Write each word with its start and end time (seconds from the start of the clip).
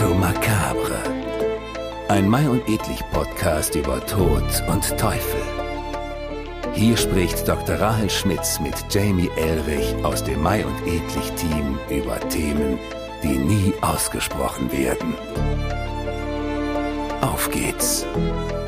Memento 0.00 0.14
Macabre. 0.14 0.98
Ein 2.08 2.26
Mai 2.26 2.48
und 2.48 2.66
Edlich 2.66 3.02
Podcast 3.12 3.74
über 3.74 4.04
Tod 4.06 4.42
und 4.66 4.98
Teufel. 4.98 5.42
Hier 6.72 6.96
spricht 6.96 7.46
Dr. 7.46 7.78
Rahel 7.78 8.08
Schmitz 8.08 8.58
mit 8.60 8.74
Jamie 8.88 9.30
Elrich 9.36 9.94
aus 10.02 10.24
dem 10.24 10.42
Mai 10.42 10.64
und 10.64 10.86
Edlich 10.86 11.30
Team 11.32 11.78
über 11.90 12.18
Themen, 12.30 12.78
die 13.22 13.36
nie 13.36 13.74
ausgesprochen 13.82 14.72
werden. 14.72 15.14
Auf 17.20 17.50
geht's 17.50 18.06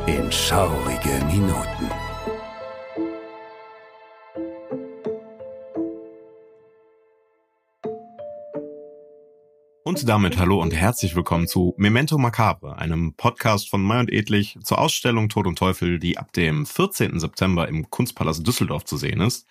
in 0.06 0.30
schaurige 0.30 1.24
Minuten. 1.26 1.91
Und 9.92 10.08
damit 10.08 10.38
hallo 10.38 10.58
und 10.58 10.72
herzlich 10.72 11.14
willkommen 11.16 11.46
zu 11.46 11.74
Memento 11.76 12.16
Macabre, 12.16 12.78
einem 12.78 13.12
Podcast 13.12 13.68
von 13.68 13.82
Mai 13.82 14.00
und 14.00 14.10
Edlich 14.10 14.58
zur 14.64 14.78
Ausstellung 14.78 15.28
Tod 15.28 15.46
und 15.46 15.58
Teufel, 15.58 15.98
die 15.98 16.16
ab 16.16 16.32
dem 16.32 16.64
14. 16.64 17.20
September 17.20 17.68
im 17.68 17.90
Kunstpalast 17.90 18.46
Düsseldorf 18.46 18.86
zu 18.86 18.96
sehen 18.96 19.20
ist. 19.20 19.46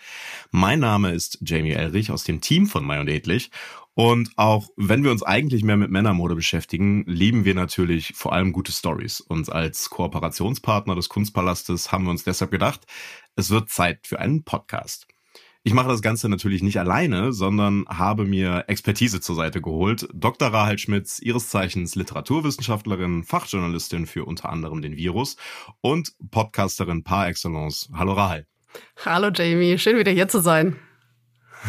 Mein 0.50 0.80
Name 0.80 1.12
ist 1.12 1.38
Jamie 1.42 1.74
Elrich 1.74 2.10
aus 2.10 2.24
dem 2.24 2.42
Team 2.42 2.66
von 2.66 2.84
Mai 2.84 3.00
und 3.00 3.08
Edlich. 3.08 3.52
Und 3.94 4.32
auch 4.36 4.68
wenn 4.78 5.04
wir 5.04 5.12
uns 5.12 5.22
eigentlich 5.22 5.64
mehr 5.64 5.78
mit 5.78 5.92
Männermode 5.92 6.34
beschäftigen, 6.34 7.04
lieben 7.06 7.46
wir 7.46 7.54
natürlich 7.54 8.14
vor 8.16 8.34
allem 8.34 8.52
gute 8.52 8.72
Stories. 8.72 9.22
Und 9.22 9.52
als 9.52 9.92
Kooperationspartner 9.92 10.96
des 10.96 11.08
Kunstpalastes 11.08 11.92
haben 11.92 12.06
wir 12.06 12.12
uns 12.12 12.24
deshalb 12.24 12.50
gedacht, 12.50 12.88
es 13.36 13.52
wird 13.52 13.70
Zeit 13.70 14.08
für 14.08 14.20
einen 14.20 14.44
Podcast. 14.44 15.06
Ich 15.64 15.76
mache 15.76 15.90
das 15.90 16.02
Ganze 16.02 16.28
natürlich 16.28 16.64
nicht 16.64 16.80
alleine, 16.80 17.34
sondern 17.34 17.86
habe 17.88 18.26
mir 18.26 18.66
Expertise 18.68 19.22
zur 19.22 19.36
Seite 19.36 19.62
geholt. 19.62 20.08
Dr. 20.12 20.48
Rahel 20.48 20.80
Schmitz, 20.80 21.20
ihres 21.20 21.50
Zeichens 21.50 21.94
Literaturwissenschaftlerin, 21.94 23.24
Fachjournalistin 23.24 24.08
für 24.08 24.26
unter 24.26 24.50
anderem 24.50 24.82
den 24.82 24.96
Virus 24.96 25.38
und 25.80 26.14
Podcasterin 26.32 27.04
par 27.04 27.28
excellence. 27.28 27.92
Hallo 27.94 28.14
Rahel. 28.14 28.48
Hallo 29.06 29.30
Jamie, 29.32 29.78
schön 29.78 30.00
wieder 30.00 30.12
hier 30.12 30.28
zu 30.28 30.42
sein. 30.42 30.78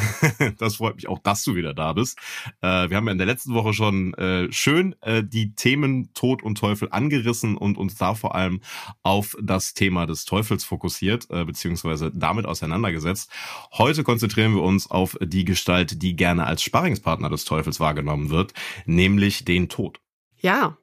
das 0.58 0.76
freut 0.76 0.96
mich 0.96 1.08
auch, 1.08 1.18
dass 1.18 1.44
du 1.44 1.54
wieder 1.54 1.74
da 1.74 1.92
bist. 1.92 2.18
Äh, 2.60 2.90
wir 2.90 2.96
haben 2.96 3.06
ja 3.06 3.12
in 3.12 3.18
der 3.18 3.26
letzten 3.26 3.54
Woche 3.54 3.72
schon 3.72 4.14
äh, 4.14 4.50
schön 4.52 4.94
äh, 5.00 5.22
die 5.24 5.54
Themen 5.54 6.12
Tod 6.14 6.42
und 6.42 6.58
Teufel 6.58 6.88
angerissen 6.90 7.56
und 7.56 7.78
uns 7.78 7.96
da 7.96 8.14
vor 8.14 8.34
allem 8.34 8.60
auf 9.02 9.36
das 9.40 9.74
Thema 9.74 10.06
des 10.06 10.24
Teufels 10.24 10.64
fokussiert, 10.64 11.28
äh, 11.30 11.44
beziehungsweise 11.44 12.10
damit 12.12 12.46
auseinandergesetzt. 12.46 13.30
Heute 13.72 14.04
konzentrieren 14.04 14.54
wir 14.54 14.62
uns 14.62 14.90
auf 14.90 15.16
die 15.20 15.44
Gestalt, 15.44 16.02
die 16.02 16.16
gerne 16.16 16.46
als 16.46 16.62
Sparringspartner 16.62 17.30
des 17.30 17.44
Teufels 17.44 17.80
wahrgenommen 17.80 18.30
wird, 18.30 18.52
nämlich 18.86 19.44
den 19.44 19.68
Tod. 19.68 20.00
Ja. 20.40 20.76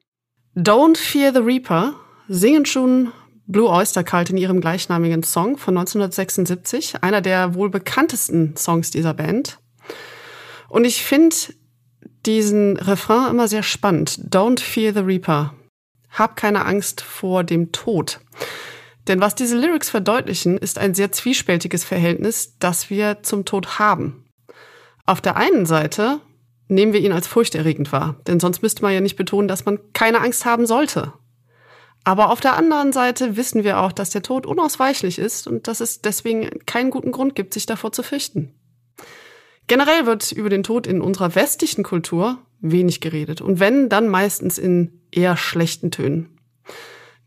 Don't 0.56 0.96
Fear 0.96 1.32
the 1.32 1.40
Reaper 1.40 1.94
singen 2.28 2.66
schon 2.66 3.12
Blue 3.50 3.68
Oyster 3.68 4.04
Cult 4.04 4.30
in 4.30 4.36
ihrem 4.36 4.60
gleichnamigen 4.60 5.24
Song 5.24 5.56
von 5.56 5.76
1976, 5.76 7.02
einer 7.02 7.20
der 7.20 7.54
wohl 7.54 7.68
bekanntesten 7.68 8.56
Songs 8.56 8.92
dieser 8.92 9.12
Band. 9.12 9.58
Und 10.68 10.84
ich 10.84 11.02
finde 11.02 11.34
diesen 12.26 12.76
Refrain 12.76 13.30
immer 13.30 13.48
sehr 13.48 13.64
spannend. 13.64 14.20
Don't 14.30 14.60
fear 14.60 14.92
the 14.94 15.00
Reaper. 15.00 15.54
Hab 16.10 16.36
keine 16.36 16.64
Angst 16.64 17.00
vor 17.00 17.42
dem 17.42 17.72
Tod. 17.72 18.20
Denn 19.08 19.20
was 19.20 19.34
diese 19.34 19.58
Lyrics 19.58 19.90
verdeutlichen, 19.90 20.56
ist 20.56 20.78
ein 20.78 20.94
sehr 20.94 21.10
zwiespältiges 21.10 21.82
Verhältnis, 21.82 22.56
das 22.60 22.88
wir 22.88 23.24
zum 23.24 23.44
Tod 23.44 23.80
haben. 23.80 24.26
Auf 25.06 25.20
der 25.20 25.36
einen 25.36 25.66
Seite 25.66 26.20
nehmen 26.68 26.92
wir 26.92 27.00
ihn 27.00 27.12
als 27.12 27.26
furchterregend 27.26 27.90
wahr, 27.90 28.14
denn 28.28 28.38
sonst 28.38 28.62
müsste 28.62 28.82
man 28.82 28.92
ja 28.92 29.00
nicht 29.00 29.16
betonen, 29.16 29.48
dass 29.48 29.64
man 29.64 29.80
keine 29.92 30.20
Angst 30.20 30.44
haben 30.44 30.66
sollte. 30.66 31.14
Aber 32.04 32.30
auf 32.30 32.40
der 32.40 32.56
anderen 32.56 32.92
Seite 32.92 33.36
wissen 33.36 33.62
wir 33.62 33.80
auch, 33.80 33.92
dass 33.92 34.10
der 34.10 34.22
Tod 34.22 34.46
unausweichlich 34.46 35.18
ist 35.18 35.46
und 35.46 35.68
dass 35.68 35.80
es 35.80 36.00
deswegen 36.00 36.48
keinen 36.66 36.90
guten 36.90 37.12
Grund 37.12 37.34
gibt, 37.34 37.52
sich 37.52 37.66
davor 37.66 37.92
zu 37.92 38.02
fürchten. 38.02 38.54
Generell 39.66 40.06
wird 40.06 40.32
über 40.32 40.48
den 40.48 40.62
Tod 40.62 40.86
in 40.86 41.00
unserer 41.00 41.34
westlichen 41.34 41.84
Kultur 41.84 42.38
wenig 42.60 43.00
geredet 43.00 43.40
und 43.40 43.60
wenn, 43.60 43.88
dann 43.88 44.08
meistens 44.08 44.58
in 44.58 45.00
eher 45.10 45.36
schlechten 45.36 45.90
Tönen. 45.90 46.38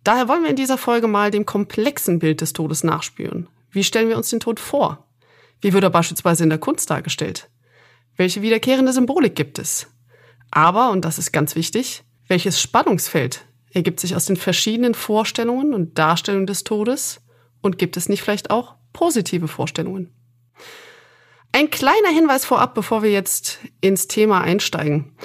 Daher 0.03 0.27
wollen 0.27 0.43
wir 0.43 0.49
in 0.49 0.55
dieser 0.55 0.77
Folge 0.77 1.07
mal 1.07 1.31
dem 1.31 1.45
komplexen 1.45 2.19
Bild 2.19 2.41
des 2.41 2.53
Todes 2.53 2.83
nachspüren. 2.83 3.47
Wie 3.71 3.83
stellen 3.83 4.09
wir 4.09 4.17
uns 4.17 4.29
den 4.29 4.41
Tod 4.41 4.59
vor? 4.59 5.07
Wie 5.61 5.71
wird 5.71 5.83
er 5.83 5.89
beispielsweise 5.89 6.43
in 6.43 6.49
der 6.49 6.59
Kunst 6.59 6.89
dargestellt? 6.89 7.49
Welche 8.17 8.41
wiederkehrende 8.41 8.91
Symbolik 8.91 9.35
gibt 9.35 9.59
es? 9.59 9.87
Aber, 10.51 10.91
und 10.91 11.05
das 11.05 11.17
ist 11.17 11.31
ganz 11.31 11.55
wichtig, 11.55 12.03
welches 12.27 12.61
Spannungsfeld 12.61 13.45
ergibt 13.73 13.99
sich 13.99 14.15
aus 14.15 14.25
den 14.25 14.37
verschiedenen 14.37 14.93
Vorstellungen 14.93 15.73
und 15.73 15.97
Darstellungen 15.97 16.47
des 16.47 16.63
Todes 16.63 17.21
und 17.61 17.77
gibt 17.77 17.97
es 17.97 18.07
nicht 18.07 18.21
vielleicht 18.21 18.51
auch 18.51 18.75
positive 18.93 19.47
Vorstellungen? 19.47 20.13
Ein 21.51 21.69
kleiner 21.69 22.09
Hinweis 22.09 22.45
vorab, 22.45 22.73
bevor 22.73 23.03
wir 23.03 23.11
jetzt 23.11 23.59
ins 23.81 24.07
Thema 24.07 24.41
einsteigen. 24.41 25.15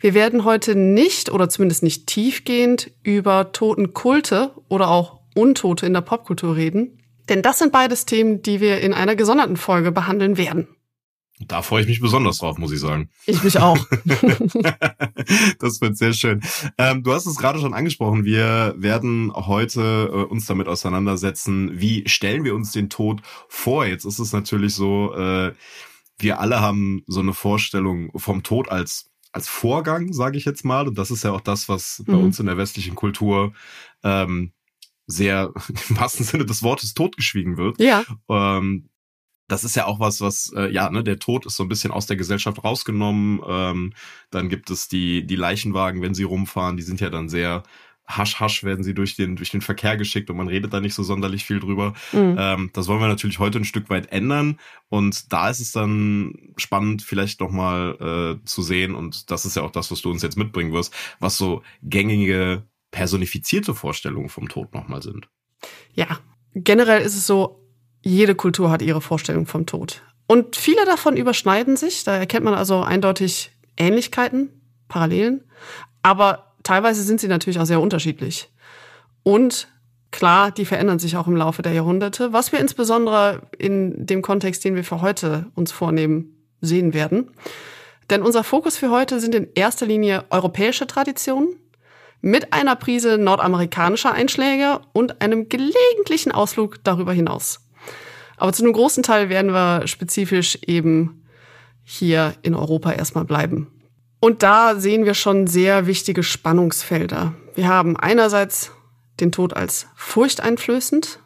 Wir 0.00 0.14
werden 0.14 0.44
heute 0.44 0.74
nicht 0.74 1.30
oder 1.30 1.48
zumindest 1.48 1.82
nicht 1.82 2.06
tiefgehend 2.06 2.92
über 3.02 3.52
Totenkulte 3.52 4.52
oder 4.68 4.90
auch 4.90 5.20
Untote 5.34 5.86
in 5.86 5.94
der 5.94 6.02
Popkultur 6.02 6.56
reden, 6.56 6.98
denn 7.28 7.42
das 7.42 7.58
sind 7.58 7.72
beides 7.72 8.06
Themen, 8.06 8.42
die 8.42 8.60
wir 8.60 8.80
in 8.80 8.94
einer 8.94 9.16
gesonderten 9.16 9.56
Folge 9.56 9.92
behandeln 9.92 10.36
werden. 10.38 10.68
Da 11.40 11.62
freue 11.62 11.82
ich 11.82 11.88
mich 11.88 12.00
besonders 12.00 12.38
drauf, 12.38 12.58
muss 12.58 12.72
ich 12.72 12.80
sagen. 12.80 13.10
Ich 13.26 13.42
mich 13.44 13.58
auch. 13.58 13.78
das 15.58 15.80
wird 15.80 15.96
sehr 15.96 16.12
schön. 16.12 16.40
Ähm, 16.78 17.02
du 17.02 17.12
hast 17.12 17.26
es 17.26 17.36
gerade 17.36 17.60
schon 17.60 17.74
angesprochen. 17.74 18.24
Wir 18.24 18.74
werden 18.76 19.32
heute 19.34 20.10
äh, 20.12 20.24
uns 20.24 20.46
damit 20.46 20.66
auseinandersetzen, 20.66 21.80
wie 21.80 22.08
stellen 22.08 22.44
wir 22.44 22.54
uns 22.54 22.72
den 22.72 22.90
Tod 22.90 23.22
vor. 23.48 23.86
Jetzt 23.86 24.04
ist 24.04 24.18
es 24.18 24.32
natürlich 24.32 24.74
so, 24.74 25.14
äh, 25.14 25.52
wir 26.18 26.40
alle 26.40 26.60
haben 26.60 27.04
so 27.06 27.20
eine 27.20 27.34
Vorstellung 27.34 28.10
vom 28.18 28.42
Tod 28.42 28.70
als 28.70 29.08
als 29.30 29.46
Vorgang, 29.46 30.12
sage 30.12 30.38
ich 30.38 30.44
jetzt 30.44 30.64
mal. 30.64 30.88
Und 30.88 30.98
das 30.98 31.10
ist 31.10 31.22
ja 31.22 31.32
auch 31.32 31.40
das, 31.40 31.68
was 31.68 32.00
mhm. 32.00 32.12
bei 32.12 32.18
uns 32.18 32.40
in 32.40 32.46
der 32.46 32.56
westlichen 32.56 32.94
Kultur 32.94 33.52
ähm, 34.02 34.52
sehr 35.06 35.52
im 35.88 35.98
wahrsten 35.98 36.24
Sinne 36.24 36.46
des 36.46 36.62
Wortes 36.62 36.94
totgeschwiegen 36.94 37.56
wird. 37.56 37.80
Ja. 37.80 38.04
Ähm, 38.28 38.87
das 39.48 39.64
ist 39.64 39.76
ja 39.76 39.86
auch 39.86 39.98
was, 39.98 40.20
was, 40.20 40.52
äh, 40.54 40.70
ja, 40.70 40.90
ne, 40.90 41.02
der 41.02 41.18
Tod 41.18 41.46
ist 41.46 41.56
so 41.56 41.64
ein 41.64 41.68
bisschen 41.68 41.90
aus 41.90 42.06
der 42.06 42.16
Gesellschaft 42.16 42.62
rausgenommen. 42.62 43.40
Ähm, 43.46 43.92
dann 44.30 44.48
gibt 44.48 44.70
es 44.70 44.88
die, 44.88 45.26
die 45.26 45.36
Leichenwagen, 45.36 46.02
wenn 46.02 46.14
sie 46.14 46.24
rumfahren, 46.24 46.76
die 46.76 46.82
sind 46.82 47.00
ja 47.00 47.10
dann 47.10 47.28
sehr 47.28 47.62
hasch 48.08 48.40
hasch 48.40 48.64
werden 48.64 48.82
sie 48.82 48.94
durch 48.94 49.16
den, 49.16 49.36
durch 49.36 49.50
den 49.50 49.60
Verkehr 49.60 49.96
geschickt 49.96 50.30
und 50.30 50.36
man 50.38 50.48
redet 50.48 50.72
da 50.72 50.80
nicht 50.80 50.94
so 50.94 51.02
sonderlich 51.02 51.44
viel 51.44 51.60
drüber. 51.60 51.92
Mhm. 52.12 52.36
Ähm, 52.38 52.70
das 52.72 52.88
wollen 52.88 53.00
wir 53.00 53.08
natürlich 53.08 53.38
heute 53.38 53.58
ein 53.58 53.64
Stück 53.64 53.90
weit 53.90 54.10
ändern. 54.10 54.58
Und 54.88 55.30
da 55.32 55.50
ist 55.50 55.60
es 55.60 55.72
dann 55.72 56.32
spannend, 56.56 57.02
vielleicht 57.02 57.40
nochmal 57.40 58.38
äh, 58.40 58.44
zu 58.46 58.62
sehen, 58.62 58.94
und 58.94 59.30
das 59.30 59.44
ist 59.44 59.56
ja 59.56 59.62
auch 59.62 59.70
das, 59.70 59.90
was 59.90 60.00
du 60.00 60.10
uns 60.10 60.22
jetzt 60.22 60.38
mitbringen 60.38 60.72
wirst, 60.72 60.94
was 61.20 61.36
so 61.36 61.62
gängige 61.82 62.62
personifizierte 62.90 63.74
Vorstellungen 63.74 64.30
vom 64.30 64.48
Tod 64.48 64.72
nochmal 64.72 65.02
sind. 65.02 65.28
Ja, 65.92 66.18
generell 66.54 67.02
ist 67.02 67.16
es 67.16 67.26
so, 67.26 67.67
jede 68.02 68.34
Kultur 68.34 68.70
hat 68.70 68.82
ihre 68.82 69.00
Vorstellung 69.00 69.46
vom 69.46 69.66
Tod. 69.66 70.02
Und 70.26 70.56
viele 70.56 70.84
davon 70.84 71.16
überschneiden 71.16 71.76
sich. 71.76 72.04
Da 72.04 72.16
erkennt 72.16 72.44
man 72.44 72.54
also 72.54 72.82
eindeutig 72.82 73.50
Ähnlichkeiten, 73.76 74.50
Parallelen. 74.88 75.44
Aber 76.02 76.52
teilweise 76.62 77.02
sind 77.02 77.20
sie 77.20 77.28
natürlich 77.28 77.58
auch 77.58 77.66
sehr 77.66 77.80
unterschiedlich. 77.80 78.50
Und 79.22 79.68
klar, 80.10 80.50
die 80.50 80.64
verändern 80.64 80.98
sich 80.98 81.16
auch 81.16 81.26
im 81.26 81.36
Laufe 81.36 81.62
der 81.62 81.72
Jahrhunderte, 81.72 82.32
was 82.32 82.52
wir 82.52 82.60
insbesondere 82.60 83.42
in 83.58 84.06
dem 84.06 84.22
Kontext, 84.22 84.64
den 84.64 84.74
wir 84.74 84.84
für 84.84 85.00
heute 85.00 85.46
uns 85.54 85.72
vornehmen, 85.72 86.36
sehen 86.60 86.92
werden. 86.94 87.30
Denn 88.10 88.22
unser 88.22 88.44
Fokus 88.44 88.76
für 88.76 88.90
heute 88.90 89.20
sind 89.20 89.34
in 89.34 89.48
erster 89.54 89.86
Linie 89.86 90.24
europäische 90.30 90.86
Traditionen 90.86 91.56
mit 92.20 92.52
einer 92.52 92.74
Prise 92.74 93.18
nordamerikanischer 93.18 94.12
Einschläge 94.12 94.80
und 94.92 95.20
einem 95.20 95.48
gelegentlichen 95.48 96.32
Ausflug 96.32 96.82
darüber 96.84 97.12
hinaus. 97.12 97.60
Aber 98.38 98.52
zu 98.52 98.62
einem 98.62 98.72
großen 98.72 99.02
Teil 99.02 99.28
werden 99.28 99.52
wir 99.52 99.86
spezifisch 99.86 100.58
eben 100.66 101.24
hier 101.84 102.34
in 102.42 102.54
Europa 102.54 102.92
erstmal 102.92 103.24
bleiben. 103.24 103.68
Und 104.20 104.42
da 104.42 104.76
sehen 104.76 105.04
wir 105.04 105.14
schon 105.14 105.46
sehr 105.46 105.86
wichtige 105.86 106.22
Spannungsfelder. 106.22 107.34
Wir 107.54 107.68
haben 107.68 107.96
einerseits 107.96 108.72
den 109.20 109.32
Tod 109.32 109.54
als 109.54 109.86
furchteinflößend 109.96 111.20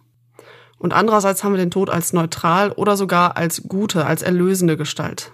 und 0.79 0.93
andererseits 0.93 1.44
haben 1.44 1.53
wir 1.53 1.59
den 1.59 1.70
Tod 1.70 1.91
als 1.91 2.12
neutral 2.12 2.73
oder 2.73 2.97
sogar 2.97 3.37
als 3.37 3.62
gute, 3.69 4.06
als 4.06 4.23
erlösende 4.23 4.76
Gestalt. 4.76 5.32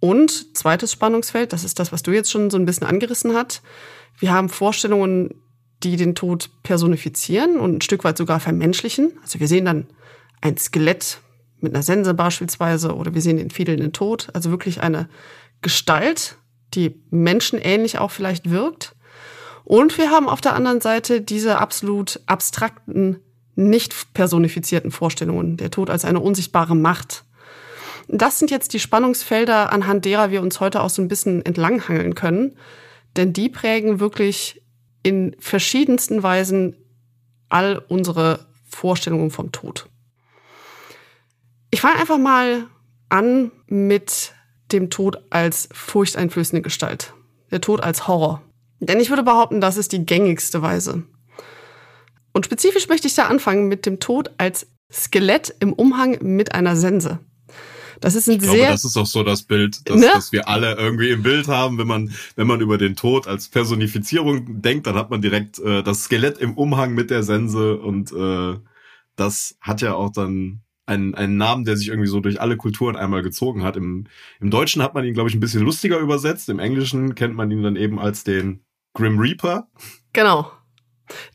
Und 0.00 0.56
zweites 0.56 0.92
Spannungsfeld, 0.92 1.52
das 1.52 1.62
ist 1.62 1.78
das, 1.78 1.92
was 1.92 2.02
du 2.02 2.10
jetzt 2.10 2.30
schon 2.30 2.50
so 2.50 2.56
ein 2.56 2.64
bisschen 2.64 2.86
angerissen 2.86 3.34
hast. 3.34 3.62
Wir 4.18 4.32
haben 4.32 4.48
Vorstellungen, 4.48 5.34
die 5.82 5.96
den 5.96 6.14
Tod 6.14 6.50
personifizieren 6.62 7.58
und 7.58 7.76
ein 7.76 7.80
Stück 7.80 8.04
weit 8.04 8.16
sogar 8.16 8.40
vermenschlichen. 8.40 9.12
Also 9.22 9.40
wir 9.40 9.48
sehen 9.48 9.66
dann 9.66 9.86
ein 10.40 10.56
Skelett 10.56 11.20
mit 11.60 11.74
einer 11.74 11.82
Sense 11.82 12.14
beispielsweise 12.14 12.94
oder 12.94 13.14
wir 13.14 13.20
sehen 13.20 13.36
den 13.36 13.50
fiedelnden 13.50 13.92
Tod, 13.92 14.28
also 14.32 14.50
wirklich 14.50 14.82
eine 14.82 15.08
Gestalt, 15.62 16.36
die 16.74 17.02
menschenähnlich 17.10 17.98
auch 17.98 18.10
vielleicht 18.10 18.50
wirkt. 18.50 18.94
Und 19.64 19.98
wir 19.98 20.10
haben 20.10 20.28
auf 20.28 20.40
der 20.40 20.54
anderen 20.54 20.80
Seite 20.80 21.20
diese 21.20 21.58
absolut 21.58 22.20
abstrakten, 22.26 23.20
nicht 23.54 24.14
personifizierten 24.14 24.90
Vorstellungen, 24.90 25.56
der 25.56 25.70
Tod 25.70 25.90
als 25.90 26.04
eine 26.04 26.20
unsichtbare 26.20 26.74
Macht. 26.74 27.24
Das 28.08 28.38
sind 28.38 28.50
jetzt 28.50 28.72
die 28.72 28.80
Spannungsfelder, 28.80 29.72
anhand 29.72 30.04
derer 30.04 30.30
wir 30.30 30.42
uns 30.42 30.60
heute 30.60 30.82
auch 30.82 30.90
so 30.90 31.02
ein 31.02 31.08
bisschen 31.08 31.44
entlanghangeln 31.44 32.14
können, 32.14 32.56
denn 33.16 33.32
die 33.32 33.48
prägen 33.48 34.00
wirklich 34.00 34.62
in 35.02 35.36
verschiedensten 35.38 36.22
Weisen 36.22 36.76
all 37.48 37.78
unsere 37.88 38.46
Vorstellungen 38.68 39.30
vom 39.30 39.52
Tod. 39.52 39.89
Ich 41.70 41.80
fange 41.80 41.98
einfach 42.00 42.18
mal 42.18 42.66
an 43.08 43.52
mit 43.66 44.32
dem 44.72 44.90
Tod 44.90 45.18
als 45.30 45.68
furchteinflößende 45.72 46.62
Gestalt. 46.62 47.14
Der 47.50 47.60
Tod 47.60 47.82
als 47.82 48.06
Horror. 48.08 48.42
Denn 48.80 49.00
ich 49.00 49.10
würde 49.10 49.22
behaupten, 49.22 49.60
das 49.60 49.76
ist 49.76 49.92
die 49.92 50.04
gängigste 50.04 50.62
Weise. 50.62 51.02
Und 52.32 52.46
spezifisch 52.46 52.88
möchte 52.88 53.08
ich 53.08 53.14
da 53.14 53.26
anfangen 53.26 53.68
mit 53.68 53.86
dem 53.86 54.00
Tod 54.00 54.30
als 54.38 54.68
Skelett 54.90 55.54
im 55.60 55.72
Umhang 55.72 56.18
mit 56.22 56.54
einer 56.54 56.76
Sense. 56.76 57.18
Das 58.00 58.14
ist 58.14 58.28
ein 58.28 58.36
ich 58.36 58.42
sehr. 58.42 58.54
Glaube, 58.54 58.72
das 58.72 58.84
ist 58.84 58.96
auch 58.96 59.06
so 59.06 59.22
das 59.22 59.42
Bild, 59.42 59.88
das, 59.88 59.96
ne? 60.00 60.10
das 60.14 60.32
wir 60.32 60.48
alle 60.48 60.74
irgendwie 60.76 61.10
im 61.10 61.22
Bild 61.22 61.48
haben. 61.48 61.76
Wenn 61.76 61.86
man, 61.86 62.12
wenn 62.34 62.46
man 62.46 62.60
über 62.60 62.78
den 62.78 62.96
Tod 62.96 63.26
als 63.26 63.48
Personifizierung 63.48 64.62
denkt, 64.62 64.86
dann 64.86 64.94
hat 64.94 65.10
man 65.10 65.20
direkt 65.20 65.58
äh, 65.58 65.82
das 65.82 66.04
Skelett 66.04 66.38
im 66.38 66.54
Umhang 66.54 66.94
mit 66.94 67.10
der 67.10 67.22
Sense 67.22 67.76
und 67.76 68.10
äh, 68.12 68.58
das 69.16 69.56
hat 69.60 69.82
ja 69.82 69.94
auch 69.94 70.10
dann 70.10 70.62
einen, 70.90 71.14
einen 71.14 71.36
Namen, 71.36 71.64
der 71.64 71.76
sich 71.76 71.88
irgendwie 71.88 72.08
so 72.08 72.20
durch 72.20 72.40
alle 72.40 72.56
Kulturen 72.56 72.96
einmal 72.96 73.22
gezogen 73.22 73.62
hat. 73.62 73.76
Im, 73.76 74.06
im 74.40 74.50
Deutschen 74.50 74.82
hat 74.82 74.94
man 74.94 75.04
ihn, 75.04 75.14
glaube 75.14 75.30
ich, 75.30 75.36
ein 75.36 75.40
bisschen 75.40 75.62
lustiger 75.62 75.98
übersetzt. 75.98 76.48
Im 76.48 76.58
Englischen 76.58 77.14
kennt 77.14 77.36
man 77.36 77.50
ihn 77.50 77.62
dann 77.62 77.76
eben 77.76 77.98
als 77.98 78.24
den 78.24 78.64
Grim 78.92 79.18
Reaper. 79.18 79.68
Genau. 80.12 80.50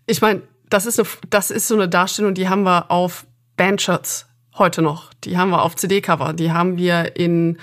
Ich 0.06 0.22
meine, 0.22 0.42
das 0.70 1.02
das 1.30 1.52
ist 1.52 1.68
so 1.68 1.76
eine 1.76 1.88
Darstellung, 1.88 2.34
die 2.34 2.50
haben 2.50 2.64
wir 2.64 2.92
auf 2.92 3.26
Bandshirts 3.56 4.28
heute 4.58 4.82
noch. 4.82 5.14
Die 5.24 5.38
haben 5.38 5.52
wir 5.52 5.62
auf 5.62 5.76
CD-Cover. 5.76 6.34
Die 6.34 6.52
haben 6.52 6.78
wir 6.78 7.16
in 7.16 7.58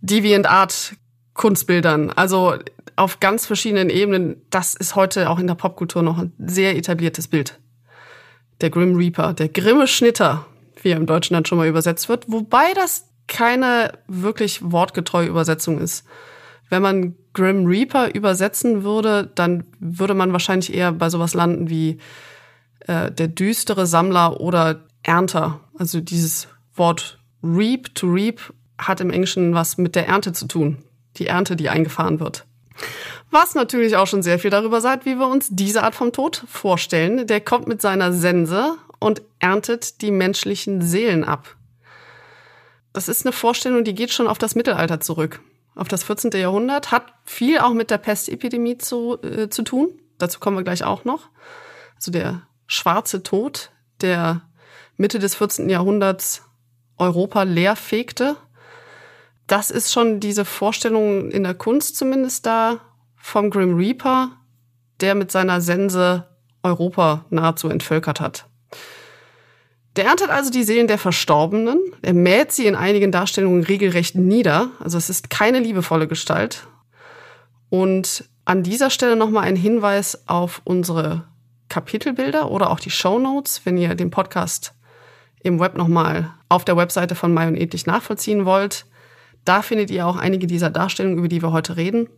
Deviant 0.00 0.46
Art 0.46 0.96
Kunstbildern. 1.34 2.10
Also 2.10 2.56
auf 2.96 3.20
ganz 3.20 3.46
verschiedenen 3.46 3.88
Ebenen. 3.88 4.42
Das 4.50 4.74
ist 4.74 4.96
heute 4.96 5.30
auch 5.30 5.38
in 5.38 5.46
der 5.46 5.54
Popkultur 5.54 6.02
noch 6.02 6.18
ein 6.18 6.32
sehr 6.38 6.76
etabliertes 6.76 7.28
Bild. 7.28 7.60
Der 8.60 8.70
Grim 8.70 8.96
Reaper, 8.96 9.32
der 9.32 9.48
grimme 9.48 9.86
Schnitter, 9.86 10.46
wie 10.84 10.90
er 10.90 10.96
im 10.96 11.06
Deutschen 11.06 11.34
dann 11.34 11.44
schon 11.44 11.58
mal 11.58 11.66
übersetzt 11.66 12.08
wird. 12.08 12.24
Wobei 12.28 12.72
das 12.74 13.08
keine 13.26 13.92
wirklich 14.06 14.60
wortgetreue 14.62 15.26
Übersetzung 15.26 15.80
ist. 15.80 16.04
Wenn 16.68 16.82
man 16.82 17.14
Grim 17.32 17.66
Reaper 17.66 18.14
übersetzen 18.14 18.84
würde, 18.84 19.30
dann 19.34 19.64
würde 19.80 20.14
man 20.14 20.32
wahrscheinlich 20.32 20.72
eher 20.72 20.92
bei 20.92 21.10
sowas 21.10 21.34
landen 21.34 21.68
wie 21.68 21.98
äh, 22.86 23.10
der 23.10 23.28
düstere 23.28 23.86
Sammler 23.86 24.40
oder 24.40 24.84
Ernter. 25.02 25.60
Also 25.78 26.00
dieses 26.00 26.48
Wort 26.74 27.18
reap 27.42 27.94
to 27.94 28.06
reap 28.06 28.40
hat 28.78 29.00
im 29.00 29.10
Englischen 29.10 29.54
was 29.54 29.78
mit 29.78 29.94
der 29.94 30.08
Ernte 30.08 30.32
zu 30.32 30.46
tun. 30.46 30.78
Die 31.16 31.26
Ernte, 31.26 31.56
die 31.56 31.68
eingefahren 31.68 32.20
wird. 32.20 32.44
Was 33.30 33.54
natürlich 33.54 33.96
auch 33.96 34.06
schon 34.06 34.22
sehr 34.22 34.38
viel 34.38 34.50
darüber 34.50 34.80
sagt, 34.80 35.06
wie 35.06 35.16
wir 35.16 35.28
uns 35.28 35.48
diese 35.50 35.82
Art 35.82 35.94
vom 35.94 36.12
Tod 36.12 36.44
vorstellen. 36.48 37.26
Der 37.26 37.40
kommt 37.40 37.66
mit 37.66 37.82
seiner 37.82 38.12
Sense 38.12 38.76
und 38.98 39.22
erntet 39.38 40.00
die 40.02 40.10
menschlichen 40.10 40.82
Seelen 40.82 41.24
ab. 41.24 41.56
Das 42.92 43.08
ist 43.08 43.26
eine 43.26 43.32
Vorstellung, 43.32 43.84
die 43.84 43.94
geht 43.94 44.12
schon 44.12 44.28
auf 44.28 44.38
das 44.38 44.54
Mittelalter 44.54 45.00
zurück 45.00 45.40
auf 45.74 45.88
das 45.88 46.04
14. 46.04 46.30
Jahrhundert, 46.32 46.92
hat 46.92 47.12
viel 47.24 47.58
auch 47.58 47.72
mit 47.72 47.90
der 47.90 47.98
Pestepidemie 47.98 48.78
zu, 48.78 49.20
äh, 49.22 49.48
zu 49.48 49.62
tun. 49.62 49.88
Dazu 50.18 50.38
kommen 50.40 50.56
wir 50.56 50.64
gleich 50.64 50.84
auch 50.84 51.04
noch. 51.04 51.28
Also 51.96 52.10
der 52.10 52.42
schwarze 52.66 53.22
Tod, 53.22 53.70
der 54.00 54.42
Mitte 54.96 55.18
des 55.18 55.34
14. 55.34 55.68
Jahrhunderts 55.68 56.42
Europa 56.96 57.42
leer 57.42 57.76
fegte. 57.76 58.36
Das 59.46 59.70
ist 59.70 59.92
schon 59.92 60.20
diese 60.20 60.44
Vorstellung 60.44 61.30
in 61.30 61.42
der 61.42 61.54
Kunst 61.54 61.96
zumindest 61.96 62.46
da 62.46 62.80
vom 63.16 63.50
Grim 63.50 63.76
Reaper, 63.76 64.30
der 65.00 65.14
mit 65.14 65.32
seiner 65.32 65.60
Sense 65.60 66.28
Europa 66.62 67.26
nahezu 67.30 67.68
entvölkert 67.68 68.20
hat. 68.20 68.46
Der 69.96 70.06
erntet 70.06 70.30
also 70.30 70.50
die 70.50 70.64
Seelen 70.64 70.88
der 70.88 70.98
Verstorbenen. 70.98 71.80
Er 72.02 72.14
mäht 72.14 72.52
sie 72.52 72.66
in 72.66 72.74
einigen 72.74 73.12
Darstellungen 73.12 73.62
regelrecht 73.62 74.16
nieder. 74.16 74.70
Also 74.80 74.98
es 74.98 75.08
ist 75.08 75.30
keine 75.30 75.60
liebevolle 75.60 76.08
Gestalt. 76.08 76.66
Und 77.70 78.24
an 78.44 78.62
dieser 78.62 78.90
Stelle 78.90 79.16
nochmal 79.16 79.44
ein 79.44 79.56
Hinweis 79.56 80.28
auf 80.28 80.60
unsere 80.64 81.24
Kapitelbilder 81.68 82.50
oder 82.50 82.70
auch 82.70 82.80
die 82.80 82.90
Show 82.90 83.18
Notes, 83.18 83.62
wenn 83.64 83.76
ihr 83.76 83.94
den 83.94 84.10
Podcast 84.10 84.74
im 85.42 85.60
Web 85.60 85.76
nochmal 85.76 86.34
auf 86.48 86.64
der 86.64 86.76
Webseite 86.76 87.14
von 87.14 87.32
Mai 87.32 87.48
und 87.48 87.56
Ethik 87.56 87.86
nachvollziehen 87.86 88.44
wollt. 88.44 88.86
Da 89.44 89.62
findet 89.62 89.90
ihr 89.90 90.06
auch 90.06 90.16
einige 90.16 90.46
dieser 90.46 90.70
Darstellungen, 90.70 91.18
über 91.18 91.28
die 91.28 91.42
wir 91.42 91.52
heute 91.52 91.76
reden. 91.76 92.08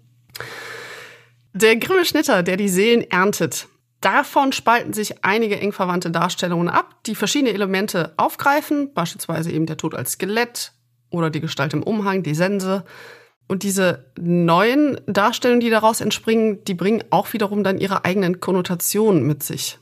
Der 1.52 1.76
grimme 1.76 2.04
Schnitter, 2.04 2.42
der 2.42 2.56
die 2.56 2.68
Seelen 2.68 3.02
erntet, 3.10 3.68
Davon 4.06 4.52
spalten 4.52 4.92
sich 4.92 5.24
einige 5.24 5.58
eng 5.58 5.72
verwandte 5.72 6.12
Darstellungen 6.12 6.68
ab, 6.68 6.94
die 7.06 7.16
verschiedene 7.16 7.52
Elemente 7.52 8.14
aufgreifen, 8.16 8.94
beispielsweise 8.94 9.50
eben 9.50 9.66
der 9.66 9.78
Tod 9.78 9.96
als 9.96 10.12
Skelett 10.12 10.70
oder 11.10 11.28
die 11.28 11.40
Gestalt 11.40 11.74
im 11.74 11.82
Umhang, 11.82 12.22
die 12.22 12.36
Sense. 12.36 12.84
Und 13.48 13.64
diese 13.64 14.12
neuen 14.16 15.00
Darstellungen, 15.08 15.58
die 15.58 15.70
daraus 15.70 16.00
entspringen, 16.00 16.62
die 16.62 16.74
bringen 16.74 17.02
auch 17.10 17.32
wiederum 17.32 17.64
dann 17.64 17.78
ihre 17.78 18.04
eigenen 18.04 18.38
Konnotationen 18.38 19.26
mit 19.26 19.42
sich. 19.42 19.80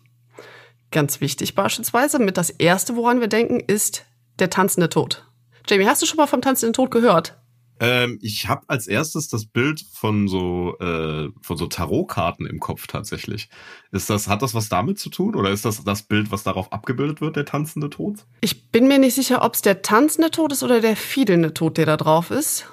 Ganz 0.90 1.20
wichtig 1.20 1.54
beispielsweise, 1.54 2.18
mit 2.18 2.38
das 2.38 2.48
erste, 2.48 2.96
woran 2.96 3.20
wir 3.20 3.28
denken, 3.28 3.60
ist 3.60 4.06
der 4.38 4.48
tanzende 4.48 4.88
Tod. 4.88 5.26
Jamie, 5.68 5.86
hast 5.86 6.00
du 6.00 6.06
schon 6.06 6.16
mal 6.16 6.26
vom 6.26 6.40
tanzenden 6.40 6.72
Tod 6.72 6.90
gehört? 6.90 7.36
Ähm, 7.80 8.18
ich 8.22 8.48
habe 8.48 8.62
als 8.68 8.86
erstes 8.86 9.28
das 9.28 9.46
Bild 9.46 9.84
von 9.92 10.28
so 10.28 10.78
äh, 10.78 11.28
von 11.42 11.56
so 11.56 11.66
Tarotkarten 11.66 12.46
im 12.46 12.60
Kopf 12.60 12.86
tatsächlich. 12.86 13.48
Ist 13.90 14.10
das 14.10 14.28
hat 14.28 14.42
das 14.42 14.54
was 14.54 14.68
damit 14.68 14.98
zu 14.98 15.10
tun 15.10 15.34
oder 15.34 15.50
ist 15.50 15.64
das 15.64 15.82
das 15.82 16.02
Bild, 16.02 16.30
was 16.30 16.44
darauf 16.44 16.72
abgebildet 16.72 17.20
wird, 17.20 17.36
der 17.36 17.44
tanzende 17.44 17.90
Tod? 17.90 18.26
Ich 18.40 18.70
bin 18.70 18.86
mir 18.86 18.98
nicht 18.98 19.14
sicher, 19.14 19.42
ob 19.42 19.54
es 19.54 19.62
der 19.62 19.82
tanzende 19.82 20.30
Tod 20.30 20.52
ist 20.52 20.62
oder 20.62 20.80
der 20.80 20.96
fiedelnde 20.96 21.52
Tod, 21.52 21.76
der 21.76 21.86
da 21.86 21.96
drauf 21.96 22.30
ist. 22.30 22.66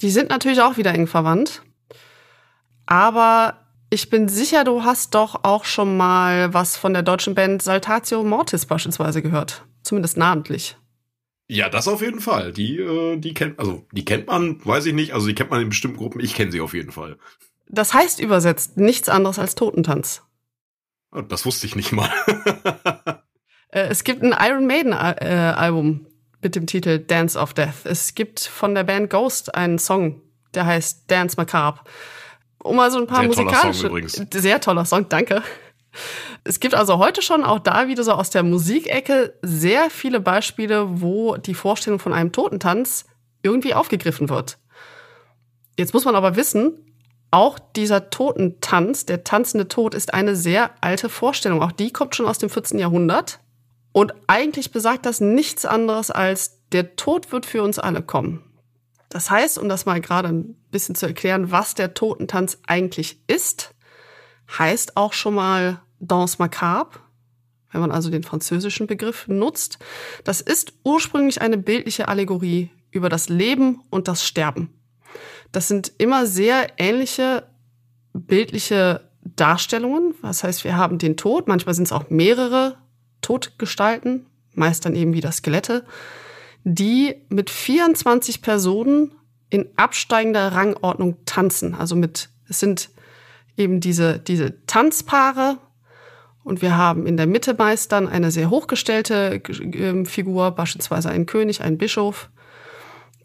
Die 0.00 0.10
sind 0.10 0.30
natürlich 0.30 0.60
auch 0.60 0.76
wieder 0.76 0.92
eng 0.92 1.06
verwandt. 1.06 1.62
Aber 2.86 3.58
ich 3.90 4.10
bin 4.10 4.28
sicher, 4.28 4.64
du 4.64 4.84
hast 4.84 5.14
doch 5.14 5.44
auch 5.44 5.64
schon 5.64 5.96
mal 5.96 6.52
was 6.52 6.76
von 6.76 6.92
der 6.92 7.02
deutschen 7.02 7.34
Band 7.34 7.62
Saltatio 7.62 8.22
Mortis 8.22 8.66
beispielsweise 8.66 9.22
gehört. 9.22 9.64
Zumindest 9.82 10.16
namentlich. 10.16 10.76
Ja, 11.48 11.70
das 11.70 11.88
auf 11.88 12.02
jeden 12.02 12.20
Fall. 12.20 12.52
Die, 12.52 12.78
äh, 12.78 13.16
die 13.16 13.32
kennt, 13.32 13.58
also 13.58 13.86
die 13.92 14.04
kennt 14.04 14.26
man, 14.26 14.64
weiß 14.64 14.84
ich 14.86 14.94
nicht, 14.94 15.14
also 15.14 15.26
die 15.26 15.34
kennt 15.34 15.50
man 15.50 15.62
in 15.62 15.70
bestimmten 15.70 15.96
Gruppen. 15.96 16.20
Ich 16.20 16.34
kenne 16.34 16.52
sie 16.52 16.60
auf 16.60 16.74
jeden 16.74 16.92
Fall. 16.92 17.16
Das 17.68 17.94
heißt 17.94 18.20
übersetzt 18.20 18.76
nichts 18.76 19.08
anderes 19.08 19.38
als 19.38 19.54
Totentanz. 19.54 20.22
Oh, 21.10 21.22
das 21.22 21.46
wusste 21.46 21.66
ich 21.66 21.74
nicht 21.74 21.92
mal. 21.92 22.10
Äh, 23.70 23.88
es 23.88 24.02
gibt 24.02 24.22
ein 24.22 24.34
Iron 24.40 24.66
Maiden 24.66 24.92
äh, 24.92 25.54
Album 25.54 26.06
mit 26.40 26.56
dem 26.56 26.66
Titel 26.66 26.98
Dance 26.98 27.38
of 27.38 27.52
Death. 27.52 27.84
Es 27.84 28.14
gibt 28.14 28.40
von 28.40 28.74
der 28.74 28.84
Band 28.84 29.10
Ghost 29.10 29.54
einen 29.54 29.78
Song, 29.78 30.22
der 30.54 30.64
heißt 30.64 31.10
Dance 31.10 31.36
Macabre. 31.36 31.84
Um 32.62 32.76
mal 32.76 32.90
so 32.90 32.98
ein 32.98 33.06
paar 33.06 33.18
sehr 33.18 33.28
musikalische, 33.28 33.60
toller 33.60 33.74
Song 33.74 33.90
übrigens. 33.90 34.42
sehr 34.42 34.60
toller 34.62 34.86
Song, 34.86 35.10
danke. 35.10 35.42
Es 36.48 36.60
gibt 36.60 36.74
also 36.74 36.96
heute 36.96 37.20
schon 37.20 37.44
auch 37.44 37.58
da 37.58 37.88
wieder 37.88 38.02
so 38.02 38.12
aus 38.12 38.30
der 38.30 38.42
Musikecke 38.42 39.34
sehr 39.42 39.90
viele 39.90 40.18
Beispiele, 40.18 41.02
wo 41.02 41.36
die 41.36 41.52
Vorstellung 41.52 41.98
von 41.98 42.14
einem 42.14 42.32
Totentanz 42.32 43.04
irgendwie 43.42 43.74
aufgegriffen 43.74 44.30
wird. 44.30 44.56
Jetzt 45.76 45.92
muss 45.92 46.06
man 46.06 46.16
aber 46.16 46.36
wissen, 46.36 46.72
auch 47.30 47.58
dieser 47.76 48.08
Totentanz, 48.08 49.04
der 49.04 49.24
tanzende 49.24 49.68
Tod, 49.68 49.94
ist 49.94 50.14
eine 50.14 50.34
sehr 50.34 50.70
alte 50.80 51.10
Vorstellung. 51.10 51.62
Auch 51.62 51.70
die 51.70 51.92
kommt 51.92 52.16
schon 52.16 52.24
aus 52.24 52.38
dem 52.38 52.48
14. 52.48 52.78
Jahrhundert. 52.78 53.40
Und 53.92 54.14
eigentlich 54.26 54.72
besagt 54.72 55.04
das 55.04 55.20
nichts 55.20 55.66
anderes 55.66 56.10
als, 56.10 56.66
der 56.72 56.96
Tod 56.96 57.30
wird 57.30 57.44
für 57.44 57.62
uns 57.62 57.78
alle 57.78 58.00
kommen. 58.00 58.42
Das 59.10 59.30
heißt, 59.30 59.58
um 59.58 59.68
das 59.68 59.84
mal 59.84 60.00
gerade 60.00 60.28
ein 60.28 60.56
bisschen 60.70 60.94
zu 60.94 61.04
erklären, 61.04 61.50
was 61.50 61.74
der 61.74 61.92
Totentanz 61.92 62.56
eigentlich 62.66 63.20
ist, 63.26 63.74
heißt 64.58 64.96
auch 64.96 65.12
schon 65.12 65.34
mal 65.34 65.82
Danse 66.00 66.36
macabre, 66.38 67.00
wenn 67.72 67.80
man 67.80 67.90
also 67.90 68.10
den 68.10 68.22
französischen 68.22 68.86
Begriff 68.86 69.28
nutzt. 69.28 69.78
Das 70.24 70.40
ist 70.40 70.72
ursprünglich 70.84 71.40
eine 71.40 71.58
bildliche 71.58 72.08
Allegorie 72.08 72.70
über 72.90 73.08
das 73.08 73.28
Leben 73.28 73.80
und 73.90 74.08
das 74.08 74.24
Sterben. 74.24 74.70
Das 75.52 75.68
sind 75.68 75.92
immer 75.98 76.26
sehr 76.26 76.68
ähnliche 76.78 77.44
bildliche 78.12 79.08
Darstellungen. 79.22 80.14
Das 80.22 80.44
heißt, 80.44 80.64
wir 80.64 80.76
haben 80.76 80.98
den 80.98 81.16
Tod, 81.16 81.48
manchmal 81.48 81.74
sind 81.74 81.84
es 81.84 81.92
auch 81.92 82.10
mehrere 82.10 82.76
Todgestalten, 83.20 84.26
meist 84.54 84.84
dann 84.84 84.94
eben 84.94 85.12
wieder 85.12 85.32
Skelette, 85.32 85.84
die 86.64 87.16
mit 87.28 87.50
24 87.50 88.42
Personen 88.42 89.12
in 89.50 89.68
absteigender 89.76 90.52
Rangordnung 90.52 91.16
tanzen. 91.24 91.74
Also 91.74 91.96
mit, 91.96 92.28
es 92.48 92.60
sind 92.60 92.90
eben 93.56 93.80
diese, 93.80 94.18
diese 94.18 94.64
Tanzpaare 94.66 95.58
und 96.48 96.62
wir 96.62 96.78
haben 96.78 97.06
in 97.06 97.18
der 97.18 97.26
Mitte 97.26 97.54
meist 97.54 97.92
dann 97.92 98.08
eine 98.08 98.30
sehr 98.30 98.48
hochgestellte 98.48 99.42
äh, 99.44 100.04
Figur, 100.06 100.50
beispielsweise 100.52 101.10
ein 101.10 101.26
König, 101.26 101.60
ein 101.60 101.76
Bischof. 101.76 102.30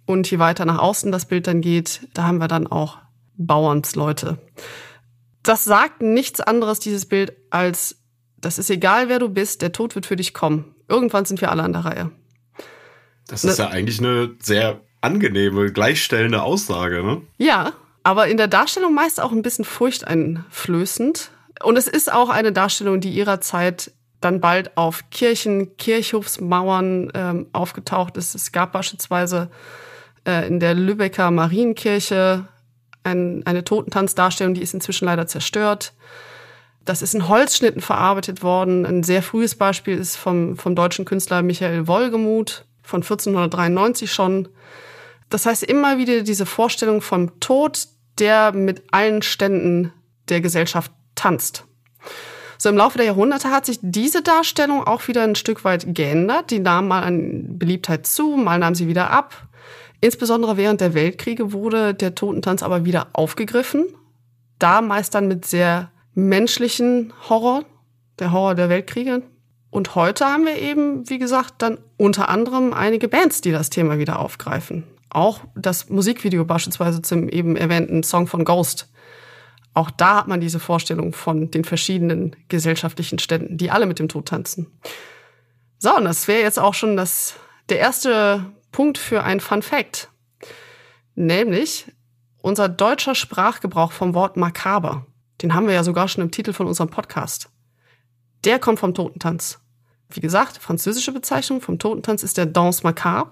Und 0.05 0.29
je 0.29 0.39
weiter 0.39 0.65
nach 0.65 0.79
außen 0.79 1.09
das 1.09 1.25
Bild 1.25 1.47
dann 1.47 1.61
geht, 1.61 2.05
da 2.13 2.23
haben 2.23 2.39
wir 2.39 2.49
dann 2.49 2.67
auch 2.67 2.97
Bauernsleute. 3.37 4.39
Das 5.41 5.63
sagt 5.63 6.01
nichts 6.01 6.41
anderes, 6.41 6.79
dieses 6.79 7.05
Bild, 7.05 7.33
als 7.49 8.03
das 8.37 8.59
ist 8.59 8.69
egal, 8.69 9.07
wer 9.07 9.19
du 9.19 9.29
bist, 9.29 9.61
der 9.61 9.71
Tod 9.71 9.95
wird 9.95 10.05
für 10.05 10.17
dich 10.17 10.33
kommen. 10.33 10.75
Irgendwann 10.89 11.23
sind 11.23 11.39
wir 11.39 11.49
alle 11.49 11.63
an 11.63 11.71
der 11.71 11.85
Reihe. 11.85 12.11
Das 13.27 13.45
ist 13.45 13.57
ne, 13.57 13.63
ja 13.63 13.71
eigentlich 13.71 13.99
eine 13.99 14.35
sehr 14.41 14.81
angenehme, 14.99 15.71
gleichstellende 15.71 16.43
Aussage, 16.43 17.03
ne? 17.03 17.21
Ja, 17.37 17.71
aber 18.03 18.27
in 18.27 18.35
der 18.35 18.49
Darstellung 18.49 18.93
meist 18.93 19.21
auch 19.21 19.31
ein 19.31 19.43
bisschen 19.43 19.63
furchteinflößend. 19.63 21.31
Und 21.61 21.77
es 21.77 21.87
ist 21.87 22.11
auch 22.11 22.29
eine 22.29 22.51
Darstellung, 22.51 22.99
die 22.99 23.11
ihrer 23.11 23.41
Zeit 23.41 23.91
dann 24.21 24.39
bald 24.39 24.77
auf 24.77 25.09
Kirchen, 25.11 25.75
Kirchhofsmauern 25.77 27.11
ähm, 27.13 27.47
aufgetaucht 27.51 28.17
ist. 28.17 28.35
Es 28.35 28.51
gab 28.51 28.71
beispielsweise 28.71 29.49
äh, 30.25 30.47
in 30.47 30.59
der 30.59 30.73
Lübecker 30.73 31.29
Marienkirche 31.29 32.47
ein, 33.03 33.45
eine 33.45 33.63
Totentanzdarstellung, 33.63 34.53
die 34.53 34.61
ist 34.61 34.73
inzwischen 34.73 35.05
leider 35.05 35.27
zerstört. 35.27 35.93
Das 36.85 37.01
ist 37.01 37.13
in 37.13 37.27
Holzschnitten 37.27 37.81
verarbeitet 37.81 38.43
worden. 38.43 38.85
Ein 38.85 39.03
sehr 39.03 39.23
frühes 39.23 39.55
Beispiel 39.55 39.97
ist 39.97 40.15
vom, 40.15 40.57
vom 40.57 40.75
deutschen 40.75 41.05
Künstler 41.05 41.41
Michael 41.41 41.87
Wohlgemuth 41.87 42.65
von 42.81 43.01
1493 43.01 44.11
schon. 44.11 44.49
Das 45.29 45.45
heißt 45.45 45.63
immer 45.63 45.97
wieder 45.97 46.21
diese 46.21 46.45
Vorstellung 46.45 47.01
vom 47.01 47.39
Tod, 47.39 47.87
der 48.19 48.51
mit 48.51 48.83
allen 48.91 49.21
Ständen 49.21 49.93
der 50.29 50.41
Gesellschaft 50.41 50.91
tanzt. 51.15 51.65
So 52.57 52.69
im 52.69 52.77
Laufe 52.77 52.97
der 52.97 53.07
Jahrhunderte 53.07 53.49
hat 53.49 53.65
sich 53.65 53.79
diese 53.81 54.21
Darstellung 54.21 54.85
auch 54.85 55.07
wieder 55.07 55.23
ein 55.23 55.35
Stück 55.35 55.65
weit 55.65 55.93
geändert. 55.93 56.49
Die 56.49 56.59
nahm 56.59 56.87
mal 56.87 57.03
an 57.03 57.57
Beliebtheit 57.57 58.07
zu, 58.07 58.37
mal 58.37 58.57
nahm 58.59 58.73
sie 58.73 58.87
wieder 58.87 59.09
ab. 59.09 59.47
Insbesondere 59.99 60.57
während 60.57 60.81
der 60.81 60.93
Weltkriege 60.93 61.51
wurde 61.53 61.93
der 61.93 62.15
Totentanz 62.15 62.63
aber 62.63 62.85
wieder 62.85 63.07
aufgegriffen. 63.13 63.87
Da 64.59 64.81
meist 64.81 65.15
dann 65.15 65.27
mit 65.27 65.45
sehr 65.45 65.91
menschlichen 66.13 67.13
Horror, 67.29 67.65
der 68.19 68.31
Horror 68.31 68.55
der 68.55 68.69
Weltkriege. 68.69 69.23
Und 69.69 69.95
heute 69.95 70.25
haben 70.25 70.45
wir 70.45 70.57
eben, 70.57 71.09
wie 71.09 71.17
gesagt, 71.17 71.55
dann 71.57 71.79
unter 71.97 72.29
anderem 72.29 72.73
einige 72.73 73.07
Bands, 73.07 73.41
die 73.41 73.51
das 73.51 73.69
Thema 73.69 73.97
wieder 73.97 74.19
aufgreifen. 74.19 74.83
Auch 75.09 75.41
das 75.55 75.89
Musikvideo 75.89 76.45
beispielsweise 76.45 77.01
zum 77.01 77.27
eben 77.27 77.55
erwähnten 77.55 78.03
Song 78.03 78.27
von 78.27 78.45
Ghost. 78.45 78.89
Auch 79.73 79.89
da 79.89 80.17
hat 80.17 80.27
man 80.27 80.39
diese 80.39 80.59
Vorstellung 80.59 81.13
von 81.13 81.49
den 81.49 81.63
verschiedenen 81.63 82.35
gesellschaftlichen 82.47 83.19
Ständen, 83.19 83.57
die 83.57 83.71
alle 83.71 83.85
mit 83.85 83.99
dem 83.99 84.07
Tod 84.07 84.27
tanzen. 84.27 84.67
So, 85.79 85.95
und 85.95 86.05
das 86.05 86.27
wäre 86.27 86.41
jetzt 86.41 86.59
auch 86.59 86.73
schon 86.73 86.95
das, 86.95 87.35
der 87.69 87.79
erste 87.79 88.45
Punkt 88.71 88.97
für 88.97 89.23
ein 89.23 89.39
Fun 89.39 89.61
Fact. 89.61 90.09
Nämlich 91.15 91.91
unser 92.41 92.69
deutscher 92.69 93.15
Sprachgebrauch 93.15 93.91
vom 93.91 94.13
Wort 94.13 94.37
makaber. 94.37 95.05
Den 95.41 95.53
haben 95.53 95.67
wir 95.67 95.73
ja 95.73 95.83
sogar 95.83 96.07
schon 96.07 96.23
im 96.23 96.31
Titel 96.31 96.53
von 96.53 96.67
unserem 96.67 96.89
Podcast. 96.89 97.49
Der 98.45 98.59
kommt 98.59 98.79
vom 98.79 98.93
Totentanz. 98.93 99.59
Wie 100.09 100.19
gesagt, 100.19 100.57
französische 100.57 101.11
Bezeichnung 101.11 101.61
vom 101.61 101.79
Totentanz 101.79 102.23
ist 102.23 102.37
der 102.37 102.45
Danse 102.45 102.83
macabre. 102.83 103.31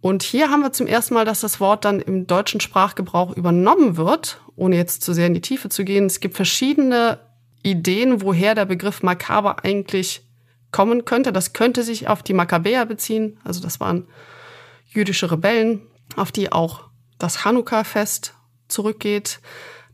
Und 0.00 0.22
hier 0.22 0.50
haben 0.50 0.62
wir 0.62 0.72
zum 0.72 0.86
ersten 0.86 1.14
Mal, 1.14 1.24
dass 1.24 1.40
das 1.40 1.58
Wort 1.58 1.84
dann 1.84 2.00
im 2.00 2.26
deutschen 2.26 2.60
Sprachgebrauch 2.60 3.36
übernommen 3.36 3.96
wird, 3.96 4.40
ohne 4.54 4.76
jetzt 4.76 5.02
zu 5.02 5.12
sehr 5.12 5.26
in 5.26 5.34
die 5.34 5.40
Tiefe 5.40 5.68
zu 5.68 5.84
gehen. 5.84 6.06
Es 6.06 6.20
gibt 6.20 6.36
verschiedene 6.36 7.18
Ideen, 7.62 8.22
woher 8.22 8.54
der 8.54 8.64
Begriff 8.64 9.02
makaber 9.02 9.64
eigentlich 9.64 10.22
kommen 10.70 11.04
könnte. 11.04 11.32
Das 11.32 11.52
könnte 11.52 11.82
sich 11.82 12.08
auf 12.08 12.22
die 12.22 12.34
Makkabäer 12.34 12.86
beziehen. 12.86 13.40
Also 13.42 13.60
das 13.60 13.80
waren 13.80 14.06
jüdische 14.86 15.30
Rebellen, 15.30 15.82
auf 16.16 16.30
die 16.30 16.52
auch 16.52 16.84
das 17.18 17.38
Chanukka-Fest 17.42 18.34
zurückgeht. 18.68 19.40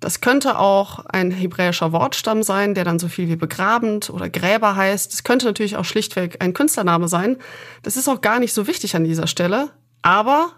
Das 0.01 0.21
könnte 0.21 0.59
auch 0.59 1.07
ein 1.07 1.31
hebräischer 1.31 1.93
Wortstamm 1.93 2.43
sein, 2.43 2.75
der 2.75 2.85
dann 2.85 2.99
so 2.99 3.09
viel 3.09 3.29
wie 3.29 3.37
begrabend 3.37 4.11
oder 4.11 4.29
Gräber 4.29 4.77
heißt. 4.77 5.15
Es 5.15 5.25
könnte 5.25 5.47
natürlich 5.47 5.79
auch 5.79 5.87
schlichtweg 5.87 6.43
ein 6.43 6.53
Künstlername 6.53 7.09
sein. 7.09 7.39
Das 7.83 7.97
ist 7.97 8.09
auch 8.09 8.21
gar 8.21 8.39
nicht 8.39 8.53
so 8.53 8.67
wichtig 8.67 8.97
an 8.97 9.05
dieser 9.05 9.27
Stelle. 9.27 9.71
Aber 10.05 10.53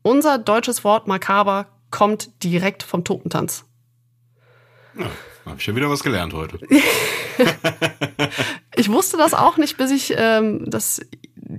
unser 0.00 0.38
deutsches 0.38 0.84
Wort 0.84 1.06
makaber 1.06 1.66
kommt 1.90 2.42
direkt 2.42 2.82
vom 2.82 3.04
Totentanz. 3.04 3.66
Ja, 4.98 5.04
habe 5.44 5.56
ich 5.58 5.66
ja 5.66 5.76
wieder 5.76 5.90
was 5.90 6.02
gelernt 6.02 6.32
heute. 6.32 6.58
ich 8.76 8.90
wusste 8.90 9.18
das 9.18 9.34
auch 9.34 9.58
nicht, 9.58 9.76
bis 9.76 9.90
ich 9.90 10.14
ähm, 10.16 10.64
das 10.66 11.02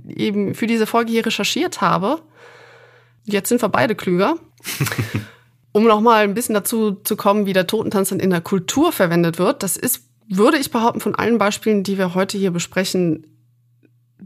eben 0.08 0.56
für 0.56 0.66
diese 0.66 0.86
Folge 0.86 1.12
hier 1.12 1.24
recherchiert 1.24 1.80
habe. 1.80 2.20
Jetzt 3.22 3.50
sind 3.50 3.62
wir 3.62 3.68
beide 3.68 3.94
klüger. 3.94 4.34
um 5.72 5.84
noch 5.84 6.00
mal 6.00 6.24
ein 6.24 6.34
bisschen 6.34 6.56
dazu 6.56 6.96
zu 7.04 7.14
kommen, 7.14 7.46
wie 7.46 7.52
der 7.52 7.68
Totentanz 7.68 8.08
dann 8.08 8.18
in 8.18 8.30
der 8.30 8.40
Kultur 8.40 8.90
verwendet 8.90 9.38
wird, 9.38 9.62
das 9.62 9.76
ist, 9.76 10.08
würde 10.28 10.58
ich 10.58 10.72
behaupten, 10.72 11.00
von 11.00 11.14
allen 11.14 11.38
Beispielen, 11.38 11.84
die 11.84 11.98
wir 11.98 12.14
heute 12.14 12.36
hier 12.36 12.50
besprechen, 12.50 13.31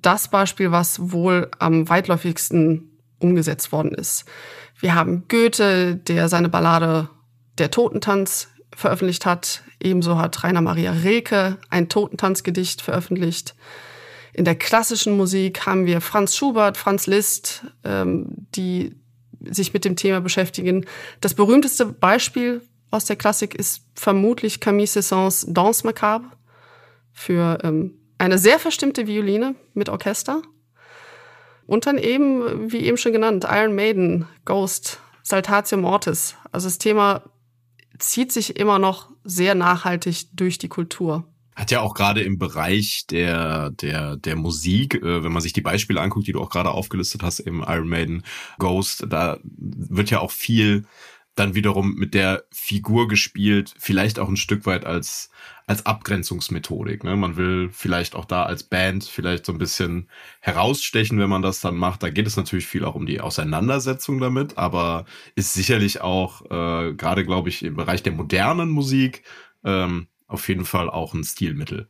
das 0.06 0.28
Beispiel, 0.28 0.70
was 0.70 1.10
wohl 1.10 1.50
am 1.58 1.88
weitläufigsten 1.88 2.90
umgesetzt 3.18 3.72
worden 3.72 3.92
ist. 3.92 4.24
Wir 4.78 4.94
haben 4.94 5.26
Goethe, 5.28 5.96
der 5.96 6.28
seine 6.28 6.48
Ballade 6.48 7.08
Der 7.58 7.70
Totentanz 7.70 8.48
veröffentlicht 8.74 9.26
hat. 9.26 9.62
Ebenso 9.80 10.18
hat 10.18 10.44
Rainer 10.44 10.60
Maria 10.60 10.92
Rilke 10.92 11.56
ein 11.70 11.88
Totentanzgedicht 11.88 12.82
veröffentlicht. 12.82 13.56
In 14.34 14.44
der 14.44 14.54
klassischen 14.54 15.16
Musik 15.16 15.66
haben 15.66 15.86
wir 15.86 16.02
Franz 16.02 16.36
Schubert, 16.36 16.76
Franz 16.76 17.06
Liszt, 17.06 17.64
ähm, 17.82 18.46
die 18.54 18.94
sich 19.40 19.72
mit 19.72 19.84
dem 19.84 19.96
Thema 19.96 20.20
beschäftigen. 20.20 20.84
Das 21.20 21.34
berühmteste 21.34 21.86
Beispiel 21.86 22.60
aus 22.90 23.06
der 23.06 23.16
Klassik 23.16 23.54
ist 23.54 23.82
vermutlich 23.94 24.60
Camille 24.60 24.86
Saint-Saëns 24.86 25.46
Danse 25.48 25.86
Macabre 25.86 26.30
für 27.12 27.58
ähm, 27.62 27.94
eine 28.18 28.38
sehr 28.38 28.58
verstimmte 28.58 29.06
Violine 29.06 29.54
mit 29.74 29.88
Orchester. 29.88 30.42
Und 31.66 31.86
dann 31.86 31.98
eben, 31.98 32.70
wie 32.70 32.78
eben 32.78 32.96
schon 32.96 33.12
genannt, 33.12 33.46
Iron 33.48 33.74
Maiden, 33.74 34.26
Ghost, 34.44 35.00
Saltatio 35.22 35.78
Mortis. 35.78 36.36
Also 36.52 36.68
das 36.68 36.78
Thema 36.78 37.22
zieht 37.98 38.32
sich 38.32 38.56
immer 38.56 38.78
noch 38.78 39.10
sehr 39.24 39.54
nachhaltig 39.54 40.28
durch 40.34 40.58
die 40.58 40.68
Kultur. 40.68 41.24
Hat 41.56 41.70
ja 41.70 41.80
auch 41.80 41.94
gerade 41.94 42.20
im 42.22 42.38
Bereich 42.38 43.06
der, 43.10 43.70
der, 43.70 44.16
der 44.16 44.36
Musik, 44.36 44.94
äh, 44.94 45.24
wenn 45.24 45.32
man 45.32 45.40
sich 45.40 45.54
die 45.54 45.62
Beispiele 45.62 46.00
anguckt, 46.00 46.26
die 46.26 46.32
du 46.32 46.40
auch 46.40 46.50
gerade 46.50 46.70
aufgelistet 46.70 47.22
hast, 47.22 47.40
eben 47.40 47.62
Iron 47.62 47.88
Maiden, 47.88 48.22
Ghost, 48.58 49.06
da 49.08 49.38
wird 49.42 50.10
ja 50.10 50.20
auch 50.20 50.30
viel 50.30 50.84
dann 51.36 51.54
wiederum 51.54 51.94
mit 51.94 52.14
der 52.14 52.44
Figur 52.50 53.08
gespielt, 53.08 53.74
vielleicht 53.78 54.18
auch 54.18 54.28
ein 54.28 54.38
Stück 54.38 54.64
weit 54.64 54.86
als, 54.86 55.30
als 55.66 55.84
Abgrenzungsmethodik. 55.84 57.04
Ne? 57.04 57.14
Man 57.14 57.36
will 57.36 57.68
vielleicht 57.70 58.14
auch 58.14 58.24
da 58.24 58.44
als 58.44 58.64
Band 58.64 59.04
vielleicht 59.04 59.44
so 59.44 59.52
ein 59.52 59.58
bisschen 59.58 60.08
herausstechen, 60.40 61.18
wenn 61.18 61.28
man 61.28 61.42
das 61.42 61.60
dann 61.60 61.76
macht. 61.76 62.02
Da 62.02 62.10
geht 62.10 62.26
es 62.26 62.38
natürlich 62.38 62.66
viel 62.66 62.84
auch 62.84 62.94
um 62.94 63.04
die 63.04 63.20
Auseinandersetzung 63.20 64.18
damit, 64.18 64.56
aber 64.56 65.04
ist 65.34 65.52
sicherlich 65.52 66.00
auch 66.00 66.42
äh, 66.46 66.94
gerade, 66.94 67.24
glaube 67.24 67.50
ich, 67.50 67.62
im 67.62 67.76
Bereich 67.76 68.02
der 68.02 68.14
modernen 68.14 68.70
Musik 68.70 69.22
ähm, 69.62 70.08
auf 70.26 70.48
jeden 70.48 70.64
Fall 70.64 70.88
auch 70.88 71.12
ein 71.12 71.22
Stilmittel. 71.22 71.88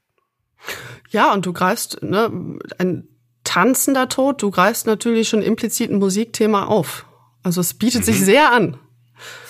Ja, 1.11 1.33
und 1.33 1.47
du 1.47 1.53
greifst 1.53 2.03
ne, 2.03 2.59
ein 2.79 3.07
tanzender 3.45 4.09
Tod, 4.09 4.43
du 4.43 4.51
greifst 4.51 4.87
natürlich 4.87 5.29
schon 5.29 5.41
implizit 5.41 5.91
ein 5.91 6.01
Musikthema 6.01 6.65
auf. 6.65 7.07
Also 7.45 7.61
es 7.61 7.75
bietet 7.75 8.01
mhm. 8.01 8.05
sich 8.07 8.21
sehr 8.21 8.53
an. 8.53 8.77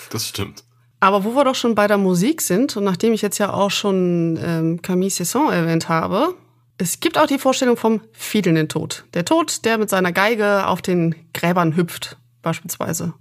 Das 0.09 0.27
stimmt. 0.27 0.63
Aber 0.99 1.23
wo 1.23 1.35
wir 1.35 1.43
doch 1.43 1.55
schon 1.55 1.75
bei 1.75 1.87
der 1.87 1.97
Musik 1.97 2.41
sind, 2.41 2.75
und 2.75 2.83
nachdem 2.83 3.13
ich 3.13 3.21
jetzt 3.21 3.37
ja 3.37 3.53
auch 3.53 3.69
schon 3.71 4.39
ähm, 4.41 4.81
Camille 4.81 5.11
Cesson 5.11 5.51
erwähnt 5.51 5.89
habe, 5.89 6.33
es 6.79 6.99
gibt 6.99 7.17
auch 7.17 7.27
die 7.27 7.39
Vorstellung 7.39 7.77
vom 7.77 8.01
fiedelnden 8.13 8.69
Tod. 8.69 9.05
Der 9.13 9.25
Tod, 9.25 9.65
der 9.65 9.77
mit 9.77 9.89
seiner 9.89 10.11
Geige 10.11 10.67
auf 10.67 10.81
den 10.81 11.15
Gräbern 11.33 11.75
hüpft, 11.75 12.17
beispielsweise. 12.41 13.13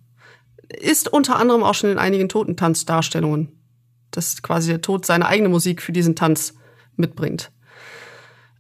Ist 0.69 1.13
unter 1.13 1.37
anderem 1.37 1.63
auch 1.63 1.75
schon 1.75 1.91
in 1.91 1.99
einigen 1.99 2.29
Totentanzdarstellungen, 2.29 3.53
dass 4.11 4.43
quasi 4.43 4.71
der 4.71 4.83
Tod 4.83 5.07
seine 5.07 5.27
eigene 5.27 5.49
Musik 5.49 5.83
für 5.83 5.93
diesen 5.93 6.17
Tanz 6.17 6.55
mitbringt. 6.97 7.51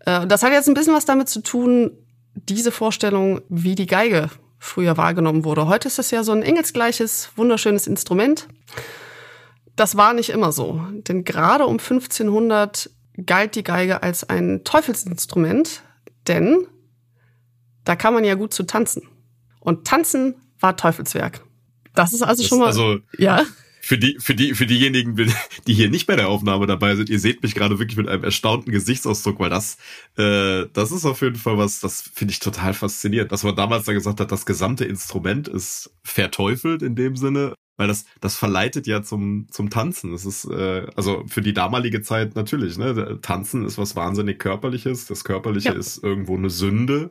Äh, 0.00 0.26
das 0.26 0.42
hat 0.42 0.52
jetzt 0.52 0.68
ein 0.68 0.74
bisschen 0.74 0.94
was 0.94 1.04
damit 1.04 1.28
zu 1.28 1.42
tun, 1.42 1.90
diese 2.34 2.70
Vorstellung, 2.70 3.40
wie 3.48 3.74
die 3.74 3.86
Geige 3.86 4.30
früher 4.66 4.96
wahrgenommen 4.96 5.44
wurde. 5.44 5.66
Heute 5.66 5.88
ist 5.88 5.98
es 5.98 6.10
ja 6.10 6.22
so 6.24 6.32
ein 6.32 6.42
engelsgleiches, 6.42 7.30
wunderschönes 7.36 7.86
Instrument. 7.86 8.48
Das 9.74 9.96
war 9.96 10.12
nicht 10.12 10.30
immer 10.30 10.52
so, 10.52 10.80
denn 10.90 11.24
gerade 11.24 11.66
um 11.66 11.78
1500 11.78 12.90
galt 13.24 13.54
die 13.54 13.62
Geige 13.62 14.02
als 14.02 14.28
ein 14.28 14.62
Teufelsinstrument, 14.64 15.82
denn 16.28 16.66
da 17.84 17.96
kann 17.96 18.14
man 18.14 18.24
ja 18.24 18.34
gut 18.34 18.52
zu 18.52 18.64
tanzen. 18.64 19.08
Und 19.60 19.86
tanzen 19.86 20.34
war 20.60 20.76
Teufelswerk. 20.76 21.42
Das 21.94 22.12
ist 22.12 22.22
also 22.22 22.42
das 22.42 22.48
schon 22.48 22.58
mal. 22.58 22.66
Also, 22.66 22.98
ja 23.18 23.42
für 23.86 23.98
die, 23.98 24.16
für 24.18 24.34
die, 24.34 24.54
für 24.54 24.66
diejenigen, 24.66 25.14
die 25.66 25.72
hier 25.72 25.88
nicht 25.88 26.06
bei 26.06 26.16
der 26.16 26.28
Aufnahme 26.28 26.66
dabei 26.66 26.96
sind, 26.96 27.08
ihr 27.08 27.20
seht 27.20 27.44
mich 27.44 27.54
gerade 27.54 27.78
wirklich 27.78 27.96
mit 27.96 28.08
einem 28.08 28.24
erstaunten 28.24 28.72
Gesichtsausdruck, 28.72 29.38
weil 29.38 29.48
das, 29.48 29.78
äh, 30.16 30.66
das 30.72 30.90
ist 30.90 31.04
auf 31.04 31.22
jeden 31.22 31.36
Fall 31.36 31.56
was, 31.56 31.78
das 31.78 32.02
finde 32.02 32.32
ich 32.32 32.40
total 32.40 32.74
faszinierend, 32.74 33.30
dass 33.30 33.44
man 33.44 33.54
damals 33.54 33.84
da 33.84 33.92
gesagt 33.92 34.18
hat, 34.18 34.32
das 34.32 34.44
gesamte 34.44 34.84
Instrument 34.84 35.46
ist 35.46 35.94
verteufelt 36.02 36.82
in 36.82 36.96
dem 36.96 37.14
Sinne, 37.14 37.54
weil 37.76 37.86
das, 37.86 38.06
das 38.20 38.36
verleitet 38.36 38.88
ja 38.88 39.02
zum, 39.02 39.46
zum 39.52 39.70
Tanzen. 39.70 40.10
Das 40.10 40.26
ist, 40.26 40.46
äh, 40.46 40.88
also 40.96 41.22
für 41.28 41.40
die 41.40 41.54
damalige 41.54 42.02
Zeit 42.02 42.34
natürlich, 42.34 42.78
ne? 42.78 43.20
Tanzen 43.22 43.64
ist 43.64 43.78
was 43.78 43.94
wahnsinnig 43.94 44.40
Körperliches. 44.40 45.06
Das 45.06 45.22
Körperliche 45.22 45.68
ja. 45.68 45.74
ist 45.74 46.02
irgendwo 46.02 46.36
eine 46.36 46.50
Sünde 46.50 47.10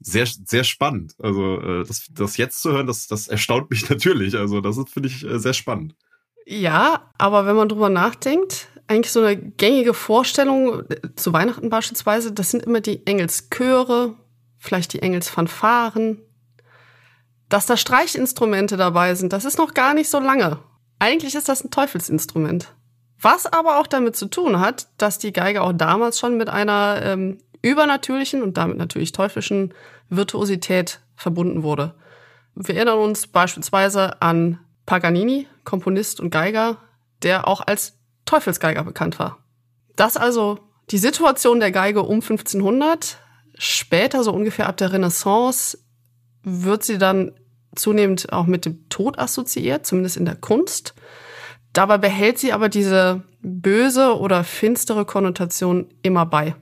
sehr, 0.00 0.26
sehr 0.26 0.64
spannend. 0.64 1.14
Also 1.20 1.60
äh, 1.60 1.84
das, 1.84 2.08
das 2.10 2.36
jetzt 2.38 2.60
zu 2.60 2.72
hören, 2.72 2.88
das, 2.88 3.06
das 3.06 3.28
erstaunt 3.28 3.70
mich 3.70 3.88
natürlich. 3.90 4.34
Also 4.36 4.60
das 4.60 4.78
finde 4.90 5.08
ich 5.08 5.24
äh, 5.24 5.38
sehr 5.38 5.54
spannend. 5.54 5.94
Ja, 6.50 7.10
aber 7.18 7.44
wenn 7.44 7.56
man 7.56 7.68
drüber 7.68 7.90
nachdenkt, 7.90 8.68
eigentlich 8.86 9.12
so 9.12 9.20
eine 9.20 9.36
gängige 9.36 9.92
Vorstellung 9.92 10.82
zu 11.14 11.34
Weihnachten 11.34 11.68
beispielsweise, 11.68 12.32
das 12.32 12.50
sind 12.50 12.64
immer 12.64 12.80
die 12.80 13.06
Engelschöre, 13.06 14.14
vielleicht 14.56 14.94
die 14.94 15.02
Engelsfanfaren. 15.02 16.22
Dass 17.50 17.66
da 17.66 17.76
Streichinstrumente 17.76 18.78
dabei 18.78 19.14
sind, 19.14 19.34
das 19.34 19.44
ist 19.44 19.58
noch 19.58 19.74
gar 19.74 19.92
nicht 19.92 20.08
so 20.08 20.20
lange. 20.20 20.58
Eigentlich 20.98 21.34
ist 21.34 21.50
das 21.50 21.62
ein 21.62 21.70
Teufelsinstrument. 21.70 22.72
Was 23.20 23.44
aber 23.44 23.78
auch 23.78 23.86
damit 23.86 24.16
zu 24.16 24.24
tun 24.24 24.58
hat, 24.58 24.88
dass 24.96 25.18
die 25.18 25.34
Geige 25.34 25.60
auch 25.60 25.74
damals 25.74 26.18
schon 26.18 26.38
mit 26.38 26.48
einer 26.48 27.02
ähm, 27.02 27.36
übernatürlichen 27.60 28.42
und 28.42 28.56
damit 28.56 28.78
natürlich 28.78 29.12
teuflischen 29.12 29.74
Virtuosität 30.08 31.00
verbunden 31.14 31.62
wurde. 31.62 31.94
Wir 32.54 32.76
erinnern 32.76 33.00
uns 33.00 33.26
beispielsweise 33.26 34.22
an 34.22 34.60
Paganini, 34.86 35.46
Komponist 35.68 36.18
und 36.18 36.30
Geiger, 36.30 36.78
der 37.22 37.46
auch 37.46 37.60
als 37.60 37.98
Teufelsgeiger 38.24 38.84
bekannt 38.84 39.18
war. 39.18 39.44
Das 39.96 40.16
also 40.16 40.60
die 40.90 40.98
Situation 40.98 41.60
der 41.60 41.72
Geige 41.72 42.02
um 42.02 42.22
1500. 42.22 43.18
Später, 43.58 44.24
so 44.24 44.32
ungefähr 44.32 44.66
ab 44.66 44.78
der 44.78 44.92
Renaissance, 44.92 45.78
wird 46.42 46.84
sie 46.84 46.96
dann 46.96 47.32
zunehmend 47.74 48.32
auch 48.32 48.46
mit 48.46 48.64
dem 48.64 48.88
Tod 48.88 49.18
assoziiert, 49.18 49.84
zumindest 49.84 50.16
in 50.16 50.24
der 50.24 50.36
Kunst. 50.36 50.94
Dabei 51.74 51.98
behält 51.98 52.38
sie 52.38 52.52
aber 52.52 52.70
diese 52.70 53.24
böse 53.42 54.18
oder 54.18 54.44
finstere 54.44 55.04
Konnotation 55.04 55.92
immer 56.02 56.24
bei. 56.24 56.54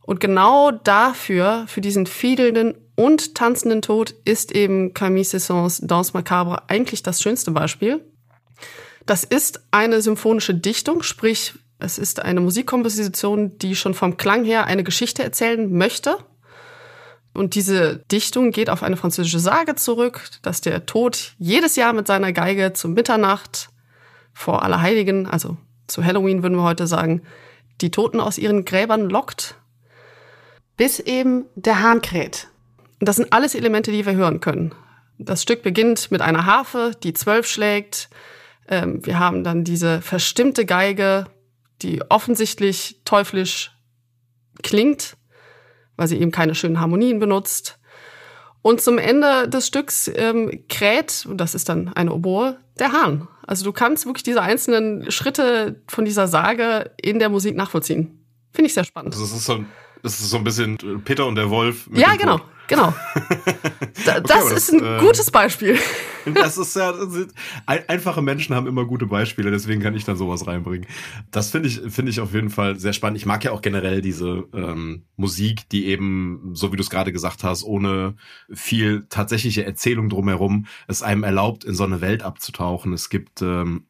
Und 0.00 0.20
genau 0.20 0.70
dafür, 0.70 1.64
für 1.66 1.80
diesen 1.80 2.06
fiedelnden 2.06 2.74
und 2.94 3.34
tanzenden 3.34 3.82
Tod, 3.82 4.14
ist 4.24 4.52
eben 4.52 4.94
Camille 4.94 5.24
Saint-Saëns 5.24 5.86
Danse 5.86 6.12
Macabre 6.14 6.68
eigentlich 6.68 7.02
das 7.02 7.20
schönste 7.20 7.50
Beispiel. 7.50 8.04
Das 9.06 9.24
ist 9.24 9.62
eine 9.70 10.00
symphonische 10.00 10.54
Dichtung, 10.54 11.02
sprich, 11.02 11.54
es 11.78 11.98
ist 11.98 12.20
eine 12.22 12.40
Musikkomposition, 12.40 13.58
die 13.58 13.74
schon 13.74 13.94
vom 13.94 14.16
Klang 14.16 14.44
her 14.44 14.66
eine 14.66 14.84
Geschichte 14.84 15.22
erzählen 15.22 15.72
möchte. 15.72 16.16
Und 17.34 17.54
diese 17.54 18.04
Dichtung 18.12 18.50
geht 18.52 18.70
auf 18.70 18.82
eine 18.82 18.96
französische 18.96 19.40
Sage 19.40 19.74
zurück, 19.74 20.28
dass 20.42 20.60
der 20.60 20.86
Tod 20.86 21.34
jedes 21.38 21.76
Jahr 21.76 21.92
mit 21.92 22.06
seiner 22.06 22.32
Geige 22.32 22.72
zu 22.72 22.88
Mitternacht 22.88 23.70
vor 24.32 24.62
Allerheiligen, 24.62 25.26
also 25.26 25.56
zu 25.88 26.04
Halloween 26.04 26.42
würden 26.42 26.56
wir 26.56 26.62
heute 26.62 26.86
sagen, 26.86 27.22
die 27.80 27.90
Toten 27.90 28.20
aus 28.20 28.38
ihren 28.38 28.64
Gräbern 28.64 29.10
lockt 29.10 29.56
bis 30.76 31.00
eben 31.00 31.44
der 31.54 31.80
Hahn 31.80 32.02
kräht. 32.02 32.48
Und 33.00 33.08
das 33.08 33.16
sind 33.16 33.32
alles 33.32 33.54
Elemente, 33.54 33.92
die 33.92 34.06
wir 34.06 34.14
hören 34.14 34.40
können. 34.40 34.74
Das 35.18 35.42
Stück 35.42 35.62
beginnt 35.62 36.10
mit 36.10 36.20
einer 36.20 36.46
Harfe, 36.46 36.92
die 37.02 37.12
zwölf 37.12 37.46
schlägt. 37.46 38.08
Ähm, 38.72 39.04
wir 39.04 39.18
haben 39.18 39.44
dann 39.44 39.64
diese 39.64 40.00
verstimmte 40.00 40.64
Geige, 40.64 41.26
die 41.82 42.00
offensichtlich 42.08 43.02
teuflisch 43.04 43.76
klingt, 44.62 45.18
weil 45.96 46.08
sie 46.08 46.18
eben 46.18 46.30
keine 46.30 46.54
schönen 46.54 46.80
Harmonien 46.80 47.18
benutzt. 47.18 47.78
Und 48.62 48.80
zum 48.80 48.96
Ende 48.96 49.46
des 49.46 49.66
Stücks 49.66 50.10
ähm, 50.14 50.64
kräht, 50.70 51.26
und 51.28 51.36
das 51.36 51.54
ist 51.54 51.68
dann 51.68 51.92
eine 51.92 52.14
Oboe, 52.14 52.56
der 52.78 52.92
Hahn. 52.92 53.28
Also 53.46 53.62
du 53.64 53.72
kannst 53.72 54.06
wirklich 54.06 54.22
diese 54.22 54.40
einzelnen 54.40 55.10
Schritte 55.10 55.82
von 55.86 56.06
dieser 56.06 56.28
Sage 56.28 56.92
in 56.96 57.18
der 57.18 57.28
Musik 57.28 57.54
nachvollziehen. 57.54 58.24
Finde 58.52 58.68
ich 58.68 58.74
sehr 58.74 58.84
spannend. 58.84 59.12
Das 59.12 59.20
ist 59.20 59.44
so 59.44 59.54
ein 59.54 59.66
das 60.02 60.18
ist 60.18 60.30
so 60.30 60.36
ein 60.36 60.44
bisschen 60.44 61.02
Peter 61.04 61.26
und 61.26 61.36
der 61.36 61.48
Wolf. 61.50 61.88
ja, 61.92 62.16
genau. 62.16 62.38
Tod. 62.38 62.46
Genau. 62.72 62.94
Da, 64.06 64.16
okay, 64.16 64.22
das, 64.26 64.50
ist 64.50 64.72
ein 64.72 64.82
äh, 64.82 64.98
gutes 64.98 65.30
Beispiel. 65.30 65.78
Das 66.34 66.56
ist 66.56 66.76
ja, 66.76 66.92
das 66.92 67.26
einfache 67.66 68.22
Menschen 68.22 68.54
haben 68.54 68.68
immer 68.68 68.84
gute 68.84 69.06
Beispiele, 69.06 69.50
deswegen 69.50 69.82
kann 69.82 69.96
ich 69.96 70.04
dann 70.04 70.16
sowas 70.16 70.46
reinbringen. 70.46 70.86
Das 71.32 71.50
finde 71.50 71.68
ich, 71.68 71.80
finde 71.88 72.10
ich 72.12 72.20
auf 72.20 72.32
jeden 72.32 72.48
Fall 72.48 72.78
sehr 72.78 72.92
spannend. 72.92 73.18
Ich 73.18 73.26
mag 73.26 73.42
ja 73.42 73.50
auch 73.50 73.60
generell 73.60 74.00
diese 74.00 74.44
ähm, 74.54 75.02
Musik, 75.16 75.68
die 75.70 75.86
eben, 75.86 76.52
so 76.54 76.70
wie 76.70 76.76
du 76.76 76.82
es 76.82 76.90
gerade 76.90 77.12
gesagt 77.12 77.42
hast, 77.42 77.64
ohne 77.64 78.14
viel 78.52 79.06
tatsächliche 79.08 79.64
Erzählung 79.66 80.08
drumherum, 80.08 80.66
es 80.86 81.02
einem 81.02 81.24
erlaubt, 81.24 81.64
in 81.64 81.74
so 81.74 81.82
eine 81.82 82.00
Welt 82.00 82.22
abzutauchen. 82.22 82.92
Es 82.92 83.10
gibt 83.10 83.42
ähm, 83.42 83.86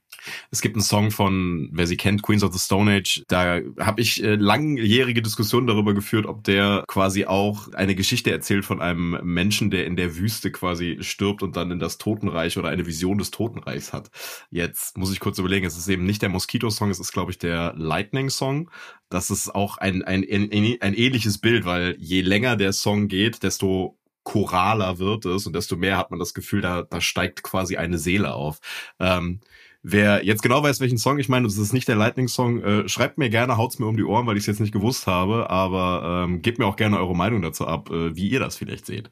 es 0.50 0.60
gibt 0.60 0.76
einen 0.76 0.82
Song 0.82 1.10
von, 1.10 1.68
wer 1.72 1.86
sie 1.86 1.96
kennt, 1.96 2.22
Queens 2.22 2.42
of 2.42 2.52
the 2.52 2.58
Stone 2.58 2.90
Age. 2.90 3.22
Da 3.28 3.60
habe 3.78 4.00
ich 4.00 4.22
äh, 4.22 4.34
langjährige 4.34 5.22
Diskussionen 5.22 5.66
darüber 5.66 5.94
geführt, 5.94 6.26
ob 6.26 6.44
der 6.44 6.84
quasi 6.86 7.26
auch 7.26 7.72
eine 7.74 7.94
Geschichte 7.94 8.30
erzählt 8.30 8.64
von 8.64 8.80
einem 8.80 9.18
Menschen, 9.22 9.70
der 9.70 9.86
in 9.86 9.96
der 9.96 10.16
Wüste 10.16 10.50
quasi 10.50 10.98
stirbt 11.00 11.42
und 11.42 11.56
dann 11.56 11.70
in 11.70 11.78
das 11.78 11.98
Totenreich 11.98 12.58
oder 12.58 12.68
eine 12.68 12.86
Vision 12.86 13.18
des 13.18 13.30
Totenreichs 13.30 13.92
hat. 13.92 14.10
Jetzt 14.50 14.96
muss 14.96 15.12
ich 15.12 15.20
kurz 15.20 15.38
überlegen, 15.38 15.66
es 15.66 15.78
ist 15.78 15.88
eben 15.88 16.04
nicht 16.04 16.22
der 16.22 16.28
Mosquito-Song, 16.28 16.90
es 16.90 17.00
ist, 17.00 17.12
glaube 17.12 17.30
ich, 17.30 17.38
der 17.38 17.74
Lightning-Song. 17.76 18.70
Das 19.08 19.30
ist 19.30 19.54
auch 19.54 19.78
ein, 19.78 20.02
ein, 20.02 20.24
ein, 20.24 20.78
ein 20.80 20.94
ähnliches 20.94 21.38
Bild, 21.38 21.64
weil 21.64 21.96
je 21.98 22.22
länger 22.22 22.56
der 22.56 22.72
Song 22.72 23.08
geht, 23.08 23.42
desto 23.42 23.98
choraler 24.24 24.98
wird 24.98 25.24
es 25.24 25.46
und 25.46 25.54
desto 25.54 25.76
mehr 25.76 25.98
hat 25.98 26.10
man 26.10 26.20
das 26.20 26.34
Gefühl, 26.34 26.60
da, 26.60 26.82
da 26.82 27.00
steigt 27.00 27.42
quasi 27.42 27.76
eine 27.76 27.98
Seele 27.98 28.34
auf. 28.34 28.60
Ähm, 29.00 29.40
Wer 29.84 30.24
jetzt 30.24 30.42
genau 30.42 30.62
weiß, 30.62 30.78
welchen 30.78 30.98
Song 30.98 31.18
ich 31.18 31.28
meine, 31.28 31.46
das 31.46 31.58
ist 31.58 31.72
nicht 31.72 31.88
der 31.88 31.96
Lightning-Song, 31.96 32.62
äh, 32.62 32.88
schreibt 32.88 33.18
mir 33.18 33.30
gerne, 33.30 33.56
haut's 33.56 33.80
mir 33.80 33.86
um 33.86 33.96
die 33.96 34.04
Ohren, 34.04 34.26
weil 34.26 34.36
ich 34.36 34.42
es 34.42 34.46
jetzt 34.46 34.60
nicht 34.60 34.72
gewusst 34.72 35.08
habe, 35.08 35.50
aber 35.50 36.24
ähm, 36.24 36.40
gebt 36.40 36.60
mir 36.60 36.66
auch 36.66 36.76
gerne 36.76 36.98
eure 36.98 37.16
Meinung 37.16 37.42
dazu 37.42 37.66
ab, 37.66 37.90
äh, 37.90 38.14
wie 38.14 38.28
ihr 38.28 38.38
das 38.38 38.56
vielleicht 38.56 38.86
seht. 38.86 39.10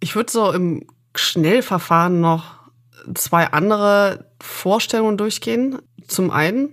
Ich 0.00 0.16
würde 0.16 0.32
so 0.32 0.50
im 0.52 0.86
Schnellverfahren 1.14 2.20
noch 2.20 2.58
zwei 3.14 3.48
andere 3.48 4.32
Vorstellungen 4.40 5.18
durchgehen. 5.18 5.78
Zum 6.06 6.30
einen 6.30 6.72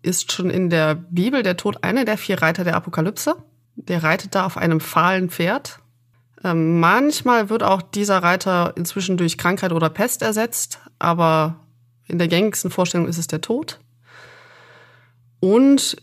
ist 0.00 0.32
schon 0.32 0.48
in 0.48 0.70
der 0.70 0.94
Bibel 0.94 1.42
der 1.42 1.58
Tod 1.58 1.84
einer 1.84 2.04
der 2.06 2.16
vier 2.16 2.40
Reiter 2.40 2.64
der 2.64 2.76
Apokalypse. 2.76 3.36
Der 3.76 4.02
reitet 4.02 4.34
da 4.34 4.46
auf 4.46 4.56
einem 4.56 4.80
fahlen 4.80 5.28
Pferd. 5.28 5.80
Ähm, 6.44 6.80
manchmal 6.80 7.50
wird 7.50 7.62
auch 7.62 7.82
dieser 7.82 8.22
Reiter 8.22 8.72
inzwischen 8.76 9.16
durch 9.16 9.38
Krankheit 9.38 9.72
oder 9.72 9.90
Pest 9.90 10.22
ersetzt, 10.22 10.80
aber 10.98 11.61
in 12.12 12.18
der 12.18 12.28
gängigsten 12.28 12.70
Vorstellung 12.70 13.08
ist 13.08 13.18
es 13.18 13.26
der 13.26 13.40
Tod. 13.40 13.80
Und 15.40 15.96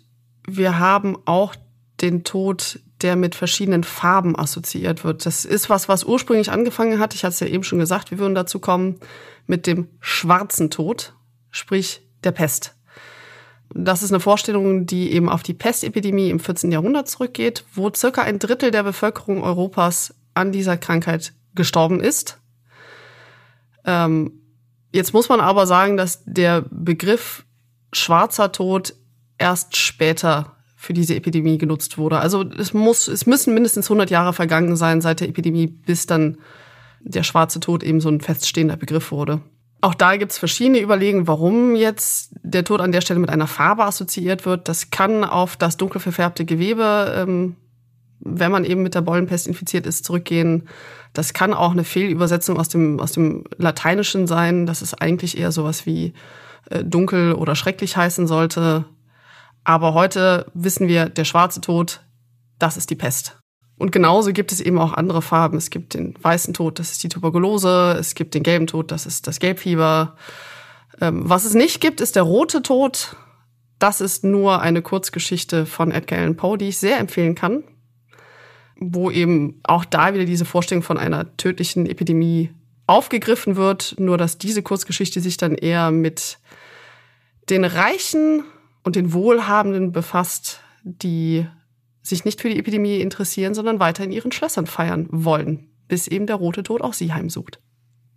wir 0.45 0.79
haben 0.79 1.17
auch 1.25 1.55
den 2.01 2.23
Tod, 2.23 2.79
der 3.01 3.15
mit 3.15 3.35
verschiedenen 3.35 3.83
Farben 3.83 4.37
assoziiert 4.37 5.03
wird. 5.03 5.25
Das 5.25 5.45
ist 5.45 5.69
was, 5.69 5.87
was 5.87 6.03
ursprünglich 6.03 6.51
angefangen 6.51 6.99
hat. 6.99 7.13
Ich 7.13 7.23
hatte 7.23 7.33
es 7.33 7.39
ja 7.39 7.47
eben 7.47 7.63
schon 7.63 7.79
gesagt, 7.79 8.09
wir 8.11 8.17
würden 8.17 8.35
dazu 8.35 8.59
kommen 8.59 8.99
mit 9.45 9.67
dem 9.67 9.87
schwarzen 9.99 10.71
Tod, 10.71 11.13
sprich 11.51 12.01
der 12.23 12.31
Pest. 12.31 12.75
Das 13.71 14.01
ist 14.01 14.11
eine 14.11 14.19
Vorstellung, 14.19 14.87
die 14.87 15.11
eben 15.11 15.29
auf 15.29 15.43
die 15.43 15.53
Pestepidemie 15.53 16.31
im 16.31 16.39
14. 16.39 16.71
Jahrhundert 16.71 17.07
zurückgeht, 17.07 17.65
wo 17.75 17.91
circa 17.93 18.23
ein 18.23 18.39
Drittel 18.39 18.71
der 18.71 18.81
Bevölkerung 18.81 19.43
Europas 19.43 20.15
an 20.33 20.51
dieser 20.51 20.75
Krankheit 20.75 21.33
gestorben 21.53 21.99
ist. 21.99 22.39
Ähm, 23.85 24.38
Jetzt 24.91 25.13
muss 25.13 25.29
man 25.29 25.39
aber 25.39 25.67
sagen, 25.67 25.97
dass 25.97 26.23
der 26.25 26.63
Begriff 26.69 27.45
schwarzer 27.93 28.51
Tod 28.51 28.95
erst 29.37 29.77
später 29.77 30.55
für 30.75 30.93
diese 30.93 31.15
Epidemie 31.15 31.57
genutzt 31.57 31.97
wurde. 31.97 32.19
Also 32.19 32.43
es 32.43 32.73
muss, 32.73 33.07
es 33.07 33.25
müssen 33.25 33.53
mindestens 33.53 33.87
100 33.87 34.09
Jahre 34.09 34.33
vergangen 34.33 34.75
sein 34.75 35.01
seit 35.01 35.19
der 35.19 35.29
Epidemie, 35.29 35.67
bis 35.67 36.05
dann 36.05 36.37
der 37.01 37.23
schwarze 37.23 37.59
Tod 37.59 37.83
eben 37.83 38.01
so 38.01 38.09
ein 38.09 38.21
feststehender 38.21 38.77
Begriff 38.77 39.11
wurde. 39.11 39.41
Auch 39.81 39.93
da 39.93 40.17
gibt's 40.17 40.37
verschiedene 40.37 40.81
Überlegungen, 40.81 41.27
warum 41.27 41.75
jetzt 41.75 42.33
der 42.43 42.65
Tod 42.65 42.81
an 42.81 42.91
der 42.91 43.01
Stelle 43.01 43.19
mit 43.19 43.29
einer 43.29 43.47
Farbe 43.47 43.85
assoziiert 43.85 44.45
wird. 44.45 44.67
Das 44.67 44.89
kann 44.89 45.23
auf 45.23 45.55
das 45.55 45.77
dunkel 45.77 46.01
verfärbte 46.01 46.45
Gewebe 46.45 47.13
ähm, 47.15 47.55
wenn 48.19 48.51
man 48.51 48.65
eben 48.65 48.83
mit 48.83 48.95
der 48.95 49.01
Bollenpest 49.01 49.47
infiziert 49.47 49.85
ist, 49.85 50.05
zurückgehen. 50.05 50.67
Das 51.13 51.33
kann 51.33 51.53
auch 51.53 51.71
eine 51.71 51.83
Fehlübersetzung 51.83 52.57
aus 52.59 52.69
dem, 52.69 52.99
aus 52.99 53.13
dem 53.13 53.43
Lateinischen 53.57 54.27
sein, 54.27 54.65
dass 54.65 54.81
es 54.81 54.93
eigentlich 54.93 55.37
eher 55.37 55.51
sowas 55.51 55.85
wie 55.85 56.13
äh, 56.69 56.83
dunkel 56.83 57.33
oder 57.33 57.55
schrecklich 57.55 57.97
heißen 57.97 58.27
sollte. 58.27 58.85
Aber 59.63 59.93
heute 59.93 60.45
wissen 60.53 60.87
wir, 60.87 61.09
der 61.09 61.25
schwarze 61.25 61.61
Tod, 61.61 62.01
das 62.59 62.77
ist 62.77 62.89
die 62.89 62.95
Pest. 62.95 63.37
Und 63.77 63.91
genauso 63.91 64.33
gibt 64.33 64.51
es 64.51 64.59
eben 64.59 64.77
auch 64.77 64.93
andere 64.93 65.21
Farben. 65.21 65.57
Es 65.57 65.69
gibt 65.69 65.93
den 65.93 66.13
weißen 66.21 66.53
Tod, 66.53 66.79
das 66.79 66.91
ist 66.91 67.03
die 67.03 67.09
Tuberkulose. 67.09 67.95
Es 67.97 68.13
gibt 68.13 68.35
den 68.35 68.43
gelben 68.43 68.67
Tod, 68.67 68.91
das 68.91 69.05
ist 69.05 69.25
das 69.25 69.39
Gelbfieber. 69.39 70.15
Ähm, 70.99 71.21
was 71.27 71.45
es 71.45 71.53
nicht 71.53 71.79
gibt, 71.79 72.01
ist 72.01 72.15
der 72.15 72.23
rote 72.23 72.61
Tod. 72.61 73.15
Das 73.79 74.01
ist 74.01 74.25
nur 74.25 74.61
eine 74.61 74.81
Kurzgeschichte 74.81 75.65
von 75.65 75.91
Edgar 75.91 76.19
Allan 76.19 76.35
Poe, 76.35 76.57
die 76.57 76.67
ich 76.67 76.77
sehr 76.77 76.99
empfehlen 76.99 77.35
kann, 77.35 77.63
wo 78.79 79.11
eben 79.11 79.59
auch 79.63 79.85
da 79.85 80.13
wieder 80.13 80.25
diese 80.25 80.45
Vorstellung 80.45 80.83
von 80.83 80.97
einer 80.97 81.35
tödlichen 81.37 81.85
Epidemie 81.85 82.51
aufgegriffen 82.87 83.55
wird, 83.55 83.95
nur 83.99 84.17
dass 84.17 84.37
diese 84.37 84.63
Kurzgeschichte 84.63 85.21
sich 85.21 85.37
dann 85.37 85.55
eher 85.55 85.91
mit 85.91 86.39
den 87.49 87.63
Reichen 87.65 88.43
und 88.83 88.95
den 88.95 89.13
Wohlhabenden 89.13 89.91
befasst, 89.91 90.61
die 90.83 91.45
sich 92.01 92.25
nicht 92.25 92.41
für 92.41 92.49
die 92.49 92.57
Epidemie 92.57 92.99
interessieren, 92.99 93.53
sondern 93.53 93.79
weiter 93.79 94.03
in 94.03 94.11
ihren 94.11 94.31
Schlössern 94.31 94.65
feiern 94.65 95.07
wollen, 95.11 95.69
bis 95.87 96.07
eben 96.07 96.25
der 96.25 96.37
rote 96.37 96.63
Tod 96.63 96.81
auch 96.81 96.93
sie 96.93 97.13
heimsucht. 97.13 97.59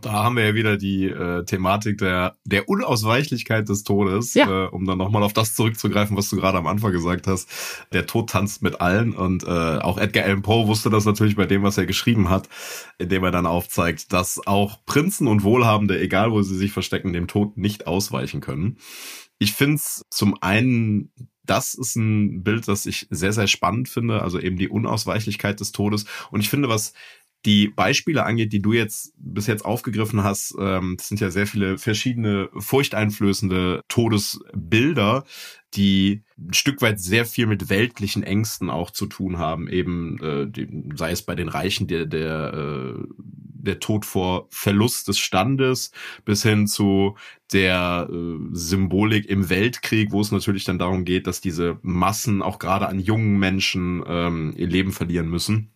Da 0.03 0.13
haben 0.13 0.37
wir 0.37 0.45
ja 0.45 0.55
wieder 0.55 0.77
die 0.77 1.07
äh, 1.07 1.45
Thematik 1.45 1.99
der, 1.99 2.37
der 2.45 2.69
Unausweichlichkeit 2.69 3.69
des 3.69 3.85
Todes, 3.85 4.35
ja. 4.35 4.67
äh, 4.67 4.69
um 4.69 4.85
dann 4.85 4.99
nochmal 4.99 5.23
auf 5.23 5.33
das 5.33 5.55
zurückzugreifen, 5.55 6.17
was 6.17 6.29
du 6.29 6.37
gerade 6.37 6.59
am 6.59 6.67
Anfang 6.67 6.93
gesagt 6.93 7.27
hast. 7.27 7.49
Der 7.93 8.07
Tod 8.07 8.31
tanzt 8.31 8.63
mit 8.63 8.81
allen 8.81 9.13
und 9.13 9.45
äh, 9.45 9.47
auch 9.47 9.99
Edgar 9.99 10.25
Allan 10.25 10.43
Poe 10.43 10.67
wusste 10.67 10.91
das 10.91 11.05
natürlich 11.05 11.37
bei 11.37 11.47
dem, 11.47 11.63
was 11.63 11.79
er 11.79 11.87
geschrieben 11.87 12.29
hat, 12.29 12.49
indem 12.99 13.25
er 13.25 13.31
dann 13.31 13.47
aufzeigt, 13.47 14.13
dass 14.13 14.47
auch 14.47 14.85
Prinzen 14.85 15.29
und 15.29 15.45
Wohlhabende, 15.45 16.01
egal 16.01 16.33
wo 16.33 16.43
sie 16.43 16.57
sich 16.57 16.73
verstecken, 16.73 17.13
dem 17.13 17.29
Tod 17.29 17.57
nicht 17.57 17.87
ausweichen 17.87 18.41
können. 18.41 18.79
Ich 19.39 19.53
finde 19.55 19.77
es 19.77 20.05
zum 20.11 20.37
einen 20.41 21.11
das 21.45 21.75
ist 21.75 21.97
ein 21.97 22.45
Bild, 22.45 22.69
das 22.69 22.87
ich 22.87 23.07
sehr, 23.11 23.33
sehr 23.33 23.49
spannend 23.49 23.89
finde, 23.89 24.23
also 24.23 24.39
eben 24.39 24.57
die 24.57 24.69
Unausweichlichkeit 24.69 25.59
des 25.61 25.73
Todes. 25.73 26.05
Und 26.31 26.41
ich 26.41 26.49
finde, 26.49 26.69
was 26.69 26.95
die 27.45 27.69
Beispiele 27.69 28.25
angeht, 28.25 28.53
die 28.53 28.63
du 28.63 28.73
jetzt 28.73 29.13
bis 29.17 29.47
jetzt 29.47 29.65
aufgegriffen 29.65 30.23
hast, 30.23 30.55
ähm, 30.59 30.97
das 30.97 31.09
sind 31.09 31.21
ja 31.21 31.31
sehr 31.31 31.47
viele 31.47 31.79
verschiedene 31.79 32.49
furchteinflößende 32.57 33.83
Todesbilder, 33.89 35.25
die 35.75 36.23
ein 36.39 36.55
Stück 36.55 36.83
weit 36.83 37.01
sehr 37.01 37.25
viel 37.25 37.47
mit 37.47 37.69
weltlichen 37.69 38.23
Ängsten 38.23 38.71
auch 38.71 38.91
zu 38.91 39.07
tun 39.07 39.39
haben, 39.39 39.69
eben 39.69 40.19
äh, 40.23 40.47
die, 40.49 40.69
sei 40.95 41.11
es 41.11 41.23
bei 41.23 41.35
den 41.35 41.49
Reichen 41.49 41.87
der 41.87 42.07
der 42.07 42.55
äh, 42.55 43.05
der 43.63 43.81
Tod 43.81 44.05
vor 44.05 44.49
Verlust 44.51 45.09
des 45.09 45.19
Standes 45.19 45.93
bis 46.25 46.43
hin 46.43 46.67
zu 46.67 47.17
der 47.53 48.09
äh, 48.11 48.39
Symbolik 48.53 49.27
im 49.27 49.49
Weltkrieg, 49.49 50.13
wo 50.13 50.21
es 50.21 50.33
natürlich 50.33 50.65
dann 50.65 50.79
darum 50.79 51.05
geht, 51.05 51.27
dass 51.27 51.41
diese 51.41 51.79
Massen 51.83 52.43
auch 52.43 52.59
gerade 52.59 52.89
an 52.89 52.99
jungen 52.99 53.39
Menschen 53.39 54.03
ähm, 54.07 54.53
ihr 54.57 54.67
Leben 54.67 54.93
verlieren 54.93 55.29
müssen. 55.29 55.72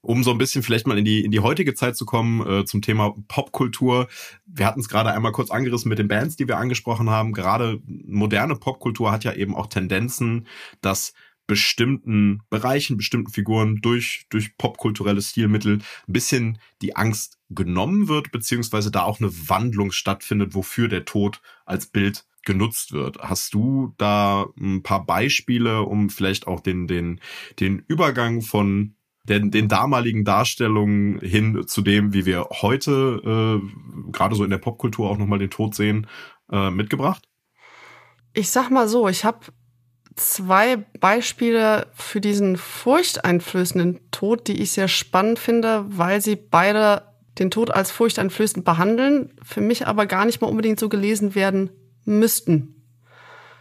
Um 0.00 0.22
so 0.22 0.30
ein 0.30 0.38
bisschen 0.38 0.62
vielleicht 0.62 0.86
mal 0.86 0.98
in 0.98 1.04
die, 1.04 1.24
in 1.24 1.30
die 1.30 1.40
heutige 1.40 1.74
Zeit 1.74 1.96
zu 1.96 2.06
kommen, 2.06 2.46
äh, 2.46 2.64
zum 2.64 2.82
Thema 2.82 3.14
Popkultur. 3.28 4.08
Wir 4.46 4.66
hatten 4.66 4.80
es 4.80 4.88
gerade 4.88 5.12
einmal 5.12 5.32
kurz 5.32 5.50
angerissen 5.50 5.88
mit 5.88 5.98
den 5.98 6.08
Bands, 6.08 6.36
die 6.36 6.48
wir 6.48 6.58
angesprochen 6.58 7.10
haben. 7.10 7.32
Gerade 7.32 7.80
moderne 7.86 8.56
Popkultur 8.56 9.12
hat 9.12 9.24
ja 9.24 9.32
eben 9.32 9.54
auch 9.54 9.66
Tendenzen, 9.66 10.46
dass 10.80 11.12
bestimmten 11.50 12.42
Bereichen, 12.48 12.96
bestimmten 12.96 13.32
Figuren 13.32 13.80
durch, 13.82 14.26
durch 14.30 14.56
popkulturelle 14.56 15.20
Stilmittel 15.20 15.78
ein 15.78 16.12
bisschen 16.12 16.58
die 16.80 16.94
Angst 16.94 17.40
genommen 17.48 18.06
wird, 18.06 18.30
beziehungsweise 18.30 18.92
da 18.92 19.02
auch 19.02 19.18
eine 19.18 19.32
Wandlung 19.48 19.90
stattfindet, 19.90 20.54
wofür 20.54 20.86
der 20.86 21.04
Tod 21.04 21.42
als 21.66 21.86
Bild 21.86 22.24
genutzt 22.44 22.92
wird. 22.92 23.18
Hast 23.18 23.52
du 23.54 23.94
da 23.98 24.46
ein 24.60 24.84
paar 24.84 25.04
Beispiele, 25.04 25.82
um 25.82 26.08
vielleicht 26.08 26.46
auch 26.46 26.60
den, 26.60 26.86
den, 26.86 27.20
den 27.58 27.80
Übergang 27.88 28.42
von 28.42 28.94
den, 29.24 29.50
den 29.50 29.68
damaligen 29.68 30.24
Darstellungen 30.24 31.20
hin 31.20 31.64
zu 31.66 31.82
dem, 31.82 32.12
wie 32.12 32.26
wir 32.26 32.48
heute 32.62 33.60
äh, 33.62 34.10
gerade 34.12 34.34
so 34.34 34.44
in 34.44 34.50
der 34.50 34.58
Popkultur 34.58 35.10
auch 35.10 35.18
nochmal 35.18 35.38
den 35.38 35.50
Tod 35.50 35.74
sehen, 35.74 36.06
äh, 36.50 36.70
mitgebracht? 36.70 37.22
Ich 38.32 38.50
sag 38.50 38.70
mal 38.70 38.88
so, 38.88 39.08
ich 39.08 39.24
habe 39.24 39.40
zwei 40.16 40.76
Beispiele 40.98 41.86
für 41.94 42.20
diesen 42.20 42.56
furchteinflößenden 42.56 44.10
Tod, 44.10 44.48
die 44.48 44.60
ich 44.60 44.72
sehr 44.72 44.88
spannend 44.88 45.38
finde, 45.38 45.84
weil 45.88 46.20
sie 46.20 46.36
beide 46.36 47.02
den 47.38 47.50
Tod 47.50 47.70
als 47.70 47.90
furchteinflößend 47.90 48.64
behandeln, 48.64 49.32
für 49.42 49.60
mich 49.60 49.86
aber 49.86 50.06
gar 50.06 50.24
nicht 50.24 50.40
mal 50.40 50.48
unbedingt 50.48 50.80
so 50.80 50.88
gelesen 50.88 51.34
werden 51.34 51.70
müssten. 52.04 52.84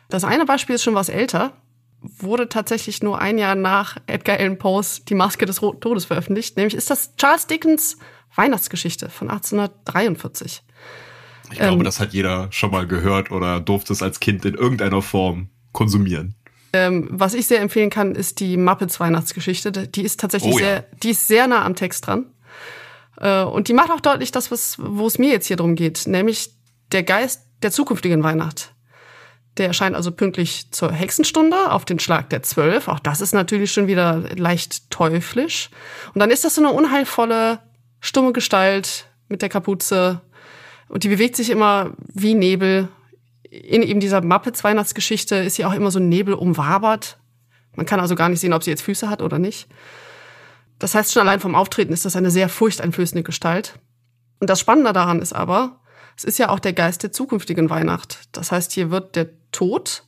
Das 0.10 0.24
eine 0.24 0.46
Beispiel 0.46 0.76
ist 0.76 0.84
schon 0.84 0.96
was 0.96 1.10
älter 1.10 1.54
wurde 2.02 2.50
tatsächlich 2.50 3.04
nur 3.04 3.20
ein 3.20 3.38
Jahr 3.38 3.56
nach 3.56 3.98
Edgar 4.08 4.40
Allan 4.40 4.58
Poes 4.58 5.04
Die 5.06 5.16
Maske 5.16 5.46
des 5.46 5.62
Roten 5.62 5.82
Todes 5.82 6.06
veröffentlicht. 6.06 6.58
Nämlich 6.58 6.76
ist 6.76 6.90
das 6.90 7.16
Charles 7.16 7.48
Dickens 7.48 7.98
Weihnachtsgeschichte 8.36 9.10
von 9.10 9.30
1843. 9.30 10.64
Ich 11.52 11.58
glaube, 11.58 11.74
ähm, 11.74 11.84
das 11.84 12.00
hat 12.00 12.14
jeder 12.14 12.48
schon 12.52 12.72
mal 12.72 12.88
gehört 12.88 13.32
oder 13.32 13.60
durfte 13.60 13.94
es 13.94 14.02
als 14.02 14.20
Kind 14.20 14.46
in 14.46 14.54
irgendeiner 14.54 15.02
Form 15.02 15.50
konsumieren. 15.72 16.36
Ähm, 16.72 17.08
was 17.12 17.34
ich 17.34 17.48
sehr 17.48 17.62
empfehlen 17.62 17.90
kann, 17.90 18.14
ist 18.14 18.40
die 18.40 18.56
Muppets 18.56 19.00
Weihnachtsgeschichte. 19.00 19.72
Die 19.72 20.04
ist 20.04 20.20
tatsächlich 20.20 20.54
oh, 20.54 20.60
ja. 20.60 20.66
sehr, 20.66 20.86
die 21.02 21.10
ist 21.10 21.28
sehr 21.28 21.48
nah 21.48 21.66
am 21.66 21.76
Text 21.76 22.06
dran. 22.06 22.28
Äh, 23.18 23.44
und 23.44 23.68
die 23.68 23.74
macht 23.74 23.90
auch 23.90 24.00
deutlich 24.00 24.32
das, 24.32 24.52
was, 24.52 24.78
wo 24.80 25.08
es 25.08 25.18
mir 25.18 25.32
jetzt 25.32 25.48
hier 25.48 25.58
drum 25.58 25.76
geht, 25.76 26.04
nämlich 26.06 26.52
der 26.92 27.04
Geist 27.04 27.42
der 27.64 27.72
zukünftigen 27.72 28.24
Weihnacht. 28.24 28.74
Der 29.58 29.68
erscheint 29.68 29.96
also 29.96 30.12
pünktlich 30.12 30.72
zur 30.72 30.92
Hexenstunde 30.92 31.72
auf 31.72 31.86
den 31.86 32.00
Schlag 32.00 32.30
der 32.30 32.44
Zwölf. 32.44 32.88
Auch 32.88 33.00
das 33.00 33.22
ist 33.22 33.34
natürlich 33.34 33.72
schon 33.72 33.88
wieder 33.88 34.24
leicht 34.36 34.90
teuflisch. 34.90 35.70
Und 36.14 36.20
dann 36.20 36.32
ist 36.32 36.46
das 36.46 36.56
so 36.56 36.62
eine 36.62 36.72
unheilvolle, 36.72 37.60
stumme 38.00 38.32
Gestalt 38.32 39.08
mit 39.28 39.42
der 39.42 39.50
Kapuze. 39.50 40.22
Und 40.88 41.04
die 41.04 41.10
bewegt 41.10 41.36
sich 41.36 41.50
immer 41.50 41.92
wie 42.14 42.36
Nebel. 42.36 42.88
In 43.44 43.82
eben 43.82 44.00
dieser 44.00 44.22
Muppets 44.22 44.64
Weihnachtsgeschichte 44.64 45.36
ist 45.36 45.56
sie 45.56 45.66
auch 45.66 45.74
immer 45.74 45.92
so 45.92 46.00
Nebel 46.00 46.34
umwabert. 46.34 47.18
Man 47.76 47.86
kann 47.86 48.00
also 48.00 48.16
gar 48.16 48.30
nicht 48.30 48.40
sehen, 48.40 48.54
ob 48.54 48.64
sie 48.64 48.70
jetzt 48.70 48.84
Füße 48.84 49.10
hat 49.10 49.22
oder 49.22 49.40
nicht. 49.40 49.68
Das 50.80 50.96
heißt, 50.96 51.12
schon 51.12 51.22
allein 51.22 51.40
vom 51.40 51.56
Auftreten 51.56 51.94
ist 51.94 52.06
das 52.06 52.16
eine 52.16 52.32
sehr 52.32 52.50
furchteinflößende 52.50 53.24
Gestalt. 53.24 53.80
Und 54.40 54.50
das 54.50 54.60
Spannende 54.60 54.94
daran 54.94 55.22
ist 55.22 55.34
aber, 55.34 55.82
es 56.18 56.24
ist 56.24 56.38
ja 56.40 56.50
auch 56.50 56.60
der 56.60 56.74
Geist 56.74 57.04
der 57.04 57.12
zukünftigen 57.12 57.70
Weihnacht. 57.70 58.28
Das 58.32 58.52
heißt, 58.52 58.72
hier 58.72 58.92
wird 58.92 59.16
der 59.16 59.30
Tod, 59.52 60.04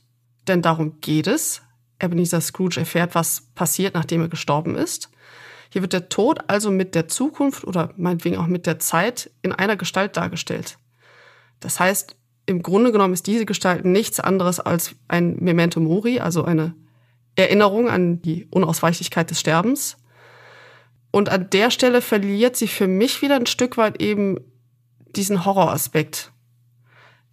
denn 0.48 0.62
darum 0.62 1.00
geht 1.00 1.26
es. 1.26 1.62
Ebenezer 2.00 2.40
Scrooge 2.40 2.80
erfährt, 2.80 3.14
was 3.14 3.48
passiert, 3.54 3.94
nachdem 3.94 4.22
er 4.22 4.28
gestorben 4.28 4.74
ist. 4.74 5.10
Hier 5.70 5.82
wird 5.82 5.92
der 5.92 6.08
Tod 6.08 6.40
also 6.48 6.70
mit 6.70 6.94
der 6.94 7.08
Zukunft 7.08 7.64
oder 7.64 7.94
meinetwegen 7.96 8.36
auch 8.36 8.46
mit 8.46 8.66
der 8.66 8.78
Zeit 8.78 9.30
in 9.40 9.52
einer 9.52 9.76
Gestalt 9.76 10.16
dargestellt. 10.16 10.78
Das 11.60 11.80
heißt, 11.80 12.16
im 12.46 12.62
Grunde 12.62 12.92
genommen 12.92 13.14
ist 13.14 13.26
diese 13.26 13.46
Gestalt 13.46 13.84
nichts 13.84 14.20
anderes 14.20 14.60
als 14.60 14.96
ein 15.08 15.36
Memento 15.36 15.80
Mori, 15.80 16.20
also 16.20 16.44
eine 16.44 16.74
Erinnerung 17.36 17.88
an 17.88 18.20
die 18.20 18.46
Unausweichlichkeit 18.50 19.30
des 19.30 19.40
Sterbens. 19.40 19.96
Und 21.10 21.28
an 21.28 21.48
der 21.50 21.70
Stelle 21.70 22.02
verliert 22.02 22.56
sie 22.56 22.68
für 22.68 22.88
mich 22.88 23.22
wieder 23.22 23.36
ein 23.36 23.46
Stück 23.46 23.76
weit 23.76 24.02
eben 24.02 24.38
diesen 25.14 25.44
Horroraspekt. 25.44 26.31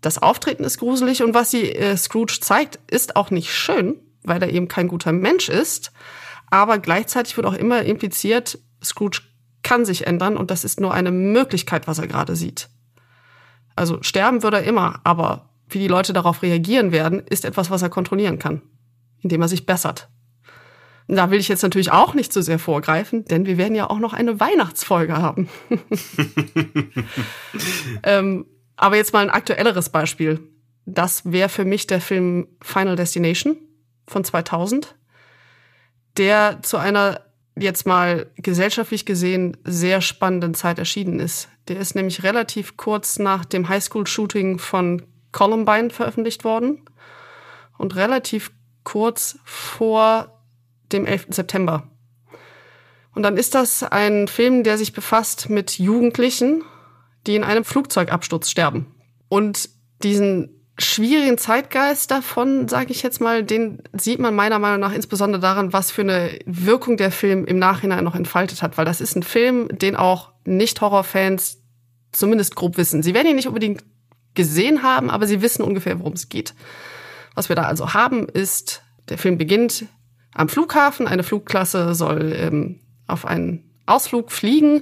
Das 0.01 0.17
Auftreten 0.17 0.63
ist 0.63 0.79
gruselig 0.79 1.23
und 1.23 1.33
was 1.33 1.51
sie 1.51 1.73
äh, 1.73 1.97
Scrooge 1.97 2.39
zeigt, 2.39 2.79
ist 2.89 3.15
auch 3.15 3.31
nicht 3.31 3.53
schön, 3.53 3.97
weil 4.23 4.41
er 4.41 4.49
eben 4.49 4.67
kein 4.67 4.87
guter 4.87 5.11
Mensch 5.11 5.49
ist. 5.49 5.91
Aber 6.49 6.79
gleichzeitig 6.79 7.35
wird 7.37 7.45
auch 7.45 7.53
immer 7.53 7.83
impliziert, 7.83 8.59
Scrooge 8.83 9.21
kann 9.61 9.85
sich 9.85 10.07
ändern 10.07 10.37
und 10.37 10.51
das 10.51 10.63
ist 10.63 10.79
nur 10.79 10.93
eine 10.93 11.11
Möglichkeit, 11.11 11.87
was 11.87 11.99
er 11.99 12.07
gerade 12.07 12.35
sieht. 12.35 12.69
Also 13.75 14.01
sterben 14.01 14.41
würde 14.41 14.57
er 14.57 14.63
immer, 14.63 15.01
aber 15.03 15.49
wie 15.67 15.79
die 15.79 15.87
Leute 15.87 16.13
darauf 16.13 16.41
reagieren 16.41 16.91
werden, 16.91 17.19
ist 17.19 17.45
etwas, 17.45 17.69
was 17.69 17.81
er 17.81 17.89
kontrollieren 17.89 18.39
kann, 18.39 18.61
indem 19.21 19.41
er 19.41 19.47
sich 19.47 19.65
bessert. 19.65 20.09
Da 21.07 21.31
will 21.31 21.39
ich 21.39 21.47
jetzt 21.47 21.63
natürlich 21.63 21.91
auch 21.91 22.13
nicht 22.13 22.31
so 22.31 22.41
sehr 22.41 22.59
vorgreifen, 22.59 23.25
denn 23.25 23.47
wir 23.47 23.57
werden 23.57 23.73
ja 23.73 23.89
auch 23.89 23.97
noch 23.97 24.13
eine 24.13 24.39
Weihnachtsfolge 24.39 25.17
haben. 25.17 25.49
ähm, 28.03 28.45
aber 28.79 28.95
jetzt 28.95 29.11
mal 29.11 29.19
ein 29.19 29.29
aktuelleres 29.29 29.89
Beispiel. 29.89 30.39
Das 30.85 31.29
wäre 31.29 31.49
für 31.49 31.65
mich 31.65 31.85
der 31.85 31.99
Film 31.99 32.47
Final 32.61 32.95
Destination 32.95 33.57
von 34.07 34.23
2000, 34.23 34.95
der 36.17 36.59
zu 36.63 36.77
einer 36.77 37.25
jetzt 37.57 37.85
mal 37.85 38.31
gesellschaftlich 38.37 39.05
gesehen 39.05 39.57
sehr 39.65 39.99
spannenden 39.99 40.53
Zeit 40.53 40.79
erschienen 40.79 41.19
ist. 41.19 41.49
Der 41.67 41.77
ist 41.77 41.93
nämlich 41.93 42.23
relativ 42.23 42.77
kurz 42.77 43.19
nach 43.19 43.43
dem 43.43 43.67
Highschool-Shooting 43.67 44.59
von 44.59 45.01
Columbine 45.33 45.89
veröffentlicht 45.89 46.45
worden 46.45 46.85
und 47.77 47.97
relativ 47.97 48.51
kurz 48.85 49.39
vor 49.43 50.41
dem 50.93 51.05
11. 51.05 51.27
September. 51.31 51.91
Und 53.13 53.23
dann 53.23 53.35
ist 53.35 53.55
das 53.55 53.83
ein 53.83 54.29
Film, 54.29 54.63
der 54.63 54.77
sich 54.77 54.93
befasst 54.93 55.49
mit 55.49 55.79
Jugendlichen, 55.79 56.63
die 57.29 57.35
in 57.35 57.43
einem 57.43 57.63
Flugzeugabsturz 57.63 58.49
sterben. 58.49 58.87
Und 59.29 59.69
diesen 60.01 60.63
schwierigen 60.79 61.37
Zeitgeist 61.37 62.09
davon, 62.09 62.67
sage 62.67 62.91
ich 62.91 63.03
jetzt 63.03 63.21
mal, 63.21 63.43
den 63.43 63.83
sieht 63.93 64.17
man 64.17 64.33
meiner 64.33 64.57
Meinung 64.57 64.79
nach 64.79 64.93
insbesondere 64.93 65.39
daran, 65.39 65.71
was 65.71 65.91
für 65.91 66.01
eine 66.01 66.39
Wirkung 66.47 66.97
der 66.97 67.11
Film 67.11 67.45
im 67.45 67.59
Nachhinein 67.59 68.03
noch 68.03 68.15
entfaltet 68.15 68.63
hat, 68.63 68.79
weil 68.79 68.85
das 68.85 68.99
ist 68.99 69.15
ein 69.15 69.21
Film, 69.21 69.67
den 69.69 69.95
auch 69.95 70.31
Nicht-Horror-Fans 70.45 71.61
zumindest 72.11 72.55
grob 72.55 72.77
wissen. 72.77 73.03
Sie 73.03 73.13
werden 73.13 73.27
ihn 73.27 73.35
nicht 73.35 73.47
unbedingt 73.47 73.83
gesehen 74.33 74.81
haben, 74.81 75.11
aber 75.11 75.27
sie 75.27 75.43
wissen 75.43 75.61
ungefähr, 75.61 75.99
worum 75.99 76.13
es 76.13 76.29
geht. 76.29 76.55
Was 77.35 77.47
wir 77.49 77.55
da 77.55 77.63
also 77.63 77.93
haben, 77.93 78.27
ist, 78.27 78.81
der 79.07 79.19
Film 79.19 79.37
beginnt 79.37 79.85
am 80.33 80.49
Flughafen. 80.49 81.07
Eine 81.07 81.21
Flugklasse 81.21 81.93
soll 81.93 82.33
ähm, 82.35 82.79
auf 83.05 83.27
einen 83.27 83.69
Ausflug 83.85 84.31
fliegen. 84.31 84.81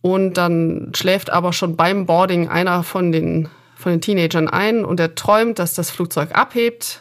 Und 0.00 0.34
dann 0.34 0.92
schläft 0.94 1.30
aber 1.30 1.52
schon 1.52 1.76
beim 1.76 2.06
Boarding 2.06 2.48
einer 2.48 2.82
von 2.82 3.12
den 3.12 3.48
von 3.78 3.92
den 3.92 4.00
Teenagern 4.00 4.48
ein 4.48 4.84
und 4.84 4.98
er 4.98 5.14
träumt, 5.14 5.60
dass 5.60 5.72
das 5.72 5.90
Flugzeug 5.90 6.34
abhebt 6.34 7.00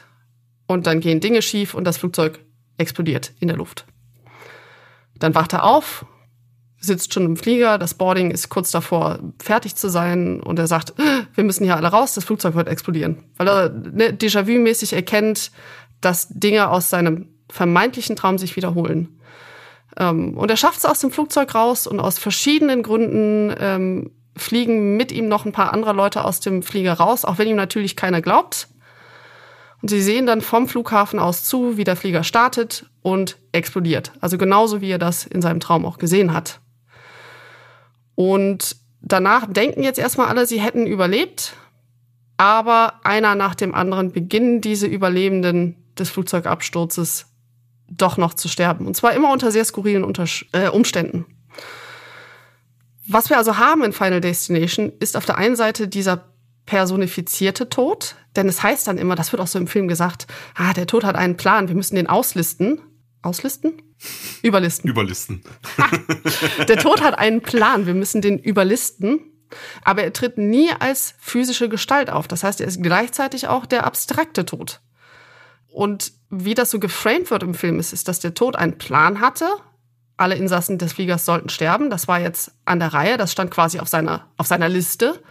und 0.67 0.85
dann 0.85 0.99
gehen 0.99 1.19
Dinge 1.19 1.41
schief 1.41 1.73
und 1.73 1.85
das 1.85 1.97
Flugzeug 1.97 2.39
explodiert 2.77 3.33
in 3.39 3.47
der 3.47 3.57
Luft. 3.57 3.85
Dann 5.17 5.33
wacht 5.33 5.53
er 5.53 5.63
auf, 5.63 6.05
sitzt 6.79 7.13
schon 7.13 7.25
im 7.25 7.35
Flieger, 7.35 7.79
das 7.79 7.95
Boarding 7.95 8.29
ist 8.29 8.49
kurz 8.49 8.69
davor, 8.69 9.19
fertig 9.41 9.75
zu 9.75 9.89
sein 9.89 10.39
und 10.39 10.59
er 10.59 10.67
sagt, 10.67 10.93
wir 11.33 11.43
müssen 11.43 11.63
hier 11.63 11.75
alle 11.75 11.87
raus, 11.87 12.13
das 12.13 12.25
Flugzeug 12.25 12.53
wird 12.53 12.67
explodieren. 12.67 13.23
Weil 13.37 13.47
er 13.47 13.69
ne, 13.69 14.11
Déjà-vu-mäßig 14.11 14.93
erkennt, 14.93 15.51
dass 15.99 16.27
Dinge 16.29 16.69
aus 16.69 16.91
seinem 16.91 17.29
vermeintlichen 17.49 18.15
Traum 18.15 18.37
sich 18.37 18.55
wiederholen. 18.55 19.19
Ähm, 19.97 20.37
und 20.37 20.49
er 20.49 20.57
schafft 20.57 20.79
es 20.79 20.85
aus 20.85 20.99
dem 20.99 21.11
Flugzeug 21.11 21.53
raus 21.55 21.87
und 21.87 21.99
aus 21.99 22.19
verschiedenen 22.19 22.83
Gründen 22.83 23.53
ähm, 23.59 24.11
fliegen 24.35 24.95
mit 24.95 25.11
ihm 25.11 25.27
noch 25.27 25.45
ein 25.45 25.51
paar 25.51 25.73
andere 25.73 25.93
Leute 25.93 26.23
aus 26.23 26.39
dem 26.39 26.61
Flieger 26.61 26.93
raus, 26.93 27.25
auch 27.25 27.37
wenn 27.39 27.47
ihm 27.47 27.55
natürlich 27.55 27.95
keiner 27.95 28.21
glaubt. 28.21 28.67
Und 29.81 29.89
sie 29.89 30.01
sehen 30.01 30.25
dann 30.25 30.41
vom 30.41 30.67
Flughafen 30.67 31.19
aus 31.19 31.43
zu, 31.43 31.77
wie 31.77 31.83
der 31.83 31.95
Flieger 31.95 32.23
startet 32.23 32.89
und 33.01 33.37
explodiert. 33.51 34.11
Also 34.21 34.37
genauso 34.37 34.81
wie 34.81 34.89
er 34.89 34.97
das 34.97 35.25
in 35.25 35.41
seinem 35.41 35.59
Traum 35.59 35.85
auch 35.85 35.97
gesehen 35.97 36.33
hat. 36.33 36.59
Und 38.15 38.77
danach 39.01 39.45
denken 39.51 39.83
jetzt 39.83 39.99
erstmal 39.99 40.27
alle, 40.27 40.47
sie 40.47 40.59
hätten 40.59 40.87
überlebt, 40.87 41.53
aber 42.37 42.93
einer 43.03 43.35
nach 43.35 43.55
dem 43.55 43.73
anderen 43.73 44.11
beginnen 44.11 44.61
diese 44.61 44.87
Überlebenden 44.87 45.75
des 45.97 46.09
Flugzeugabsturzes 46.09 47.26
doch 47.89 48.17
noch 48.17 48.33
zu 48.33 48.47
sterben. 48.47 48.85
Und 48.85 48.95
zwar 48.95 49.13
immer 49.13 49.31
unter 49.31 49.51
sehr 49.51 49.65
skurrilen 49.65 50.05
äh, 50.51 50.69
Umständen. 50.69 51.25
Was 53.07 53.29
wir 53.29 53.37
also 53.37 53.57
haben 53.57 53.83
in 53.83 53.93
Final 53.93 54.21
Destination 54.21 54.91
ist 54.99 55.15
auf 55.15 55.25
der 55.25 55.37
einen 55.37 55.55
Seite 55.55 55.87
dieser 55.87 56.33
personifizierte 56.65 57.69
Tod, 57.69 58.15
denn 58.35 58.49
es 58.49 58.61
heißt 58.61 58.87
dann 58.87 58.97
immer, 58.97 59.15
das 59.15 59.31
wird 59.31 59.41
auch 59.41 59.47
so 59.47 59.57
im 59.57 59.67
Film 59.67 59.87
gesagt, 59.87 60.27
ah, 60.55 60.73
der 60.73 60.87
Tod 60.87 61.05
hat 61.05 61.15
einen 61.15 61.37
Plan, 61.37 61.69
wir 61.69 61.75
müssen 61.75 61.95
den 61.95 62.07
auslisten. 62.07 62.81
Auslisten? 63.21 63.81
Überlisten. 64.43 64.89
Überlisten. 64.89 65.41
der 66.67 66.77
Tod 66.77 67.01
hat 67.01 67.17
einen 67.17 67.41
Plan, 67.41 67.87
wir 67.87 67.93
müssen 67.93 68.21
den 68.21 68.37
überlisten, 68.37 69.21
aber 69.83 70.03
er 70.03 70.13
tritt 70.13 70.37
nie 70.37 70.69
als 70.77 71.15
physische 71.19 71.69
Gestalt 71.69 72.09
auf. 72.09 72.27
Das 72.27 72.43
heißt, 72.43 72.61
er 72.61 72.67
ist 72.67 72.83
gleichzeitig 72.83 73.47
auch 73.47 73.65
der 73.65 73.85
abstrakte 73.85 74.45
Tod. 74.45 74.81
Und 75.77 76.13
wie 76.31 76.55
das 76.55 76.71
so 76.71 76.79
geframed 76.79 77.29
wird 77.29 77.43
im 77.43 77.53
Film 77.53 77.77
ist, 77.77 77.93
ist, 77.93 78.07
dass 78.07 78.19
der 78.19 78.33
Tod 78.33 78.55
einen 78.55 78.79
Plan 78.79 79.21
hatte, 79.21 79.47
alle 80.17 80.33
Insassen 80.33 80.79
des 80.79 80.93
Fliegers 80.93 81.23
sollten 81.23 81.49
sterben. 81.49 81.91
Das 81.91 82.07
war 82.07 82.19
jetzt 82.19 82.51
an 82.65 82.79
der 82.79 82.95
Reihe, 82.95 83.17
das 83.17 83.31
stand 83.31 83.51
quasi 83.51 83.79
auf 83.79 83.87
seiner, 83.87 84.25
auf 84.37 84.47
seiner 84.47 84.69
Liste. 84.69 85.21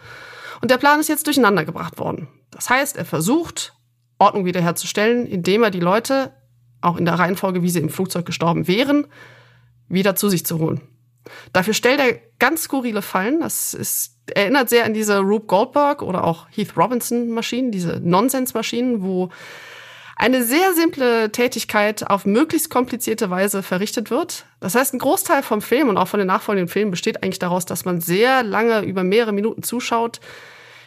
Und 0.61 0.71
der 0.71 0.77
Plan 0.77 1.01
ist 1.01 1.09
jetzt 1.09 1.27
durcheinander 1.27 1.65
gebracht 1.65 1.99
worden. 1.99 2.29
Das 2.49 2.69
heißt, 2.69 2.95
er 2.95 3.03
versucht, 3.03 3.73
Ordnung 4.19 4.45
wiederherzustellen, 4.45 5.27
indem 5.27 5.63
er 5.63 5.69
die 5.69 5.81
Leute, 5.81 6.31
auch 6.79 6.95
in 6.95 7.03
der 7.03 7.19
Reihenfolge, 7.19 7.61
wie 7.61 7.69
sie 7.69 7.79
im 7.79 7.89
Flugzeug 7.89 8.25
gestorben 8.25 8.69
wären, 8.69 9.05
wieder 9.89 10.15
zu 10.15 10.29
sich 10.29 10.45
zu 10.45 10.59
holen. 10.59 10.79
Dafür 11.51 11.73
stellt 11.73 11.99
er 11.99 12.21
ganz 12.39 12.63
skurrile 12.63 13.01
Fallen. 13.01 13.41
Das 13.41 13.73
ist, 13.73 14.15
erinnert 14.33 14.69
sehr 14.69 14.85
an 14.85 14.93
diese 14.93 15.19
Rube 15.19 15.47
Goldberg 15.47 16.01
oder 16.03 16.23
auch 16.23 16.47
Heath 16.51 16.77
Robinson 16.77 17.31
Maschinen, 17.31 17.73
diese 17.73 17.99
Nonsens-Maschinen, 17.99 19.03
wo 19.03 19.29
eine 20.17 20.43
sehr 20.43 20.73
simple 20.73 21.31
Tätigkeit 21.31 22.09
auf 22.09 22.25
möglichst 22.25 22.71
komplizierte 22.71 23.29
Weise 23.29 23.61
verrichtet 23.61 24.09
wird. 24.09 24.45
Das 24.59 24.73
heißt, 24.73 24.93
ein 24.95 24.99
Großteil 24.99 25.43
vom 25.43 25.61
Film 25.61 25.89
und 25.89 25.97
auch 25.97 26.07
von 26.07 26.17
den 26.17 26.27
nachfolgenden 26.27 26.67
Filmen 26.67 26.91
besteht 26.91 27.23
eigentlich 27.23 27.39
daraus, 27.39 27.65
dass 27.65 27.85
man 27.85 28.01
sehr 28.01 28.41
lange 28.43 28.81
über 28.81 29.03
mehrere 29.03 29.31
Minuten 29.31 29.61
zuschaut, 29.61 30.19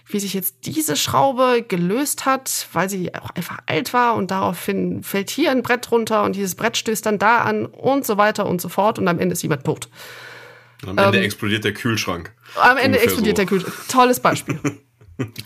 wie 0.07 0.19
sich 0.19 0.35
jetzt 0.35 0.67
diese 0.67 0.97
Schraube 0.97 1.65
gelöst 1.67 2.27
hat, 2.27 2.67
weil 2.73 2.91
sie 2.91 3.15
auch 3.15 3.31
einfach 3.31 3.59
alt 3.67 3.93
war 3.93 4.17
und 4.17 4.33
daraufhin 4.33 5.05
fällt 5.05 5.31
hier 5.31 5.53
ein 5.53 5.63
Brett 5.63 5.93
runter 5.93 6.25
und 6.25 6.35
dieses 6.35 6.57
Brett 6.57 6.77
stößt 6.77 7.07
dann 7.07 7.21
da 7.21 7.43
an 7.43 7.67
und 7.67 8.05
so 8.05 8.17
weiter 8.17 8.47
und 8.47 8.61
so 8.61 8.69
fort 8.69 8.99
und 8.99 9.07
am 9.07 9.21
Ende 9.21 9.35
ist 9.35 9.43
jemand 9.43 9.63
tot. 9.63 9.89
Am 10.85 10.99
Ende 10.99 11.19
ähm, 11.19 11.25
explodiert 11.25 11.63
der 11.63 11.75
Kühlschrank. 11.75 12.33
Am 12.57 12.79
Ende 12.79 12.99
explodiert 12.99 13.37
so. 13.37 13.43
der 13.43 13.47
Kühlschrank. 13.47 13.77
Tolles 13.89 14.19
Beispiel. 14.19 14.59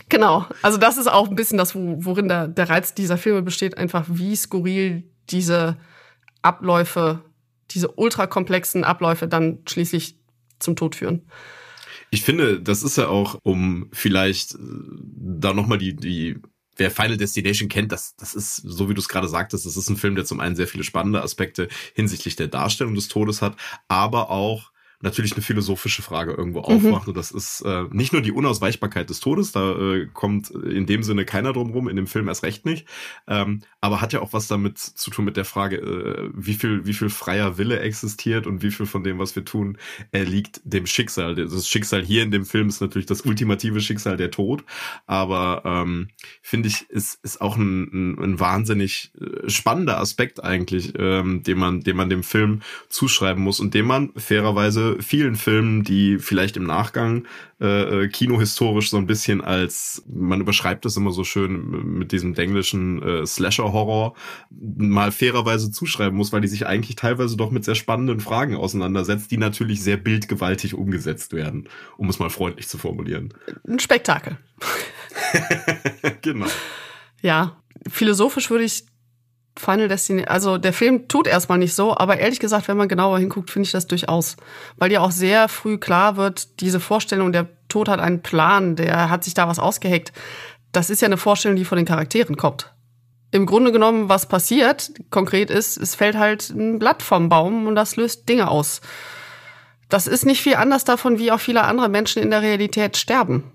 Genau. 0.09 0.45
Also 0.61 0.77
das 0.77 0.97
ist 0.97 1.07
auch 1.07 1.29
ein 1.29 1.35
bisschen 1.35 1.57
das, 1.57 1.75
worin 1.75 2.27
der, 2.27 2.47
der 2.47 2.69
Reiz 2.69 2.93
dieser 2.93 3.17
Filme 3.17 3.41
besteht, 3.41 3.77
einfach 3.77 4.05
wie 4.07 4.35
skurril 4.35 5.03
diese 5.29 5.77
Abläufe, 6.41 7.23
diese 7.71 7.91
ultrakomplexen 7.91 8.83
Abläufe 8.83 9.27
dann 9.27 9.59
schließlich 9.67 10.19
zum 10.59 10.75
Tod 10.75 10.95
führen. 10.95 11.23
Ich 12.11 12.21
finde, 12.23 12.61
das 12.61 12.83
ist 12.83 12.97
ja 12.97 13.07
auch, 13.07 13.39
um 13.43 13.89
vielleicht 13.91 14.53
äh, 14.53 14.57
da 14.57 15.53
nochmal 15.53 15.77
die, 15.77 15.95
die 15.95 16.39
wer 16.77 16.91
Final 16.91 17.17
Destination 17.17 17.69
kennt, 17.69 17.91
das, 17.91 18.15
das 18.15 18.35
ist, 18.35 18.57
so 18.57 18.89
wie 18.89 18.93
du 18.93 18.99
es 18.99 19.09
gerade 19.09 19.27
sagtest, 19.27 19.65
das 19.65 19.77
ist 19.77 19.89
ein 19.89 19.97
Film, 19.97 20.15
der 20.15 20.25
zum 20.25 20.39
einen 20.39 20.55
sehr 20.55 20.67
viele 20.67 20.83
spannende 20.83 21.21
Aspekte 21.21 21.67
hinsichtlich 21.93 22.35
der 22.35 22.47
Darstellung 22.47 22.95
des 22.95 23.07
Todes 23.07 23.41
hat, 23.41 23.55
aber 23.87 24.29
auch 24.29 24.71
natürlich 25.05 25.33
eine 25.33 25.43
philosophische 25.43 26.01
Frage 26.01 26.33
irgendwo 26.33 26.59
mhm. 26.59 26.65
aufmacht. 26.65 27.07
Und 27.07 27.15
das 27.15 27.31
ist 27.31 27.61
äh, 27.61 27.83
nicht 27.91 28.11
nur 28.11 28.21
die 28.21 28.31
Unausweichbarkeit 28.31 29.09
des 29.09 29.21
Todes, 29.21 29.51
da 29.51 29.93
äh, 29.93 30.07
kommt 30.11 30.49
in 30.49 30.85
dem 30.85 31.03
Sinne 31.03 31.25
keiner 31.25 31.53
drum 31.53 31.71
rum, 31.71 31.87
in 31.87 31.95
dem 31.95 32.07
Film 32.07 32.27
erst 32.27 32.43
recht 32.43 32.65
nicht, 32.65 32.87
ähm, 33.27 33.61
aber 33.79 34.01
hat 34.01 34.13
ja 34.13 34.21
auch 34.21 34.33
was 34.33 34.47
damit 34.47 34.79
zu 34.79 35.11
tun 35.11 35.23
mit 35.23 35.37
der 35.37 35.45
Frage, 35.45 35.77
äh, 35.77 36.29
wie 36.33 36.55
viel, 36.55 36.85
wie 36.85 36.93
viel 36.93 37.09
freier 37.09 37.57
Wille 37.57 37.79
existiert 37.79 38.47
und 38.47 38.63
wie 38.63 38.71
viel 38.71 38.87
von 38.87 39.03
dem, 39.03 39.19
was 39.19 39.35
wir 39.35 39.45
tun, 39.45 39.77
äh, 40.11 40.23
liegt 40.23 40.61
dem 40.63 40.87
Schicksal. 40.87 41.35
Das 41.35 41.67
Schicksal 41.67 42.03
hier 42.03 42.23
in 42.23 42.31
dem 42.31 42.45
Film 42.45 42.67
ist 42.67 42.81
natürlich 42.81 43.05
das 43.05 43.21
ultimative 43.21 43.81
Schicksal 43.81 44.17
der 44.17 44.31
Tod, 44.31 44.63
aber 45.05 45.61
ähm, 45.65 46.09
finde 46.41 46.69
ich, 46.69 46.89
ist, 46.89 47.19
ist 47.23 47.41
auch 47.41 47.57
ein, 47.57 47.83
ein, 47.93 48.19
ein 48.19 48.39
wahnsinnig 48.39 49.11
äh, 49.21 49.47
spannender 49.49 49.99
Aspekt 49.99 50.43
eigentlich, 50.43 50.93
ähm, 50.97 51.43
den 51.43 51.59
man, 51.59 51.81
den 51.81 51.95
man 51.95 52.09
dem 52.09 52.23
Film 52.23 52.61
zuschreiben 52.89 53.43
muss 53.43 53.59
und 53.59 53.75
den 53.75 53.85
man 53.85 54.11
fairerweise 54.15 54.94
vielen 55.01 55.35
Filmen, 55.35 55.83
die 55.83 56.19
vielleicht 56.19 56.57
im 56.57 56.65
Nachgang 56.65 57.25
äh, 57.61 58.03
äh, 58.03 58.07
kinohistorisch 58.07 58.89
so 58.89 58.97
ein 58.97 59.07
bisschen 59.07 59.41
als, 59.41 60.03
man 60.07 60.41
überschreibt 60.41 60.85
es 60.85 60.97
immer 60.97 61.11
so 61.11 61.23
schön 61.23 61.97
mit 61.97 62.11
diesem 62.11 62.35
englischen 62.35 63.01
äh, 63.01 63.25
Slasher-Horror, 63.25 64.15
mal 64.49 65.11
fairerweise 65.11 65.71
zuschreiben 65.71 66.17
muss, 66.17 66.33
weil 66.33 66.41
die 66.41 66.47
sich 66.47 66.65
eigentlich 66.65 66.95
teilweise 66.95 67.37
doch 67.37 67.51
mit 67.51 67.63
sehr 67.63 67.75
spannenden 67.75 68.19
Fragen 68.19 68.55
auseinandersetzt, 68.55 69.31
die 69.31 69.37
natürlich 69.37 69.81
sehr 69.81 69.97
bildgewaltig 69.97 70.73
umgesetzt 70.73 71.33
werden, 71.33 71.69
um 71.97 72.09
es 72.09 72.19
mal 72.19 72.29
freundlich 72.29 72.67
zu 72.67 72.77
formulieren. 72.77 73.33
Ein 73.67 73.79
Spektakel. 73.79 74.37
genau. 76.21 76.47
Ja, 77.21 77.61
philosophisch 77.87 78.49
würde 78.49 78.65
ich 78.65 78.85
Final 79.57 79.87
Destiny, 79.87 80.25
also 80.25 80.57
der 80.57 80.73
Film 80.73 81.07
tut 81.07 81.27
erstmal 81.27 81.57
nicht 81.57 81.73
so, 81.73 81.95
aber 81.95 82.17
ehrlich 82.17 82.39
gesagt, 82.39 82.67
wenn 82.67 82.77
man 82.77 82.89
genauer 82.89 83.19
hinguckt, 83.19 83.49
finde 83.49 83.65
ich 83.65 83.71
das 83.71 83.87
durchaus. 83.87 84.35
Weil 84.77 84.91
ja 84.91 84.99
auch 84.99 85.11
sehr 85.11 85.47
früh 85.47 85.77
klar 85.77 86.17
wird, 86.17 86.59
diese 86.59 86.79
Vorstellung, 86.79 87.31
der 87.31 87.47
Tod 87.69 87.87
hat 87.87 87.99
einen 87.99 88.21
Plan, 88.21 88.75
der 88.75 89.09
hat 89.09 89.23
sich 89.23 89.33
da 89.33 89.47
was 89.47 89.59
ausgeheckt. 89.59 90.11
Das 90.71 90.89
ist 90.89 91.01
ja 91.01 91.07
eine 91.07 91.17
Vorstellung, 91.17 91.55
die 91.55 91.65
von 91.65 91.77
den 91.77 91.85
Charakteren 91.85 92.35
kommt. 92.35 92.73
Im 93.31 93.45
Grunde 93.45 93.71
genommen, 93.71 94.09
was 94.09 94.27
passiert, 94.27 94.91
konkret 95.09 95.49
ist, 95.49 95.77
es 95.77 95.95
fällt 95.95 96.17
halt 96.17 96.49
ein 96.49 96.79
Blatt 96.79 97.01
vom 97.01 97.29
Baum 97.29 97.67
und 97.67 97.75
das 97.75 97.95
löst 97.95 98.27
Dinge 98.29 98.49
aus. 98.49 98.81
Das 99.89 100.07
ist 100.07 100.25
nicht 100.25 100.41
viel 100.41 100.55
anders 100.55 100.83
davon, 100.83 101.19
wie 101.19 101.31
auch 101.31 101.39
viele 101.39 101.63
andere 101.63 101.89
Menschen 101.89 102.21
in 102.21 102.31
der 102.31 102.41
Realität 102.41 102.97
sterben. 102.97 103.51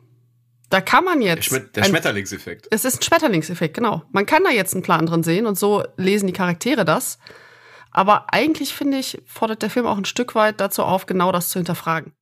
Da 0.71 0.81
kann 0.81 1.05
man 1.05 1.21
jetzt. 1.21 1.51
Der, 1.51 1.61
der 1.61 1.85
Schmetterlingseffekt. 1.85 2.69
Es 2.71 2.85
ist 2.85 3.01
ein 3.01 3.03
Schmetterlingseffekt, 3.03 3.75
genau. 3.75 4.05
Man 4.13 4.25
kann 4.25 4.45
da 4.45 4.51
jetzt 4.51 4.73
einen 4.73 4.85
Plan 4.85 5.05
drin 5.05 5.25
sehen 5.25 5.47
und 5.47 5.59
so 5.59 5.85
lesen 5.97 6.27
die 6.29 6.33
Charaktere 6.33 6.85
das. 6.85 7.19
Aber 7.91 8.33
eigentlich 8.33 8.73
finde 8.73 8.99
ich, 8.99 9.21
fordert 9.27 9.63
der 9.63 9.71
Film 9.71 9.87
auch 9.87 9.99
ein 9.99 10.05
Stück 10.05 10.37
weit 10.37 10.61
dazu 10.61 10.85
auf, 10.85 11.07
genau 11.07 11.33
das 11.33 11.49
zu 11.49 11.59
hinterfragen. 11.59 12.13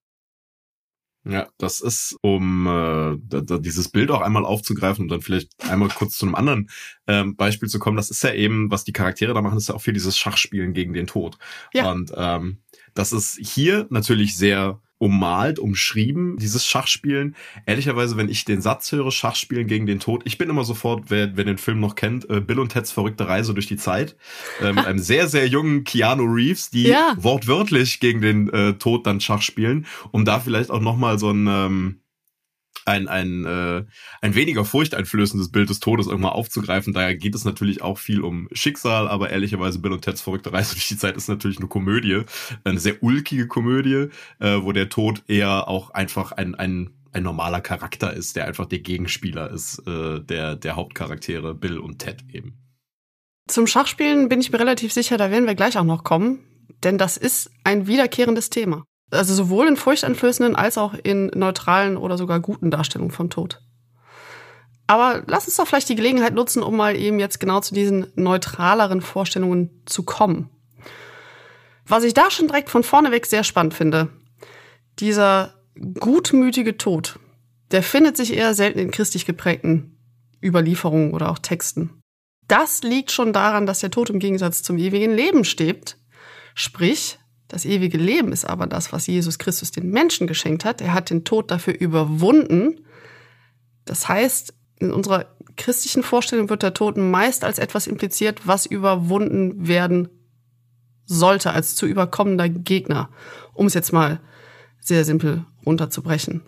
Ja, 1.24 1.46
das 1.58 1.80
ist, 1.80 2.16
um 2.22 2.66
äh, 2.66 3.18
da, 3.22 3.42
da 3.42 3.58
dieses 3.58 3.90
Bild 3.90 4.10
auch 4.10 4.22
einmal 4.22 4.46
aufzugreifen 4.46 5.02
und 5.02 5.08
dann 5.10 5.20
vielleicht 5.20 5.50
einmal 5.68 5.90
kurz 5.90 6.16
zu 6.16 6.24
einem 6.24 6.34
anderen 6.34 6.70
ähm, 7.06 7.36
Beispiel 7.36 7.68
zu 7.68 7.78
kommen. 7.78 7.98
Das 7.98 8.08
ist 8.08 8.22
ja 8.22 8.32
eben, 8.32 8.70
was 8.70 8.84
die 8.84 8.94
Charaktere 8.94 9.34
da 9.34 9.42
machen, 9.42 9.58
ist 9.58 9.68
ja 9.68 9.74
auch 9.74 9.82
viel 9.82 9.92
dieses 9.92 10.16
Schachspielen 10.16 10.72
gegen 10.72 10.94
den 10.94 11.06
Tod. 11.06 11.36
Ja. 11.74 11.90
Und 11.90 12.12
ähm, 12.16 12.62
das 12.94 13.12
ist 13.12 13.38
hier 13.42 13.86
natürlich 13.90 14.38
sehr 14.38 14.80
ummalt, 14.98 15.58
umschrieben, 15.58 16.36
dieses 16.38 16.66
Schachspielen. 16.66 17.36
Ehrlicherweise, 17.66 18.16
wenn 18.16 18.28
ich 18.28 18.44
den 18.44 18.60
Satz 18.60 18.90
höre, 18.92 19.10
Schachspielen 19.10 19.66
gegen 19.66 19.86
den 19.86 20.00
Tod, 20.00 20.22
ich 20.24 20.38
bin 20.38 20.50
immer 20.50 20.64
sofort, 20.64 21.04
wer, 21.08 21.36
wer 21.36 21.44
den 21.44 21.58
Film 21.58 21.80
noch 21.80 21.94
kennt, 21.94 22.28
äh, 22.28 22.40
Bill 22.40 22.58
und 22.58 22.72
Teds 22.72 22.90
verrückte 22.92 23.28
Reise 23.28 23.54
durch 23.54 23.66
die 23.66 23.76
Zeit, 23.76 24.16
äh, 24.60 24.72
mit 24.72 24.86
einem 24.86 24.98
sehr, 24.98 25.28
sehr 25.28 25.46
jungen 25.46 25.84
Keanu 25.84 26.24
Reeves, 26.24 26.70
die 26.70 26.88
ja. 26.88 27.14
wortwörtlich 27.16 28.00
gegen 28.00 28.20
den 28.20 28.50
äh, 28.50 28.74
Tod 28.74 29.06
dann 29.06 29.20
Schach 29.20 29.42
spielen, 29.42 29.86
um 30.10 30.24
da 30.24 30.40
vielleicht 30.40 30.70
auch 30.70 30.80
nochmal 30.80 31.18
so 31.18 31.30
ein, 31.30 31.46
ähm, 31.46 32.00
ein, 32.88 33.06
ein, 33.06 33.44
äh, 33.44 33.84
ein 34.20 34.34
weniger 34.34 34.64
furchteinflößendes 34.64 35.52
Bild 35.52 35.70
des 35.70 35.80
Todes 35.80 36.06
irgendwann 36.06 36.32
aufzugreifen. 36.32 36.92
Daher 36.92 37.14
geht 37.14 37.34
es 37.34 37.44
natürlich 37.44 37.82
auch 37.82 37.98
viel 37.98 38.22
um 38.22 38.48
Schicksal, 38.52 39.08
aber 39.08 39.30
ehrlicherweise 39.30 39.78
Bill 39.78 39.92
und 39.92 40.02
Teds 40.02 40.22
verrückte 40.22 40.52
Reise 40.52 40.74
durch 40.74 40.88
die 40.88 40.96
Zeit 40.96 41.16
ist 41.16 41.28
natürlich 41.28 41.58
eine 41.58 41.68
Komödie, 41.68 42.22
eine 42.64 42.80
sehr 42.80 43.02
ulkige 43.02 43.46
Komödie, 43.46 44.08
äh, 44.40 44.62
wo 44.62 44.72
der 44.72 44.88
Tod 44.88 45.22
eher 45.28 45.68
auch 45.68 45.90
einfach 45.90 46.32
ein, 46.32 46.54
ein 46.54 46.90
ein 47.10 47.22
normaler 47.22 47.62
Charakter 47.62 48.12
ist, 48.12 48.36
der 48.36 48.46
einfach 48.46 48.66
der 48.66 48.80
Gegenspieler 48.80 49.50
ist, 49.50 49.78
äh, 49.86 50.20
der, 50.20 50.56
der 50.56 50.76
Hauptcharaktere 50.76 51.54
Bill 51.54 51.78
und 51.78 52.00
Ted 52.00 52.22
eben. 52.30 52.58
Zum 53.48 53.66
Schachspielen 53.66 54.28
bin 54.28 54.40
ich 54.40 54.52
mir 54.52 54.60
relativ 54.60 54.92
sicher, 54.92 55.16
da 55.16 55.30
werden 55.30 55.46
wir 55.46 55.54
gleich 55.54 55.78
auch 55.78 55.84
noch 55.84 56.04
kommen, 56.04 56.40
denn 56.84 56.98
das 56.98 57.16
ist 57.16 57.50
ein 57.64 57.86
wiederkehrendes 57.86 58.50
Thema. 58.50 58.84
Also 59.10 59.34
sowohl 59.34 59.68
in 59.68 59.76
furchteinflößenden 59.76 60.54
als 60.54 60.76
auch 60.76 60.94
in 60.94 61.26
neutralen 61.34 61.96
oder 61.96 62.18
sogar 62.18 62.40
guten 62.40 62.70
Darstellungen 62.70 63.10
vom 63.10 63.30
Tod. 63.30 63.60
Aber 64.86 65.22
lass 65.26 65.46
uns 65.46 65.56
doch 65.56 65.66
vielleicht 65.66 65.88
die 65.90 65.96
Gelegenheit 65.96 66.34
nutzen, 66.34 66.62
um 66.62 66.76
mal 66.76 66.96
eben 66.96 67.20
jetzt 67.20 67.40
genau 67.40 67.60
zu 67.60 67.74
diesen 67.74 68.10
neutraleren 68.16 69.02
Vorstellungen 69.02 69.82
zu 69.86 70.02
kommen. 70.02 70.50
Was 71.86 72.04
ich 72.04 72.14
da 72.14 72.30
schon 72.30 72.48
direkt 72.48 72.70
von 72.70 72.82
vorne 72.82 73.10
weg 73.10 73.26
sehr 73.26 73.44
spannend 73.44 73.74
finde, 73.74 74.08
dieser 74.98 75.54
gutmütige 76.00 76.76
Tod, 76.76 77.18
der 77.70 77.82
findet 77.82 78.16
sich 78.16 78.32
eher 78.32 78.54
selten 78.54 78.78
in 78.78 78.90
christlich 78.90 79.26
geprägten 79.26 79.98
Überlieferungen 80.42 81.12
oder 81.12 81.30
auch 81.30 81.38
Texten. 81.38 82.02
Das 82.46 82.82
liegt 82.82 83.10
schon 83.10 83.32
daran, 83.32 83.66
dass 83.66 83.80
der 83.80 83.90
Tod 83.90 84.08
im 84.08 84.18
Gegensatz 84.18 84.62
zum 84.62 84.78
ewigen 84.78 85.12
Leben 85.12 85.44
steht. 85.44 85.98
Sprich, 86.54 87.18
das 87.48 87.64
ewige 87.64 87.96
Leben 87.96 88.30
ist 88.32 88.44
aber 88.44 88.66
das, 88.66 88.92
was 88.92 89.06
Jesus 89.06 89.38
Christus 89.38 89.70
den 89.70 89.90
Menschen 89.90 90.26
geschenkt 90.26 90.64
hat. 90.64 90.82
Er 90.82 90.92
hat 90.92 91.08
den 91.10 91.24
Tod 91.24 91.50
dafür 91.50 91.74
überwunden. 91.74 92.84
Das 93.86 94.06
heißt, 94.06 94.54
in 94.78 94.92
unserer 94.92 95.26
christlichen 95.56 96.02
Vorstellung 96.02 96.50
wird 96.50 96.62
der 96.62 96.74
Tod 96.74 96.98
meist 96.98 97.44
als 97.44 97.58
etwas 97.58 97.86
impliziert, 97.86 98.46
was 98.46 98.66
überwunden 98.66 99.66
werden 99.66 100.08
sollte, 101.06 101.52
als 101.52 101.74
zu 101.74 101.86
überkommender 101.86 102.50
Gegner, 102.50 103.08
um 103.54 103.66
es 103.66 103.74
jetzt 103.74 103.92
mal 103.92 104.20
sehr 104.78 105.04
simpel 105.06 105.44
runterzubrechen. 105.64 106.42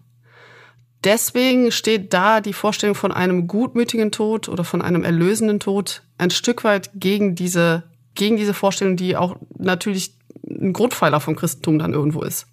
Deswegen 1.03 1.73
steht 1.73 2.13
da 2.13 2.43
die 2.43 2.53
Vorstellung 2.53 2.95
von 2.95 3.11
einem 3.11 3.47
gutmütigen 3.47 4.13
Tod 4.13 4.51
oder 4.51 4.65
von 4.65 4.83
einem 4.83 5.03
erlösenden 5.03 5.61
Tod 5.61 6.03
ein 6.19 6.31
Stück 6.31 6.63
weit 6.63 6.91
gegen 6.95 7.35
diese, 7.35 7.85
gegen 8.15 8.37
diese 8.37 8.53
Vorstellung, 8.53 8.97
die 8.97 9.17
auch 9.17 9.37
natürlich 9.57 10.20
ein 10.61 10.73
Grundpfeiler 10.73 11.21
vom 11.21 11.37
Christentum 11.37 11.79
dann 11.79 11.93
irgendwo 11.93 12.23
ist. 12.23 12.47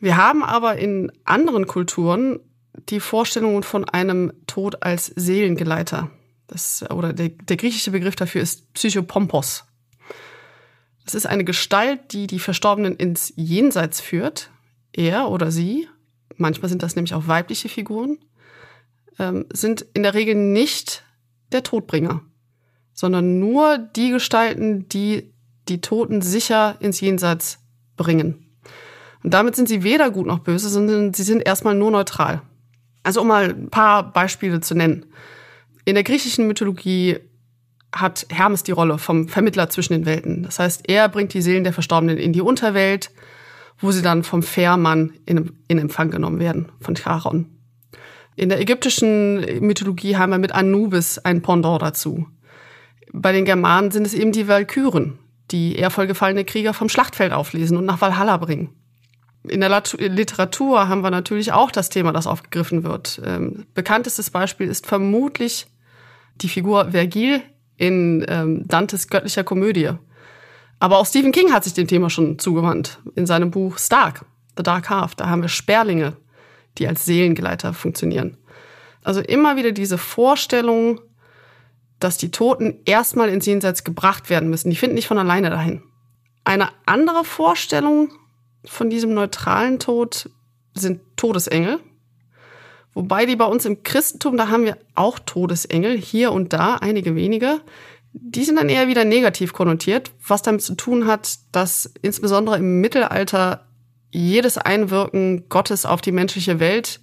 Wir 0.00 0.16
haben 0.16 0.42
aber 0.42 0.76
in 0.76 1.10
anderen 1.24 1.66
Kulturen 1.66 2.40
die 2.88 3.00
Vorstellungen 3.00 3.62
von 3.62 3.84
einem 3.84 4.32
Tod 4.46 4.82
als 4.82 5.06
Seelengeleiter. 5.06 6.10
Das, 6.46 6.88
oder 6.90 7.12
der, 7.12 7.30
der 7.30 7.56
griechische 7.56 7.90
Begriff 7.90 8.16
dafür 8.16 8.40
ist 8.40 8.72
Psychopompos. 8.72 9.64
Das 11.04 11.14
ist 11.14 11.26
eine 11.26 11.44
Gestalt, 11.44 12.12
die 12.12 12.26
die 12.26 12.38
Verstorbenen 12.38 12.96
ins 12.96 13.32
Jenseits 13.36 14.00
führt. 14.00 14.50
Er 14.92 15.30
oder 15.30 15.50
sie, 15.50 15.88
manchmal 16.36 16.68
sind 16.68 16.82
das 16.82 16.96
nämlich 16.96 17.14
auch 17.14 17.26
weibliche 17.26 17.68
Figuren, 17.68 18.18
ähm, 19.18 19.46
sind 19.52 19.86
in 19.94 20.02
der 20.02 20.14
Regel 20.14 20.34
nicht 20.34 21.04
der 21.52 21.62
Todbringer, 21.62 22.22
sondern 22.92 23.38
nur 23.38 23.78
die 23.78 24.10
Gestalten, 24.10 24.88
die 24.88 25.32
die 25.68 25.80
Toten 25.80 26.22
sicher 26.22 26.76
ins 26.80 27.00
Jenseits 27.00 27.58
bringen. 27.96 28.46
Und 29.22 29.34
damit 29.34 29.56
sind 29.56 29.68
sie 29.68 29.82
weder 29.82 30.10
gut 30.10 30.26
noch 30.26 30.40
böse, 30.40 30.68
sondern 30.68 31.12
sie 31.12 31.22
sind 31.22 31.46
erstmal 31.46 31.74
nur 31.74 31.90
neutral. 31.90 32.42
Also 33.02 33.22
um 33.22 33.28
mal 33.28 33.50
ein 33.50 33.70
paar 33.70 34.12
Beispiele 34.12 34.60
zu 34.60 34.74
nennen. 34.74 35.06
In 35.84 35.94
der 35.94 36.04
griechischen 36.04 36.46
Mythologie 36.46 37.18
hat 37.94 38.26
Hermes 38.28 38.62
die 38.62 38.72
Rolle 38.72 38.98
vom 38.98 39.28
Vermittler 39.28 39.70
zwischen 39.70 39.94
den 39.94 40.06
Welten. 40.06 40.42
Das 40.42 40.58
heißt, 40.58 40.88
er 40.88 41.08
bringt 41.08 41.32
die 41.34 41.42
Seelen 41.42 41.64
der 41.64 41.72
Verstorbenen 41.72 42.18
in 42.18 42.32
die 42.32 42.42
Unterwelt, 42.42 43.10
wo 43.80 43.90
sie 43.90 44.02
dann 44.02 44.24
vom 44.24 44.42
Fährmann 44.42 45.14
in, 45.24 45.52
in 45.68 45.78
Empfang 45.78 46.10
genommen 46.10 46.40
werden, 46.40 46.70
von 46.80 46.96
Charon. 46.96 47.46
In 48.36 48.50
der 48.50 48.60
ägyptischen 48.60 49.60
Mythologie 49.60 50.16
haben 50.16 50.30
wir 50.30 50.38
mit 50.38 50.52
Anubis 50.52 51.18
ein 51.18 51.42
Pendant 51.42 51.82
dazu. 51.82 52.26
Bei 53.12 53.32
den 53.32 53.44
Germanen 53.44 53.90
sind 53.90 54.06
es 54.06 54.14
eben 54.14 54.32
die 54.32 54.48
Walküren, 54.48 55.18
die 55.50 55.76
ehrvoll 55.76 56.06
gefallene 56.06 56.44
Krieger 56.44 56.74
vom 56.74 56.88
Schlachtfeld 56.88 57.32
auflesen 57.32 57.76
und 57.76 57.84
nach 57.84 58.00
Valhalla 58.00 58.36
bringen. 58.36 58.70
In 59.44 59.60
der 59.60 59.82
Literatur 59.98 60.88
haben 60.88 61.02
wir 61.02 61.10
natürlich 61.10 61.52
auch 61.52 61.70
das 61.70 61.88
Thema, 61.88 62.12
das 62.12 62.26
aufgegriffen 62.26 62.82
wird. 62.82 63.20
Ähm, 63.24 63.66
bekanntestes 63.74 64.30
Beispiel 64.30 64.68
ist 64.68 64.86
vermutlich 64.86 65.66
die 66.36 66.48
Figur 66.48 66.90
Vergil 66.90 67.42
in 67.76 68.24
ähm, 68.28 68.66
Dantes 68.66 69.08
göttlicher 69.08 69.44
Komödie. 69.44 69.90
Aber 70.80 70.98
auch 70.98 71.06
Stephen 71.06 71.32
King 71.32 71.52
hat 71.52 71.64
sich 71.64 71.74
dem 71.74 71.88
Thema 71.88 72.10
schon 72.10 72.38
zugewandt 72.38 72.98
in 73.14 73.26
seinem 73.26 73.50
Buch 73.50 73.78
Stark, 73.78 74.24
The 74.56 74.62
Dark 74.62 74.90
Half. 74.90 75.14
Da 75.14 75.28
haben 75.28 75.42
wir 75.42 75.48
Sperlinge, 75.48 76.16
die 76.76 76.86
als 76.86 77.04
Seelengeleiter 77.04 77.72
funktionieren. 77.72 78.36
Also 79.02 79.20
immer 79.20 79.56
wieder 79.56 79.72
diese 79.72 79.98
Vorstellung, 79.98 81.00
dass 82.00 82.16
die 82.16 82.30
Toten 82.30 82.80
erstmal 82.84 83.28
ins 83.28 83.46
Jenseits 83.46 83.84
gebracht 83.84 84.30
werden 84.30 84.50
müssen. 84.50 84.70
Die 84.70 84.76
finden 84.76 84.94
nicht 84.94 85.08
von 85.08 85.18
alleine 85.18 85.50
dahin. 85.50 85.82
Eine 86.44 86.68
andere 86.86 87.24
Vorstellung 87.24 88.10
von 88.64 88.90
diesem 88.90 89.14
neutralen 89.14 89.78
Tod 89.78 90.30
sind 90.74 91.00
Todesengel. 91.16 91.80
Wobei 92.94 93.26
die 93.26 93.36
bei 93.36 93.44
uns 93.44 93.64
im 93.64 93.82
Christentum, 93.82 94.36
da 94.36 94.48
haben 94.48 94.64
wir 94.64 94.78
auch 94.94 95.18
Todesengel, 95.18 95.96
hier 95.96 96.32
und 96.32 96.52
da, 96.52 96.76
einige 96.76 97.14
wenige. 97.14 97.60
Die 98.12 98.44
sind 98.44 98.56
dann 98.56 98.68
eher 98.68 98.88
wieder 98.88 99.04
negativ 99.04 99.52
konnotiert, 99.52 100.10
was 100.26 100.42
damit 100.42 100.62
zu 100.62 100.74
tun 100.74 101.06
hat, 101.06 101.38
dass 101.52 101.92
insbesondere 102.02 102.56
im 102.56 102.80
Mittelalter 102.80 103.66
jedes 104.10 104.56
Einwirken 104.56 105.48
Gottes 105.48 105.84
auf 105.84 106.00
die 106.00 106.12
menschliche 106.12 106.60
Welt, 106.60 107.00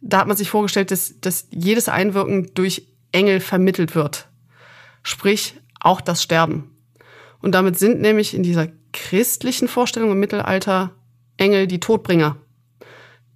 da 0.00 0.18
hat 0.18 0.26
man 0.26 0.36
sich 0.36 0.50
vorgestellt, 0.50 0.90
dass, 0.90 1.20
dass 1.20 1.46
jedes 1.50 1.88
Einwirken 1.88 2.50
durch 2.54 2.88
Engel 3.12 3.40
vermittelt 3.40 3.94
wird 3.94 4.27
sprich 5.08 5.54
auch 5.80 6.00
das 6.00 6.22
Sterben. 6.22 6.76
Und 7.40 7.52
damit 7.52 7.78
sind 7.78 8.00
nämlich 8.00 8.34
in 8.34 8.42
dieser 8.42 8.68
christlichen 8.92 9.68
Vorstellung 9.68 10.12
im 10.12 10.20
Mittelalter 10.20 10.92
Engel 11.36 11.66
die 11.66 11.80
Todbringer, 11.80 12.36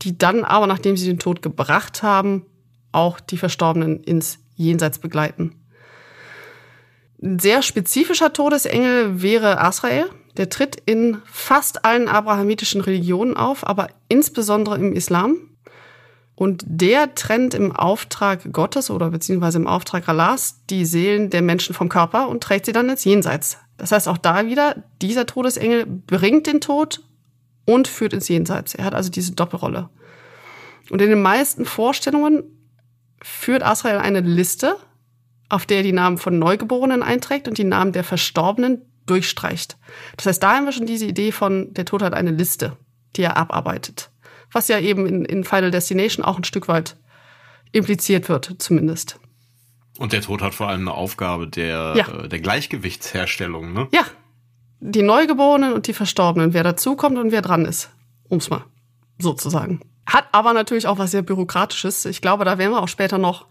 die 0.02 0.18
dann 0.18 0.44
aber, 0.44 0.66
nachdem 0.66 0.96
sie 0.96 1.06
den 1.06 1.18
Tod 1.18 1.40
gebracht 1.40 2.02
haben, 2.02 2.44
auch 2.90 3.20
die 3.20 3.38
Verstorbenen 3.38 4.02
ins 4.02 4.38
Jenseits 4.54 4.98
begleiten. 4.98 5.54
Ein 7.22 7.38
sehr 7.38 7.62
spezifischer 7.62 8.32
Todesengel 8.32 9.22
wäre 9.22 9.60
Asrael. 9.60 10.06
Der 10.36 10.48
tritt 10.48 10.76
in 10.86 11.18
fast 11.26 11.84
allen 11.84 12.08
abrahamitischen 12.08 12.80
Religionen 12.80 13.36
auf, 13.36 13.66
aber 13.66 13.88
insbesondere 14.08 14.76
im 14.76 14.94
Islam. 14.94 15.36
Und 16.34 16.64
der 16.66 17.14
trennt 17.14 17.54
im 17.54 17.72
Auftrag 17.72 18.52
Gottes 18.52 18.90
oder 18.90 19.10
beziehungsweise 19.10 19.58
im 19.58 19.66
Auftrag 19.66 20.08
Allahs 20.08 20.64
die 20.70 20.84
Seelen 20.84 21.30
der 21.30 21.42
Menschen 21.42 21.74
vom 21.74 21.88
Körper 21.88 22.28
und 22.28 22.42
trägt 22.42 22.66
sie 22.66 22.72
dann 22.72 22.88
ins 22.88 23.04
Jenseits. 23.04 23.58
Das 23.76 23.92
heißt 23.92 24.08
auch 24.08 24.18
da 24.18 24.46
wieder, 24.46 24.82
dieser 25.02 25.26
Todesengel 25.26 25.86
bringt 25.86 26.46
den 26.46 26.60
Tod 26.60 27.02
und 27.66 27.86
führt 27.86 28.14
ins 28.14 28.28
Jenseits. 28.28 28.74
Er 28.74 28.84
hat 28.84 28.94
also 28.94 29.10
diese 29.10 29.32
Doppelrolle. 29.32 29.90
Und 30.90 31.02
in 31.02 31.10
den 31.10 31.22
meisten 31.22 31.64
Vorstellungen 31.64 32.44
führt 33.22 33.62
Asrael 33.62 33.98
eine 33.98 34.20
Liste, 34.20 34.76
auf 35.48 35.66
der 35.66 35.78
er 35.78 35.82
die 35.82 35.92
Namen 35.92 36.18
von 36.18 36.38
Neugeborenen 36.38 37.02
einträgt 37.02 37.46
und 37.46 37.58
die 37.58 37.64
Namen 37.64 37.92
der 37.92 38.04
Verstorbenen 38.04 38.82
durchstreicht. 39.06 39.76
Das 40.16 40.26
heißt, 40.26 40.42
da 40.42 40.56
haben 40.56 40.64
wir 40.64 40.72
schon 40.72 40.86
diese 40.86 41.06
Idee 41.06 41.30
von, 41.30 41.74
der 41.74 41.84
Tod 41.84 42.02
hat 42.02 42.14
eine 42.14 42.30
Liste, 42.30 42.76
die 43.16 43.22
er 43.22 43.36
abarbeitet 43.36 44.11
was 44.52 44.68
ja 44.68 44.78
eben 44.78 45.06
in, 45.06 45.24
in 45.24 45.44
Final 45.44 45.70
Destination 45.70 46.24
auch 46.24 46.36
ein 46.36 46.44
Stück 46.44 46.68
weit 46.68 46.96
impliziert 47.72 48.28
wird, 48.28 48.54
zumindest. 48.58 49.18
Und 49.98 50.12
der 50.12 50.22
Tod 50.22 50.42
hat 50.42 50.54
vor 50.54 50.68
allem 50.68 50.82
eine 50.82 50.92
Aufgabe 50.92 51.48
der, 51.48 51.94
ja. 51.96 52.08
äh, 52.08 52.28
der 52.28 52.40
Gleichgewichtsherstellung, 52.40 53.72
ne? 53.72 53.88
Ja. 53.92 54.04
Die 54.80 55.02
Neugeborenen 55.02 55.74
und 55.74 55.86
die 55.86 55.92
Verstorbenen, 55.92 56.54
wer 56.54 56.64
dazukommt 56.64 57.16
und 57.16 57.30
wer 57.30 57.40
dran 57.40 57.64
ist. 57.64 57.90
Um's 58.28 58.50
mal 58.50 58.64
sozusagen. 59.18 59.80
Hat 60.06 60.26
aber 60.32 60.52
natürlich 60.52 60.86
auch 60.86 60.98
was 60.98 61.12
sehr 61.12 61.22
Bürokratisches. 61.22 62.04
Ich 62.06 62.20
glaube, 62.20 62.44
da 62.44 62.58
werden 62.58 62.72
wir 62.72 62.82
auch 62.82 62.88
später 62.88 63.18
noch 63.18 63.46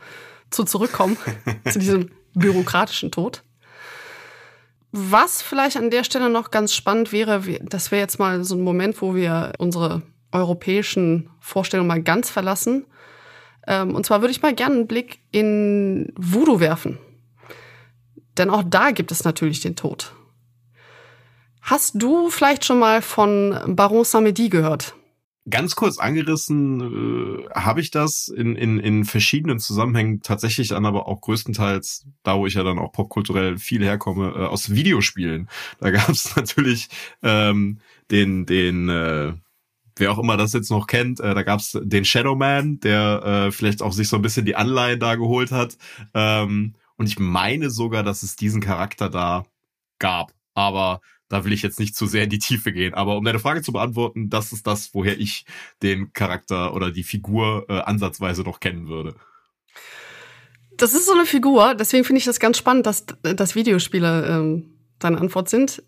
zu 0.49 0.65
zurückkommen, 0.65 1.17
zu 1.69 1.79
diesem 1.79 2.11
bürokratischen 2.33 3.11
Tod. 3.11 3.43
Was 4.91 5.41
vielleicht 5.41 5.77
an 5.77 5.89
der 5.89 6.03
Stelle 6.03 6.29
noch 6.29 6.51
ganz 6.51 6.73
spannend 6.73 7.13
wäre, 7.13 7.41
das 7.61 7.91
wäre 7.91 8.01
jetzt 8.01 8.19
mal 8.19 8.43
so 8.43 8.55
ein 8.55 8.61
Moment, 8.61 9.01
wo 9.01 9.15
wir 9.15 9.53
unsere 9.57 10.01
europäischen 10.31 11.29
Vorstellungen 11.39 11.87
mal 11.87 12.01
ganz 12.01 12.29
verlassen. 12.29 12.85
Ähm, 13.67 13.95
und 13.95 14.05
zwar 14.05 14.21
würde 14.21 14.31
ich 14.31 14.41
mal 14.41 14.55
gerne 14.55 14.75
einen 14.75 14.87
Blick 14.87 15.19
in 15.31 16.13
Voodoo 16.15 16.59
werfen. 16.59 16.97
Denn 18.37 18.49
auch 18.49 18.63
da 18.65 18.91
gibt 18.91 19.11
es 19.11 19.23
natürlich 19.23 19.61
den 19.61 19.75
Tod. 19.75 20.13
Hast 21.61 22.01
du 22.01 22.29
vielleicht 22.29 22.65
schon 22.65 22.79
mal 22.79 23.01
von 23.01 23.75
Baron 23.75 24.03
Samedi 24.03 24.49
gehört? 24.49 24.95
Ganz 25.49 25.75
kurz 25.75 25.97
angerissen 25.97 27.45
äh, 27.45 27.49
habe 27.55 27.81
ich 27.81 27.89
das 27.89 28.27
in, 28.27 28.55
in, 28.55 28.79
in 28.79 29.05
verschiedenen 29.05 29.59
Zusammenhängen 29.59 30.21
tatsächlich 30.21 30.67
dann 30.67 30.85
aber 30.85 31.07
auch 31.07 31.19
größtenteils, 31.21 32.05
da 32.21 32.37
wo 32.37 32.45
ich 32.45 32.53
ja 32.53 32.63
dann 32.63 32.77
auch 32.77 32.91
popkulturell 32.91 33.57
viel 33.57 33.83
herkomme, 33.83 34.33
äh, 34.35 34.45
aus 34.45 34.69
Videospielen. 34.69 35.49
Da 35.79 35.89
gab 35.89 36.09
es 36.09 36.35
natürlich 36.35 36.89
ähm, 37.23 37.79
den, 38.11 38.45
den 38.45 38.89
äh, 38.89 39.33
wer 39.95 40.11
auch 40.11 40.19
immer 40.19 40.37
das 40.37 40.53
jetzt 40.53 40.71
noch 40.71 40.87
kennt, 40.87 41.19
äh, 41.19 41.33
da 41.33 41.43
gab 41.43 41.59
es 41.59 41.77
den 41.81 42.05
Shadow 42.05 42.35
Man, 42.35 42.79
der 42.79 43.23
äh, 43.23 43.51
vielleicht 43.51 43.81
auch 43.81 43.93
sich 43.93 44.07
so 44.07 44.15
ein 44.15 44.21
bisschen 44.21 44.45
die 44.45 44.55
Anleihen 44.55 44.99
da 44.99 45.15
geholt 45.15 45.51
hat. 45.51 45.77
Ähm, 46.13 46.73
und 46.97 47.07
ich 47.07 47.19
meine 47.19 47.69
sogar, 47.69 48.03
dass 48.03 48.23
es 48.23 48.35
diesen 48.35 48.61
Charakter 48.61 49.09
da 49.09 49.45
gab. 49.99 50.31
Aber 50.53 51.01
da 51.29 51.45
will 51.45 51.53
ich 51.53 51.61
jetzt 51.61 51.79
nicht 51.79 51.95
zu 51.95 52.05
sehr 52.05 52.25
in 52.25 52.29
die 52.29 52.39
Tiefe 52.39 52.73
gehen. 52.73 52.93
Aber 52.93 53.17
um 53.17 53.23
deine 53.23 53.39
Frage 53.39 53.61
zu 53.61 53.71
beantworten, 53.71 54.29
das 54.29 54.51
ist 54.51 54.67
das, 54.67 54.93
woher 54.93 55.17
ich 55.19 55.45
den 55.81 56.11
Charakter 56.13 56.73
oder 56.73 56.91
die 56.91 57.03
Figur 57.03 57.65
äh, 57.69 57.79
ansatzweise 57.79 58.43
noch 58.43 58.59
kennen 58.59 58.87
würde. 58.87 59.15
Das 60.75 60.93
ist 60.93 61.05
so 61.05 61.13
eine 61.13 61.25
Figur, 61.25 61.75
deswegen 61.75 62.03
finde 62.03 62.19
ich 62.19 62.25
das 62.25 62.39
ganz 62.39 62.57
spannend, 62.57 62.85
dass, 62.85 63.05
dass 63.21 63.55
Videospiele 63.55 64.27
ähm, 64.27 64.73
deine 64.99 65.19
Antwort 65.19 65.47
sind. 65.47 65.83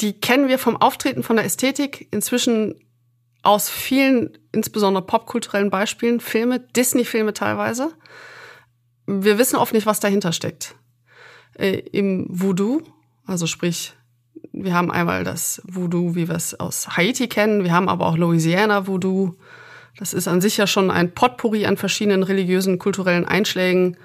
Die 0.00 0.12
kennen 0.12 0.48
wir 0.48 0.58
vom 0.58 0.76
Auftreten, 0.76 1.22
von 1.22 1.36
der 1.36 1.44
Ästhetik, 1.44 2.08
inzwischen 2.10 2.74
aus 3.44 3.68
vielen, 3.68 4.36
insbesondere 4.52 5.04
popkulturellen 5.04 5.70
Beispielen, 5.70 6.20
Filme, 6.20 6.60
Disney-Filme 6.60 7.32
teilweise. 7.32 7.92
Wir 9.06 9.38
wissen 9.38 9.56
oft 9.56 9.74
nicht, 9.74 9.86
was 9.86 10.00
dahinter 10.00 10.32
steckt. 10.32 10.74
Äh, 11.54 11.78
Im 11.92 12.26
Voodoo, 12.28 12.82
also 13.26 13.46
sprich 13.46 13.94
wir 14.52 14.74
haben 14.74 14.90
einmal 14.90 15.24
das 15.24 15.60
Voodoo, 15.64 16.14
wie 16.14 16.28
wir 16.28 16.36
es 16.36 16.58
aus 16.58 16.96
Haiti 16.96 17.28
kennen. 17.28 17.64
Wir 17.64 17.72
haben 17.72 17.88
aber 17.88 18.06
auch 18.06 18.16
Louisiana 18.16 18.86
Voodoo. 18.86 19.34
Das 19.98 20.14
ist 20.14 20.28
an 20.28 20.40
sich 20.40 20.56
ja 20.56 20.66
schon 20.66 20.90
ein 20.90 21.12
Potpourri 21.12 21.66
an 21.66 21.76
verschiedenen 21.76 22.22
religiösen, 22.22 22.78
kulturellen 22.78 23.24
Einschlägen, 23.24 23.96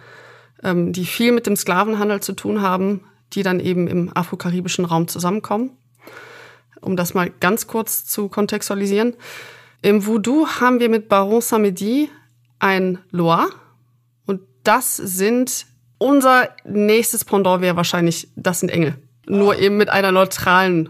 ähm, 0.64 0.92
die 0.92 1.06
viel 1.06 1.32
mit 1.32 1.46
dem 1.46 1.56
Sklavenhandel 1.56 2.22
zu 2.22 2.34
tun 2.34 2.62
haben, 2.62 3.02
die 3.34 3.44
dann 3.44 3.60
eben 3.60 3.88
im 3.88 4.16
afrokaribischen 4.16 4.86
Raum 4.86 5.08
zusammenkommen. 5.08 5.72
Um 6.82 6.96
das 6.96 7.14
mal 7.14 7.30
ganz 7.40 7.68
kurz 7.68 8.06
zu 8.06 8.30
kontextualisieren. 8.30 9.16
Im 9.82 10.06
Voodoo 10.06 10.48
haben 10.48 10.80
wir 10.80 10.90
mit 10.90 11.10
Baron 11.10 11.42
Samedi 11.42 12.10
ein 12.60 13.00
Loa. 13.12 13.50
Und 14.26 14.42
das 14.64 14.98
sind 14.98 15.66
unser 15.98 16.50
nächstes 16.66 17.26
Pendant 17.26 17.62
wäre 17.62 17.76
wahrscheinlich, 17.76 18.30
das 18.36 18.62
sind 18.62 18.70
Engel 18.70 18.96
nur 19.30 19.58
eben 19.58 19.78
mit 19.78 19.90
einer 19.90 20.12
neutralen, 20.12 20.90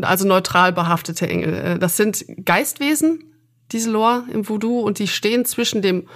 also 0.00 0.26
neutral 0.26 0.72
behaftete 0.72 1.28
Engel. 1.28 1.54
Äh, 1.54 1.78
das 1.78 1.96
sind 1.96 2.24
Geistwesen, 2.44 3.24
diese 3.72 3.90
Lore 3.90 4.24
im 4.32 4.48
Voodoo, 4.48 4.80
und 4.80 4.98
die 4.98 5.08
stehen 5.08 5.44
zwischen 5.44 5.82
dem, 5.82 6.08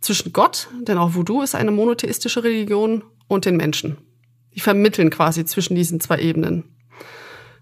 zwischen 0.00 0.32
Gott, 0.32 0.68
denn 0.80 0.96
auch 0.96 1.14
Voodoo 1.14 1.42
ist 1.42 1.54
eine 1.54 1.72
monotheistische 1.72 2.42
Religion, 2.42 3.02
und 3.28 3.44
den 3.44 3.56
Menschen. 3.56 3.96
Die 4.56 4.60
vermitteln 4.60 5.08
quasi 5.08 5.44
zwischen 5.44 5.76
diesen 5.76 6.00
zwei 6.00 6.18
Ebenen. 6.18 6.64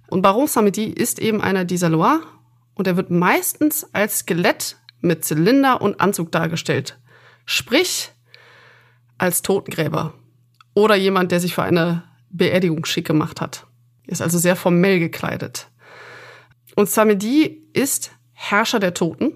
Und 0.08 0.22
Baron 0.22 0.46
Samedi 0.46 0.84
ist 0.84 1.18
eben 1.18 1.40
einer 1.40 1.64
dieser 1.64 1.88
Loa, 1.88 2.20
und 2.74 2.86
er 2.86 2.96
wird 2.96 3.10
meistens 3.10 3.88
als 3.92 4.20
Skelett 4.20 4.76
mit 5.00 5.24
Zylinder 5.24 5.82
und 5.82 6.00
Anzug 6.00 6.30
dargestellt. 6.30 6.96
Sprich, 7.44 8.12
als 9.18 9.42
Totengräber. 9.42 10.14
Oder 10.74 10.94
jemand, 10.94 11.32
der 11.32 11.40
sich 11.40 11.54
für 11.54 11.64
eine 11.64 12.04
Beerdigung 12.30 12.84
schick 12.84 13.06
gemacht 13.06 13.40
hat. 13.40 13.66
Ist 14.06 14.22
also 14.22 14.38
sehr 14.38 14.54
formell 14.54 15.00
gekleidet. 15.00 15.68
Und 16.76 16.88
Samedi 16.88 17.68
ist 17.72 18.12
Herrscher 18.32 18.78
der 18.78 18.94
Toten. 18.94 19.32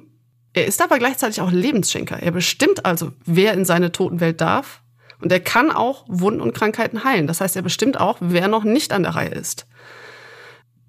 Er 0.53 0.67
ist 0.67 0.81
aber 0.81 0.99
gleichzeitig 0.99 1.41
auch 1.41 1.51
Lebensschenker. 1.51 2.23
Er 2.23 2.31
bestimmt 2.31 2.87
also, 2.87 3.13
wer 3.25 3.55
in 3.55 3.65
seine 3.65 3.91
Totenwelt 3.91 4.41
darf. 4.41 4.83
Und 5.21 5.33
er 5.33 5.41
kann 5.41 5.73
auch 5.73 6.05
Wunden 6.07 6.41
und 6.41 6.55
Krankheiten 6.55 7.03
heilen. 7.03 7.27
Das 7.27 7.41
heißt, 7.41 7.57
er 7.57 7.63
bestimmt 7.63 7.99
auch, 7.99 8.19
wer 8.21 8.47
noch 8.47 8.63
nicht 8.63 8.93
an 8.93 9.03
der 9.03 9.17
Reihe 9.17 9.31
ist. 9.31 9.67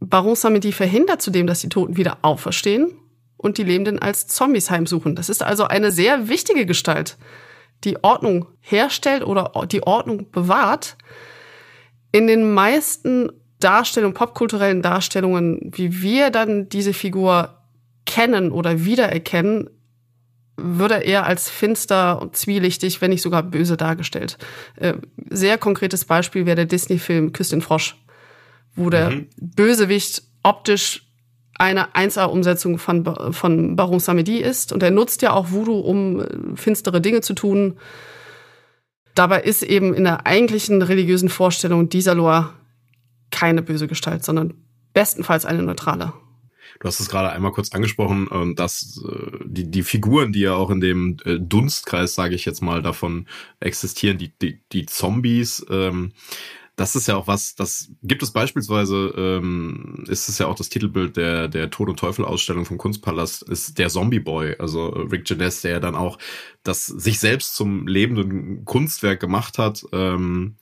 Baron 0.09 0.35
Samedi 0.35 0.71
verhindert 0.71 1.21
zudem, 1.21 1.47
dass 1.47 1.61
die 1.61 1.69
Toten 1.69 1.97
wieder 1.97 2.17
auferstehen 2.21 2.91
und 3.37 3.57
die 3.57 3.63
Lebenden 3.63 3.99
als 3.99 4.27
Zombies 4.27 4.69
heimsuchen. 4.69 5.15
Das 5.15 5.29
ist 5.29 5.43
also 5.43 5.65
eine 5.65 5.91
sehr 5.91 6.29
wichtige 6.29 6.65
Gestalt, 6.65 7.17
die 7.83 8.03
Ordnung 8.03 8.47
herstellt 8.61 9.25
oder 9.25 9.51
die 9.67 9.83
Ordnung 9.83 10.31
bewahrt 10.31 10.97
in 12.13 12.27
den 12.27 12.53
meisten 12.53 13.31
Darstellungen, 13.59 14.13
popkulturellen 14.13 14.81
Darstellungen, 14.81 15.71
wie 15.73 16.01
wir 16.01 16.29
dann 16.29 16.69
diese 16.69 16.93
Figur 16.93 17.57
kennen 18.05 18.51
oder 18.51 18.85
wiedererkennen, 18.85 19.69
wird 20.55 20.91
er 20.91 21.01
eher 21.03 21.25
als 21.25 21.49
finster 21.49 22.21
und 22.21 22.35
zwielichtig, 22.35 23.01
wenn 23.01 23.09
nicht 23.09 23.23
sogar 23.23 23.41
böse 23.41 23.75
dargestellt. 23.75 24.37
Äh, 24.75 24.93
sehr 25.29 25.57
konkretes 25.57 26.05
Beispiel 26.05 26.45
wäre 26.45 26.57
der 26.57 26.65
Disney-Film 26.65 27.33
Küss 27.33 27.49
den 27.49 27.61
Frosch, 27.61 27.95
wo 28.75 28.89
der 28.89 29.11
mhm. 29.11 29.29
Bösewicht 29.37 30.23
optisch 30.43 31.07
eine 31.55 31.93
1A-Umsetzung 31.93 32.79
von, 32.79 33.33
von 33.33 33.75
Baron 33.75 33.99
Samedi 33.99 34.37
ist. 34.37 34.73
Und 34.73 34.83
er 34.83 34.91
nutzt 34.91 35.21
ja 35.21 35.33
auch 35.33 35.51
Voodoo, 35.51 35.79
um 35.79 36.19
äh, 36.19 36.27
finstere 36.55 36.99
Dinge 36.99 37.21
zu 37.21 37.33
tun. 37.33 37.77
Dabei 39.15 39.41
ist 39.41 39.61
eben 39.61 39.93
in 39.93 40.03
der 40.03 40.25
eigentlichen 40.25 40.81
religiösen 40.81 41.29
Vorstellung 41.29 41.89
dieser 41.89 42.15
Loa 42.15 42.53
keine 43.29 43.61
böse 43.61 43.87
Gestalt, 43.87 44.23
sondern 44.23 44.55
bestenfalls 44.93 45.45
eine 45.45 45.63
neutrale. 45.63 46.13
Du 46.79 46.87
hast 46.87 46.99
es 46.99 47.09
gerade 47.09 47.31
einmal 47.31 47.51
kurz 47.51 47.71
angesprochen, 47.71 48.27
ähm, 48.31 48.55
dass 48.55 49.01
äh, 49.07 49.37
die, 49.45 49.69
die 49.69 49.83
Figuren, 49.83 50.33
die 50.33 50.41
ja 50.41 50.53
auch 50.53 50.69
in 50.69 50.81
dem 50.81 51.17
äh, 51.23 51.37
Dunstkreis, 51.39 52.15
sage 52.15 52.35
ich 52.35 52.45
jetzt 52.45 52.61
mal, 52.61 52.81
davon 52.81 53.27
existieren, 53.59 54.17
die, 54.17 54.33
die, 54.37 54.59
die 54.71 54.85
Zombies, 54.85 55.65
ähm, 55.69 56.13
das 56.75 56.95
ist 56.95 57.07
ja 57.07 57.15
auch 57.15 57.27
was, 57.27 57.55
das 57.55 57.91
gibt 58.01 58.23
es 58.23 58.31
beispielsweise, 58.31 59.13
ähm, 59.15 60.03
ist 60.07 60.27
es 60.27 60.39
ja 60.39 60.47
auch 60.47 60.55
das 60.55 60.69
Titelbild 60.69 61.17
der, 61.17 61.47
der 61.47 61.69
Tod 61.69 61.89
und 61.89 61.99
Teufel 61.99 62.25
Ausstellung 62.25 62.65
vom 62.65 62.77
Kunstpalast, 62.77 63.43
ist 63.43 63.77
der 63.77 63.89
Zombie 63.89 64.19
Boy, 64.19 64.55
also 64.57 64.87
Rick 64.89 65.29
Janess, 65.29 65.61
der 65.61 65.71
ja 65.71 65.79
dann 65.79 65.95
auch 65.95 66.17
das 66.63 66.85
sich 66.87 67.19
selbst 67.19 67.55
zum 67.55 67.87
lebenden 67.87 68.65
Kunstwerk 68.65 69.19
gemacht 69.19 69.57
hat, 69.57 69.83
ähm, 69.91 70.55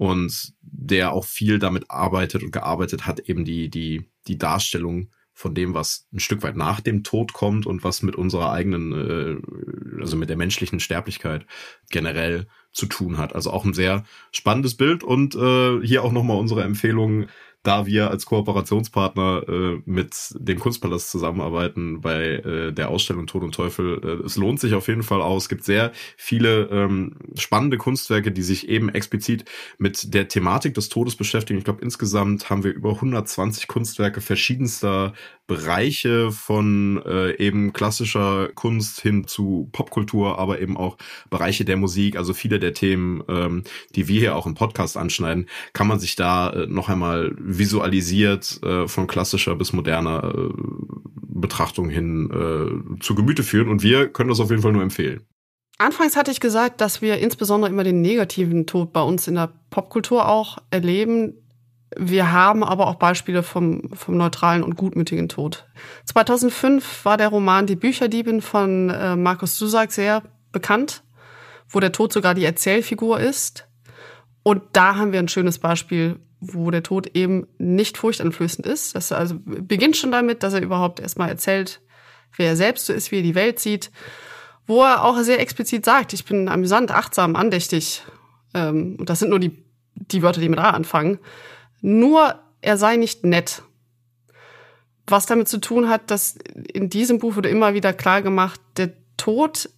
und 0.00 0.54
der 0.62 1.12
auch 1.12 1.26
viel 1.26 1.58
damit 1.58 1.90
arbeitet 1.90 2.42
und 2.42 2.52
gearbeitet 2.52 3.04
hat, 3.06 3.20
eben 3.20 3.44
die, 3.44 3.68
die, 3.68 4.08
die 4.28 4.38
Darstellung 4.38 5.10
von 5.40 5.54
dem, 5.54 5.72
was 5.72 6.06
ein 6.12 6.20
Stück 6.20 6.42
weit 6.42 6.56
nach 6.56 6.80
dem 6.80 7.02
Tod 7.02 7.32
kommt 7.32 7.66
und 7.66 7.82
was 7.82 8.02
mit 8.02 8.14
unserer 8.14 8.52
eigenen, 8.52 8.92
äh, 8.92 10.00
also 10.00 10.16
mit 10.18 10.28
der 10.28 10.36
menschlichen 10.36 10.80
Sterblichkeit 10.80 11.46
generell 11.90 12.46
zu 12.72 12.84
tun 12.84 13.16
hat. 13.16 13.34
Also 13.34 13.50
auch 13.50 13.64
ein 13.64 13.72
sehr 13.72 14.04
spannendes 14.32 14.76
Bild 14.76 15.02
und 15.02 15.34
äh, 15.34 15.80
hier 15.80 16.04
auch 16.04 16.12
nochmal 16.12 16.36
unsere 16.36 16.62
Empfehlung 16.62 17.26
da 17.62 17.86
wir 17.86 18.10
als 18.10 18.24
Kooperationspartner 18.24 19.42
äh, 19.48 19.82
mit 19.84 20.14
dem 20.34 20.58
Kunstpalast 20.58 21.10
zusammenarbeiten 21.10 22.00
bei 22.00 22.36
äh, 22.36 22.72
der 22.72 22.88
Ausstellung 22.88 23.26
Tod 23.26 23.42
und 23.42 23.54
Teufel, 23.54 24.00
äh, 24.02 24.24
es 24.24 24.36
lohnt 24.36 24.60
sich 24.60 24.74
auf 24.74 24.88
jeden 24.88 25.02
Fall 25.02 25.20
aus. 25.20 25.44
Es 25.44 25.48
gibt 25.48 25.64
sehr 25.64 25.92
viele 26.16 26.68
ähm, 26.70 27.16
spannende 27.34 27.76
Kunstwerke, 27.76 28.32
die 28.32 28.42
sich 28.42 28.68
eben 28.68 28.88
explizit 28.88 29.44
mit 29.78 30.14
der 30.14 30.28
Thematik 30.28 30.74
des 30.74 30.88
Todes 30.88 31.16
beschäftigen. 31.16 31.58
Ich 31.58 31.64
glaube, 31.64 31.82
insgesamt 31.82 32.48
haben 32.48 32.64
wir 32.64 32.72
über 32.72 32.90
120 32.90 33.68
Kunstwerke 33.68 34.22
verschiedenster 34.22 35.12
Bereiche 35.50 36.30
von 36.30 37.02
äh, 37.04 37.36
eben 37.36 37.72
klassischer 37.72 38.50
Kunst 38.54 39.00
hin 39.00 39.26
zu 39.26 39.68
Popkultur, 39.72 40.38
aber 40.38 40.60
eben 40.60 40.76
auch 40.76 40.96
Bereiche 41.28 41.64
der 41.64 41.76
Musik. 41.76 42.16
Also 42.16 42.34
viele 42.34 42.60
der 42.60 42.72
Themen, 42.72 43.24
ähm, 43.28 43.64
die 43.96 44.06
wir 44.06 44.20
hier 44.20 44.36
auch 44.36 44.46
im 44.46 44.54
Podcast 44.54 44.96
anschneiden, 44.96 45.46
kann 45.72 45.88
man 45.88 45.98
sich 45.98 46.14
da 46.14 46.50
äh, 46.50 46.66
noch 46.68 46.88
einmal 46.88 47.34
visualisiert 47.58 48.62
äh, 48.62 48.86
von 48.88 49.06
klassischer 49.06 49.56
bis 49.56 49.72
moderner 49.72 50.32
äh, 50.34 50.52
Betrachtung 51.40 51.88
hin 51.88 52.30
äh, 52.30 53.00
zu 53.00 53.14
Gemüte 53.14 53.42
führen. 53.42 53.68
Und 53.68 53.82
wir 53.82 54.08
können 54.08 54.28
das 54.28 54.40
auf 54.40 54.50
jeden 54.50 54.62
Fall 54.62 54.72
nur 54.72 54.82
empfehlen. 54.82 55.26
Anfangs 55.78 56.14
hatte 56.14 56.30
ich 56.30 56.40
gesagt, 56.40 56.82
dass 56.82 57.00
wir 57.00 57.18
insbesondere 57.18 57.70
immer 57.70 57.84
den 57.84 58.02
negativen 58.02 58.66
Tod 58.66 58.92
bei 58.92 59.00
uns 59.00 59.26
in 59.26 59.36
der 59.36 59.50
Popkultur 59.70 60.28
auch 60.28 60.58
erleben. 60.70 61.34
Wir 61.96 62.32
haben 62.32 62.62
aber 62.62 62.86
auch 62.86 62.96
Beispiele 62.96 63.42
vom, 63.42 63.90
vom 63.94 64.16
neutralen 64.16 64.62
und 64.62 64.76
gutmütigen 64.76 65.28
Tod. 65.28 65.66
2005 66.04 67.04
war 67.04 67.16
der 67.16 67.28
Roman 67.28 67.66
Die 67.66 67.76
Bücherdiebin 67.76 68.42
von 68.42 68.90
äh, 68.90 69.16
Markus 69.16 69.56
Zusak 69.56 69.90
sehr 69.90 70.22
bekannt, 70.52 71.02
wo 71.68 71.80
der 71.80 71.92
Tod 71.92 72.12
sogar 72.12 72.34
die 72.34 72.44
Erzählfigur 72.44 73.18
ist. 73.18 73.66
Und 74.42 74.62
da 74.72 74.96
haben 74.96 75.12
wir 75.12 75.18
ein 75.18 75.28
schönes 75.28 75.58
Beispiel 75.58 76.18
wo 76.40 76.70
der 76.70 76.82
Tod 76.82 77.14
eben 77.14 77.46
nicht 77.58 77.98
furchteinflößend 77.98 78.66
ist. 78.66 78.94
Das 78.94 79.12
also 79.12 79.36
beginnt 79.44 79.96
schon 79.96 80.10
damit, 80.10 80.42
dass 80.42 80.54
er 80.54 80.62
überhaupt 80.62 80.98
erstmal 80.98 81.28
erzählt, 81.28 81.80
wer 82.36 82.48
er 82.48 82.56
selbst 82.56 82.86
so 82.86 82.92
ist, 82.92 83.12
wie 83.12 83.18
er 83.18 83.22
die 83.22 83.34
Welt 83.34 83.60
sieht, 83.60 83.90
wo 84.66 84.82
er 84.82 85.04
auch 85.04 85.20
sehr 85.20 85.40
explizit 85.40 85.84
sagt, 85.84 86.12
ich 86.12 86.24
bin 86.24 86.48
amüsant, 86.48 86.90
achtsam, 86.90 87.36
andächtig. 87.36 88.02
Ähm, 88.54 88.96
und 88.98 89.10
das 89.10 89.18
sind 89.18 89.28
nur 89.28 89.38
die, 89.38 89.64
die 89.94 90.22
Wörter, 90.22 90.40
die 90.40 90.48
mit 90.48 90.58
A 90.58 90.70
anfangen. 90.70 91.18
Nur 91.82 92.40
er 92.62 92.78
sei 92.78 92.96
nicht 92.96 93.24
nett. 93.24 93.62
Was 95.06 95.26
damit 95.26 95.48
zu 95.48 95.58
tun 95.58 95.88
hat, 95.88 96.10
dass 96.10 96.36
in 96.72 96.88
diesem 96.88 97.18
Buch 97.18 97.36
wurde 97.36 97.48
immer 97.48 97.74
wieder 97.74 97.92
klar 97.92 98.22
gemacht, 98.22 98.60
der 98.76 98.92
Tod, 99.16 99.68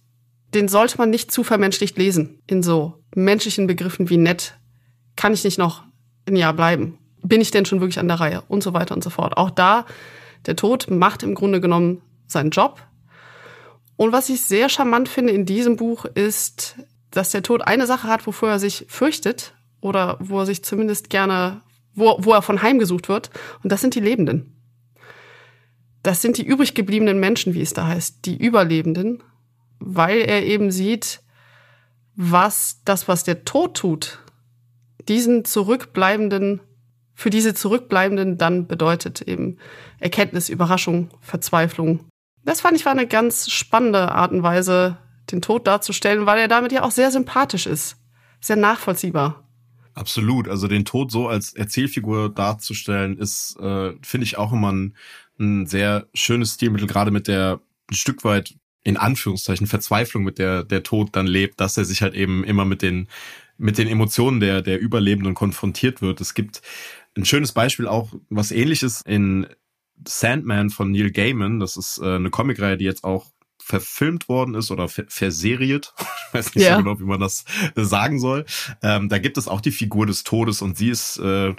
den 0.53 0.67
sollte 0.67 0.97
man 0.97 1.09
nicht 1.09 1.31
zu 1.31 1.43
vermenschlicht 1.43 1.97
lesen. 1.97 2.41
In 2.47 2.63
so 2.63 3.02
menschlichen 3.15 3.67
Begriffen 3.67 4.09
wie 4.09 4.17
nett 4.17 4.57
kann 5.15 5.33
ich 5.33 5.43
nicht 5.43 5.57
noch 5.57 5.83
ein 6.27 6.35
Jahr 6.35 6.53
bleiben? 6.53 6.97
Bin 7.21 7.41
ich 7.41 7.51
denn 7.51 7.65
schon 7.65 7.79
wirklich 7.79 7.99
an 7.99 8.07
der 8.07 8.19
Reihe? 8.19 8.43
Und 8.47 8.63
so 8.63 8.73
weiter 8.73 8.95
und 8.95 9.03
so 9.03 9.09
fort. 9.09 9.37
Auch 9.37 9.49
da, 9.49 9.85
der 10.45 10.55
Tod 10.55 10.89
macht 10.89 11.23
im 11.23 11.35
Grunde 11.35 11.61
genommen 11.61 12.01
seinen 12.27 12.49
Job. 12.49 12.81
Und 13.95 14.11
was 14.11 14.29
ich 14.29 14.41
sehr 14.41 14.69
charmant 14.69 15.07
finde 15.07 15.33
in 15.33 15.45
diesem 15.45 15.77
Buch 15.77 16.05
ist, 16.05 16.75
dass 17.11 17.31
der 17.31 17.43
Tod 17.43 17.61
eine 17.61 17.85
Sache 17.85 18.07
hat, 18.07 18.25
wovor 18.25 18.49
er 18.49 18.59
sich 18.59 18.85
fürchtet 18.89 19.53
oder 19.81 20.17
wo 20.19 20.39
er 20.39 20.45
sich 20.45 20.63
zumindest 20.63 21.09
gerne, 21.09 21.61
wo, 21.93 22.17
wo 22.19 22.33
er 22.33 22.41
von 22.41 22.61
heimgesucht 22.61 23.07
wird. 23.07 23.29
Und 23.61 23.71
das 23.71 23.81
sind 23.81 23.95
die 23.95 23.99
Lebenden. 23.99 24.55
Das 26.01 26.21
sind 26.21 26.37
die 26.37 26.45
übrig 26.45 26.73
gebliebenen 26.73 27.19
Menschen, 27.19 27.53
wie 27.53 27.61
es 27.61 27.73
da 27.73 27.87
heißt, 27.87 28.25
die 28.25 28.35
Überlebenden, 28.35 29.23
weil 29.79 30.19
er 30.19 30.43
eben 30.43 30.71
sieht, 30.71 31.21
was 32.15 32.81
das, 32.85 33.07
was 33.07 33.23
der 33.23 33.45
Tod 33.45 33.75
tut, 33.77 34.19
diesen 35.07 35.45
zurückbleibenden, 35.45 36.61
für 37.15 37.29
diese 37.29 37.53
Zurückbleibenden 37.53 38.37
dann 38.37 38.67
bedeutet 38.67 39.21
eben 39.21 39.57
Erkenntnis, 39.99 40.49
Überraschung, 40.49 41.09
Verzweiflung. 41.21 42.05
Das 42.43 42.61
fand 42.61 42.77
ich 42.77 42.85
war 42.85 42.91
eine 42.91 43.07
ganz 43.07 43.49
spannende 43.49 44.11
Art 44.11 44.31
und 44.31 44.43
Weise, 44.43 44.97
den 45.31 45.41
Tod 45.41 45.67
darzustellen, 45.67 46.25
weil 46.25 46.39
er 46.39 46.47
damit 46.47 46.71
ja 46.71 46.83
auch 46.83 46.91
sehr 46.91 47.11
sympathisch 47.11 47.65
ist, 47.65 47.97
sehr 48.41 48.57
nachvollziehbar. 48.57 49.47
Absolut. 49.93 50.47
Also 50.47 50.67
den 50.67 50.85
Tod 50.85 51.11
so 51.11 51.27
als 51.27 51.53
Erzählfigur 51.53 52.29
darzustellen, 52.33 53.17
ist, 53.17 53.57
äh, 53.59 53.93
finde 54.01 54.25
ich 54.25 54.37
auch 54.37 54.51
immer 54.51 54.71
ein, 54.71 54.95
ein 55.39 55.67
sehr 55.67 56.07
schönes 56.13 56.55
Stilmittel, 56.55 56.87
gerade 56.87 57.11
mit 57.11 57.27
der 57.27 57.61
ein 57.89 57.95
Stück 57.95 58.23
weit 58.23 58.55
in 58.83 58.97
Anführungszeichen 58.97 59.67
Verzweiflung, 59.67 60.23
mit 60.23 60.39
der 60.39 60.63
der 60.63 60.83
Tod 60.83 61.15
dann 61.15 61.27
lebt, 61.27 61.59
dass 61.59 61.77
er 61.77 61.85
sich 61.85 62.01
halt 62.01 62.13
eben 62.13 62.43
immer 62.43 62.65
mit 62.65 62.81
den 62.81 63.07
mit 63.57 63.77
den 63.77 63.87
Emotionen 63.87 64.39
der, 64.39 64.61
der 64.61 64.79
Überlebenden 64.79 65.35
konfrontiert 65.35 66.01
wird. 66.01 66.21
Es 66.21 66.33
gibt 66.33 66.61
ein 67.15 67.25
schönes 67.25 67.51
Beispiel 67.51 67.87
auch, 67.87 68.13
was 68.29 68.51
ähnliches 68.51 69.01
in 69.01 69.47
Sandman 70.07 70.69
von 70.69 70.91
Neil 70.91 71.11
Gaiman. 71.11 71.59
Das 71.59 71.77
ist 71.77 71.99
äh, 71.99 72.15
eine 72.15 72.29
Comicreihe, 72.29 72.77
die 72.77 72.85
jetzt 72.85 73.03
auch 73.03 73.27
verfilmt 73.61 74.27
worden 74.27 74.55
ist 74.55 74.71
oder 74.71 74.87
verseriert. 74.89 75.93
Ich 76.33 76.39
weiß 76.39 76.55
nicht 76.55 76.65
ja. 76.65 76.77
so 76.77 76.83
genau, 76.83 76.99
wie 76.99 77.03
man 77.03 77.19
das 77.19 77.45
sagen 77.75 78.19
soll. 78.19 78.45
Ähm, 78.81 79.07
da 79.07 79.19
gibt 79.19 79.37
es 79.37 79.47
auch 79.47 79.61
die 79.61 79.69
Figur 79.69 80.07
des 80.07 80.23
Todes 80.23 80.63
und 80.63 80.75
sie 80.75 80.89
ist 80.89 81.19
äh, 81.19 81.53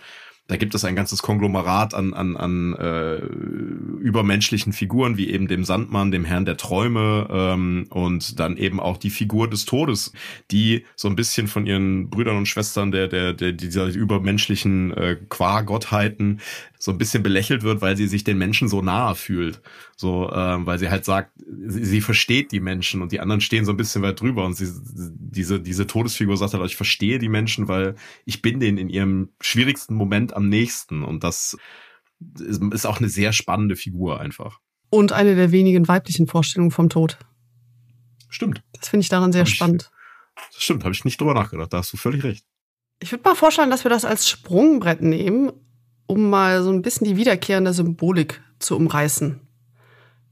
da 0.47 0.57
gibt 0.57 0.75
es 0.75 0.85
ein 0.85 0.95
ganzes 0.95 1.23
Konglomerat 1.23 1.95
an, 1.95 2.13
an, 2.13 2.37
an 2.37 2.75
äh, 2.75 3.17
übermenschlichen 3.17 4.75
Figuren, 4.75 5.17
wie 5.17 5.31
eben 5.31 5.49
dem 5.49 5.65
Sandmann, 5.65 6.11
dem 6.11 6.27
Herrn 6.27 6.45
der 6.45 6.59
Träume 6.59 7.27
ähm, 7.31 7.87
und 7.89 8.39
dann 8.39 8.59
eben 8.59 8.79
auch 8.79 8.99
die 8.99 9.09
Figur 9.09 9.49
des 9.49 9.65
Todes, 9.65 10.13
die 10.51 10.85
so 10.97 11.09
ein 11.09 11.17
bisschen 11.17 11.49
von 11.49 11.65
ihren 11.65 12.11
Brüdern 12.11 12.37
und 12.37 12.47
Schwestern 12.47 12.91
der, 12.91 13.09
der, 13.09 13.33
der 13.33 13.53
dieser 13.53 13.87
übermenschlichen 13.87 14.93
äh, 14.93 15.17
Qua-Gottheiten 15.31 16.41
so 16.85 16.91
ein 16.91 16.99
bisschen 16.99 17.23
belächelt 17.23 17.63
wird, 17.63 17.81
weil 17.81 17.97
sie 17.97 18.07
sich 18.07 18.25
den 18.25 18.37
Menschen 18.37 18.69
so 18.69 18.83
nahe 18.83 19.15
fühlt. 19.15 19.63
So, 19.97 20.31
ähm, 20.31 20.67
weil 20.67 20.79
sie 20.79 20.91
halt 20.91 21.07
sagt, 21.07 21.33
sie, 21.37 21.83
sie 21.83 22.03
versteht 22.03 22.53
die 22.53 22.61
Menschen 22.61 23.01
und 23.01 23.11
die 23.11 23.21
anderen 23.21 23.41
stehen 23.41 23.65
so 23.65 23.73
ein 23.73 23.79
bisschen 23.79 24.03
weit 24.03 24.21
drüber 24.21 24.45
und 24.45 24.53
sie, 24.53 24.71
diese, 24.85 25.61
diese 25.61 25.87
Todesfigur 25.87 26.37
sagt 26.37 26.53
halt, 26.53 26.63
ich 26.67 26.77
verstehe 26.77 27.19
die 27.19 27.31
Menschen, 27.31 27.69
weil 27.69 27.95
ich 28.27 28.43
bin 28.43 28.61
denen 28.61 28.77
in 28.77 28.91
ihrem 28.91 29.31
schwierigsten 29.41 29.95
Moment 29.95 30.35
am 30.35 30.51
nächsten 30.51 31.05
und 31.05 31.25
das 31.25 31.57
ist 32.39 32.85
auch 32.85 32.99
eine 32.99 33.09
sehr 33.09 33.33
spannende 33.33 33.77
Figur 33.77 34.21
einfach. 34.21 34.61
Und 34.91 35.13
eine 35.13 35.37
der 35.37 35.53
wenigen 35.53 35.89
weiblichen 35.89 36.27
Vorstellungen 36.27 36.71
vom 36.71 36.91
Tod. 36.91 37.17
Stimmt. 38.29 38.63
Das 38.79 38.91
finde 38.91 39.05
ich 39.05 39.09
daran 39.09 39.33
sehr 39.33 39.47
spannend. 39.47 39.91
Ich, 40.37 40.55
das 40.57 40.63
stimmt, 40.63 40.85
habe 40.85 40.93
ich 40.93 41.07
nicht 41.07 41.19
drüber 41.19 41.33
nachgedacht, 41.33 41.73
da 41.73 41.79
hast 41.79 41.95
du 41.95 41.97
völlig 41.97 42.25
recht. 42.25 42.45
Ich 43.01 43.11
würde 43.11 43.25
mal 43.25 43.35
vorschlagen, 43.35 43.71
dass 43.71 43.85
wir 43.85 43.89
das 43.89 44.05
als 44.05 44.29
Sprungbrett 44.29 45.01
nehmen 45.01 45.51
um 46.07 46.31
mal 46.31 46.63
so 46.63 46.71
ein 46.71 46.83
bisschen 46.83 47.07
die 47.07 47.17
wiederkehrende 47.17 47.73
Symbolik 47.73 48.43
zu 48.59 48.77
umreißen 48.77 49.41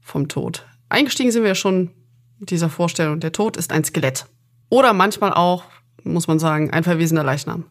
vom 0.01 0.27
Tod. 0.27 0.65
Eingestiegen 0.89 1.31
sind 1.31 1.43
wir 1.43 1.55
schon 1.55 1.91
in 2.39 2.45
dieser 2.47 2.69
Vorstellung, 2.69 3.19
der 3.19 3.31
Tod 3.31 3.57
ist 3.57 3.71
ein 3.71 3.83
Skelett. 3.83 4.25
Oder 4.69 4.93
manchmal 4.93 5.33
auch, 5.33 5.63
muss 6.03 6.27
man 6.27 6.39
sagen, 6.39 6.71
ein 6.71 6.83
verwesener 6.83 7.23
Leichnam. 7.23 7.65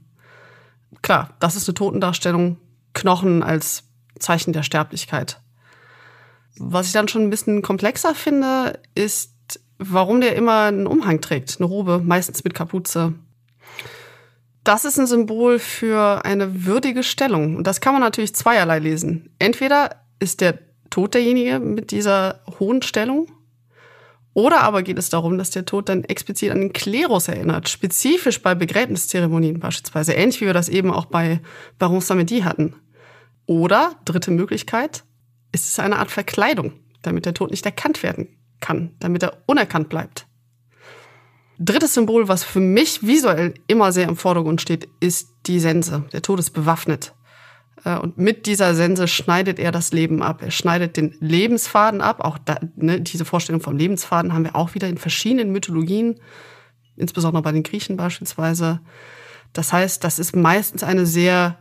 Klar, 1.02 1.34
das 1.40 1.56
ist 1.56 1.68
eine 1.68 1.74
Totendarstellung, 1.74 2.58
Knochen 2.94 3.42
als 3.42 3.84
Zeichen 4.18 4.52
der 4.52 4.62
Sterblichkeit. 4.62 5.40
Was 6.58 6.86
ich 6.86 6.92
dann 6.92 7.08
schon 7.08 7.22
ein 7.22 7.30
bisschen 7.30 7.62
komplexer 7.62 8.14
finde, 8.14 8.80
ist, 8.94 9.60
warum 9.78 10.20
der 10.20 10.36
immer 10.36 10.64
einen 10.64 10.86
Umhang 10.86 11.20
trägt, 11.20 11.56
eine 11.58 11.66
Robe, 11.66 12.00
meistens 12.02 12.44
mit 12.44 12.54
Kapuze. 12.54 13.14
Das 14.64 14.84
ist 14.84 14.98
ein 14.98 15.06
Symbol 15.06 15.58
für 15.58 16.24
eine 16.24 16.66
würdige 16.66 17.02
Stellung. 17.02 17.56
Und 17.56 17.66
das 17.66 17.80
kann 17.80 17.94
man 17.94 18.02
natürlich 18.02 18.34
zweierlei 18.34 18.78
lesen. 18.78 19.34
Entweder 19.38 20.04
ist 20.20 20.40
der 20.40 20.58
Tod 20.90 21.14
derjenige 21.14 21.58
mit 21.58 21.90
dieser 21.90 22.40
hohen 22.60 22.82
Stellung, 22.82 23.28
oder 24.34 24.62
aber 24.62 24.82
geht 24.82 24.98
es 24.98 25.10
darum, 25.10 25.36
dass 25.36 25.50
der 25.50 25.66
Tod 25.66 25.88
dann 25.88 26.04
explizit 26.04 26.50
an 26.50 26.60
den 26.60 26.72
Klerus 26.72 27.28
erinnert, 27.28 27.68
spezifisch 27.68 28.40
bei 28.40 28.54
Begräbniszeremonien 28.54 29.60
beispielsweise, 29.60 30.14
ähnlich 30.14 30.40
wie 30.40 30.46
wir 30.46 30.54
das 30.54 30.68
eben 30.68 30.90
auch 30.90 31.04
bei 31.06 31.40
Baron 31.78 32.00
Samedi 32.00 32.40
hatten. 32.40 32.74
Oder, 33.44 33.96
dritte 34.04 34.30
Möglichkeit, 34.30 35.04
ist 35.52 35.68
es 35.68 35.78
eine 35.78 35.98
Art 35.98 36.10
Verkleidung, 36.10 36.72
damit 37.02 37.26
der 37.26 37.34
Tod 37.34 37.50
nicht 37.50 37.66
erkannt 37.66 38.02
werden 38.02 38.28
kann, 38.60 38.94
damit 39.00 39.22
er 39.22 39.42
unerkannt 39.46 39.90
bleibt. 39.90 40.26
Drittes 41.64 41.94
Symbol, 41.94 42.26
was 42.26 42.42
für 42.42 42.58
mich 42.58 43.06
visuell 43.06 43.54
immer 43.68 43.92
sehr 43.92 44.08
im 44.08 44.16
Vordergrund 44.16 44.60
steht, 44.60 44.88
ist 44.98 45.28
die 45.46 45.60
Sense. 45.60 46.04
Der 46.12 46.20
Tod 46.20 46.40
ist 46.40 46.50
bewaffnet. 46.50 47.14
Äh, 47.84 47.98
und 47.98 48.18
mit 48.18 48.46
dieser 48.46 48.74
Sense 48.74 49.06
schneidet 49.06 49.60
er 49.60 49.70
das 49.70 49.92
Leben 49.92 50.22
ab. 50.22 50.42
Er 50.42 50.50
schneidet 50.50 50.96
den 50.96 51.14
Lebensfaden 51.20 52.00
ab. 52.00 52.20
Auch 52.20 52.38
da, 52.38 52.58
ne, 52.74 53.00
diese 53.00 53.24
Vorstellung 53.24 53.60
vom 53.60 53.76
Lebensfaden 53.76 54.32
haben 54.32 54.44
wir 54.44 54.56
auch 54.56 54.74
wieder 54.74 54.88
in 54.88 54.98
verschiedenen 54.98 55.52
Mythologien, 55.52 56.18
insbesondere 56.96 57.42
bei 57.42 57.52
den 57.52 57.62
Griechen 57.62 57.96
beispielsweise. 57.96 58.80
Das 59.52 59.72
heißt, 59.72 60.02
das 60.02 60.18
ist 60.18 60.34
meistens 60.34 60.82
eine 60.82 61.06
sehr, 61.06 61.58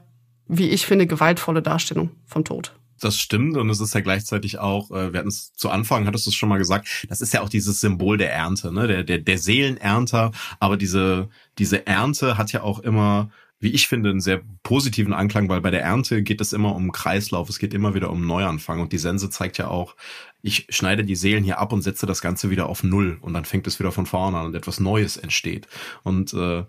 wie 0.48 0.70
ich 0.70 0.88
finde, 0.88 1.06
gewaltvolle 1.06 1.62
Darstellung 1.62 2.10
vom 2.26 2.44
Tod. 2.44 2.74
Das 3.02 3.18
stimmt 3.18 3.58
und 3.58 3.70
es 3.70 3.80
ist 3.80 3.94
ja 3.96 4.02
gleichzeitig 4.02 4.60
auch, 4.60 4.92
äh, 4.92 5.12
wir 5.12 5.20
hatten 5.20 5.30
es 5.30 5.54
zu 5.54 5.70
Anfang, 5.70 6.06
hattest 6.06 6.28
du 6.28 6.30
es 6.30 6.36
schon 6.36 6.50
mal 6.50 6.60
gesagt, 6.60 7.06
das 7.10 7.20
ist 7.20 7.34
ja 7.34 7.42
auch 7.42 7.50
dieses 7.50 7.82
Symbol 7.82 8.18
der 8.18 8.32
Ernte, 8.32 8.72
ne? 8.72 8.88
der, 8.88 9.04
der, 9.04 9.18
der 9.18 9.38
Seelenernter, 9.38 10.32
aber 10.60 10.78
diese, 10.78 11.30
diese 11.58 11.88
Ernte 11.88 12.38
hat 12.38 12.52
ja 12.52 12.62
auch 12.62 12.80
immer, 12.80 13.32
wie 13.60 13.72
ich 13.72 13.88
finde, 13.88 14.12
einen 14.12 14.22
sehr 14.22 14.42
positiven 14.64 15.14
Anklang, 15.14 15.50
weil 15.50 15.62
bei 15.62 15.72
der 15.72 15.82
Ernte 15.82 16.22
geht 16.22 16.42
es 16.42 16.54
immer 16.54 16.76
um 16.76 16.92
Kreislauf, 16.92 17.50
es 17.50 17.60
geht 17.60 17.74
immer 17.74 17.96
wieder 17.96 18.12
um 18.12 18.26
Neuanfang 18.26 18.80
und 18.80 18.92
die 18.92 18.98
Sense 19.00 19.30
zeigt 19.30 19.58
ja 19.58 19.68
auch, 19.68 19.96
ich 20.44 20.68
schneide 20.70 21.04
die 21.04 21.16
Seelen 21.16 21.44
hier 21.44 21.60
ab 21.60 21.74
und 21.74 21.82
setze 21.82 22.06
das 22.06 22.22
Ganze 22.22 22.50
wieder 22.50 22.68
auf 22.68 22.84
Null 22.84 23.18
und 23.22 23.34
dann 23.34 23.46
fängt 23.46 23.68
es 23.68 23.80
wieder 23.80 23.92
von 23.92 24.06
vorne 24.06 24.38
an 24.38 24.46
und 24.48 24.56
etwas 24.56 24.80
Neues 24.80 25.18
entsteht. 25.18 25.68
Und 26.04 26.34
äh, 26.34 26.64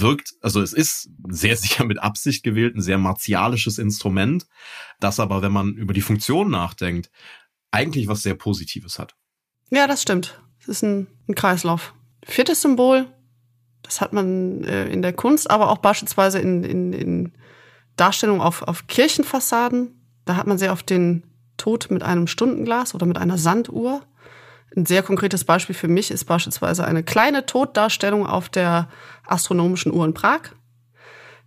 wirkt, 0.00 0.34
also 0.40 0.60
es 0.60 0.72
ist 0.72 1.10
sehr 1.28 1.56
sicher 1.56 1.84
mit 1.84 1.98
Absicht 1.98 2.42
gewählt, 2.42 2.76
ein 2.76 2.82
sehr 2.82 2.98
martialisches 2.98 3.78
Instrument, 3.78 4.46
das 5.00 5.20
aber, 5.20 5.42
wenn 5.42 5.52
man 5.52 5.74
über 5.74 5.92
die 5.92 6.00
Funktion 6.00 6.50
nachdenkt, 6.50 7.10
eigentlich 7.70 8.08
was 8.08 8.22
sehr 8.22 8.34
Positives 8.34 8.98
hat. 8.98 9.14
Ja, 9.70 9.86
das 9.86 10.02
stimmt. 10.02 10.40
Es 10.60 10.68
ist 10.68 10.82
ein, 10.82 11.08
ein 11.28 11.34
Kreislauf. 11.34 11.94
Viertes 12.24 12.62
Symbol, 12.62 13.06
das 13.82 14.00
hat 14.00 14.12
man 14.12 14.64
äh, 14.64 14.88
in 14.88 15.02
der 15.02 15.12
Kunst, 15.12 15.50
aber 15.50 15.70
auch 15.70 15.78
beispielsweise 15.78 16.38
in, 16.38 16.64
in, 16.64 16.92
in 16.92 17.32
Darstellungen 17.96 18.40
auf, 18.40 18.62
auf 18.62 18.86
Kirchenfassaden. 18.86 20.00
Da 20.24 20.36
hat 20.36 20.46
man 20.46 20.58
sehr 20.58 20.72
oft 20.72 20.88
den 20.88 21.24
Tod 21.56 21.90
mit 21.90 22.02
einem 22.02 22.26
Stundenglas 22.26 22.94
oder 22.94 23.06
mit 23.06 23.18
einer 23.18 23.38
Sanduhr. 23.38 24.02
Ein 24.76 24.86
sehr 24.86 25.02
konkretes 25.02 25.44
Beispiel 25.44 25.74
für 25.74 25.88
mich 25.88 26.10
ist 26.10 26.24
beispielsweise 26.24 26.84
eine 26.84 27.04
kleine 27.04 27.46
Toddarstellung 27.46 28.26
auf 28.26 28.48
der 28.48 28.88
astronomischen 29.26 29.92
Uhr 29.92 30.04
in 30.04 30.14
Prag. 30.14 30.40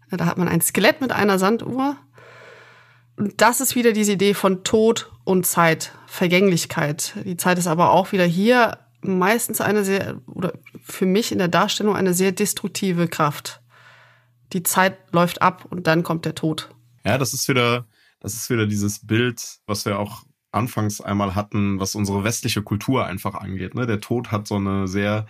Da 0.10 0.26
hat 0.26 0.38
man 0.38 0.48
ein 0.48 0.62
Skelett 0.62 1.02
mit 1.02 1.12
einer 1.12 1.38
Sanduhr. 1.38 1.98
Und 3.18 3.42
das 3.42 3.62
ist 3.62 3.76
wieder 3.76 3.92
diese 3.92 4.14
Idee 4.14 4.34
von 4.34 4.64
Tod 4.64 5.12
und 5.26 5.46
Zeit, 5.46 5.92
Vergänglichkeit. 6.06 7.14
Die 7.26 7.36
Zeit 7.36 7.58
ist 7.58 7.68
aber 7.68 7.92
auch 7.92 8.12
wieder 8.12 8.26
hier 8.26 8.78
meistens 9.02 9.60
eine 9.60 9.84
sehr, 9.84 10.22
oder 10.28 10.54
für 10.84 11.06
mich 11.06 11.32
in 11.32 11.38
der 11.40 11.48
Darstellung 11.48 11.96
eine 11.96 12.14
sehr 12.14 12.32
destruktive 12.32 13.08
Kraft. 13.08 13.62
Die 14.54 14.64
Zeit 14.64 14.98
läuft 15.12 15.42
ab 15.42 15.66
und 15.70 15.88
dann 15.88 16.04
kommt 16.04 16.26
der 16.26 16.36
Tod. 16.36 16.70
Ja, 17.04 17.18
das 17.18 17.34
ist 17.34 17.48
wieder, 17.48 17.86
das 18.20 18.34
ist 18.34 18.50
wieder 18.50 18.66
dieses 18.66 19.06
Bild, 19.06 19.60
was 19.66 19.86
wir 19.86 20.00
auch 20.00 20.24
anfangs 20.52 21.02
einmal 21.02 21.36
hatten, 21.36 21.80
was 21.80 21.96
unsere 21.96 22.24
westliche 22.24 22.62
Kultur 22.62 23.06
einfach 23.06 23.36
angeht. 23.36 23.76
Ne? 23.76 23.86
Der 23.86 24.00
Tod 24.00 24.32
hat 24.32 24.48
so 24.48 24.56
eine 24.56 24.88
sehr 24.88 25.26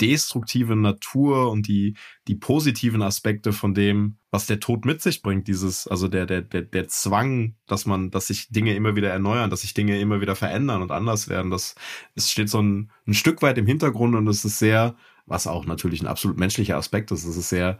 destruktive 0.00 0.76
Natur 0.76 1.50
und 1.50 1.66
die, 1.68 1.96
die 2.28 2.34
positiven 2.34 3.02
Aspekte 3.02 3.52
von 3.52 3.74
dem, 3.74 4.18
was 4.30 4.46
der 4.46 4.60
Tod 4.60 4.84
mit 4.84 5.00
sich 5.00 5.22
bringt, 5.22 5.48
dieses, 5.48 5.86
also 5.86 6.08
der, 6.08 6.26
der, 6.26 6.42
der, 6.42 6.62
der 6.62 6.88
Zwang, 6.88 7.56
dass 7.66 7.86
man, 7.86 8.10
dass 8.10 8.26
sich 8.26 8.48
Dinge 8.50 8.74
immer 8.74 8.96
wieder 8.96 9.10
erneuern, 9.10 9.50
dass 9.50 9.62
sich 9.62 9.74
Dinge 9.74 9.98
immer 10.00 10.20
wieder 10.20 10.36
verändern 10.36 10.82
und 10.82 10.90
anders 10.90 11.28
werden, 11.28 11.50
das, 11.50 11.74
es 12.14 12.30
steht 12.30 12.50
so 12.50 12.60
ein, 12.60 12.90
ein 13.06 13.14
Stück 13.14 13.42
weit 13.42 13.58
im 13.58 13.66
Hintergrund 13.66 14.14
und 14.14 14.28
es 14.28 14.44
ist 14.44 14.58
sehr, 14.58 14.96
was 15.26 15.46
auch 15.46 15.64
natürlich 15.64 16.02
ein 16.02 16.08
absolut 16.08 16.38
menschlicher 16.38 16.76
Aspekt 16.76 17.10
ist, 17.10 17.24
es 17.24 17.36
ist 17.36 17.48
sehr 17.48 17.78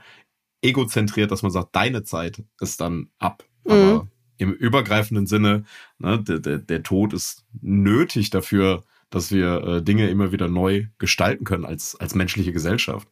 egozentriert, 0.62 1.30
dass 1.30 1.42
man 1.42 1.52
sagt, 1.52 1.76
deine 1.76 2.04
Zeit 2.04 2.42
ist 2.60 2.80
dann 2.80 3.10
ab. 3.18 3.44
Mhm. 3.66 4.08
Im 4.36 4.52
übergreifenden 4.52 5.26
Sinne, 5.26 5.64
ne, 5.98 6.22
der, 6.22 6.38
der, 6.38 6.58
der 6.58 6.82
Tod 6.82 7.12
ist 7.12 7.44
nötig 7.60 8.30
dafür, 8.30 8.84
dass 9.10 9.30
wir 9.30 9.62
äh, 9.62 9.82
Dinge 9.82 10.08
immer 10.10 10.32
wieder 10.32 10.48
neu 10.48 10.86
gestalten 10.98 11.44
können 11.44 11.64
als, 11.64 11.94
als 11.96 12.14
menschliche 12.14 12.52
Gesellschaft. 12.52 13.08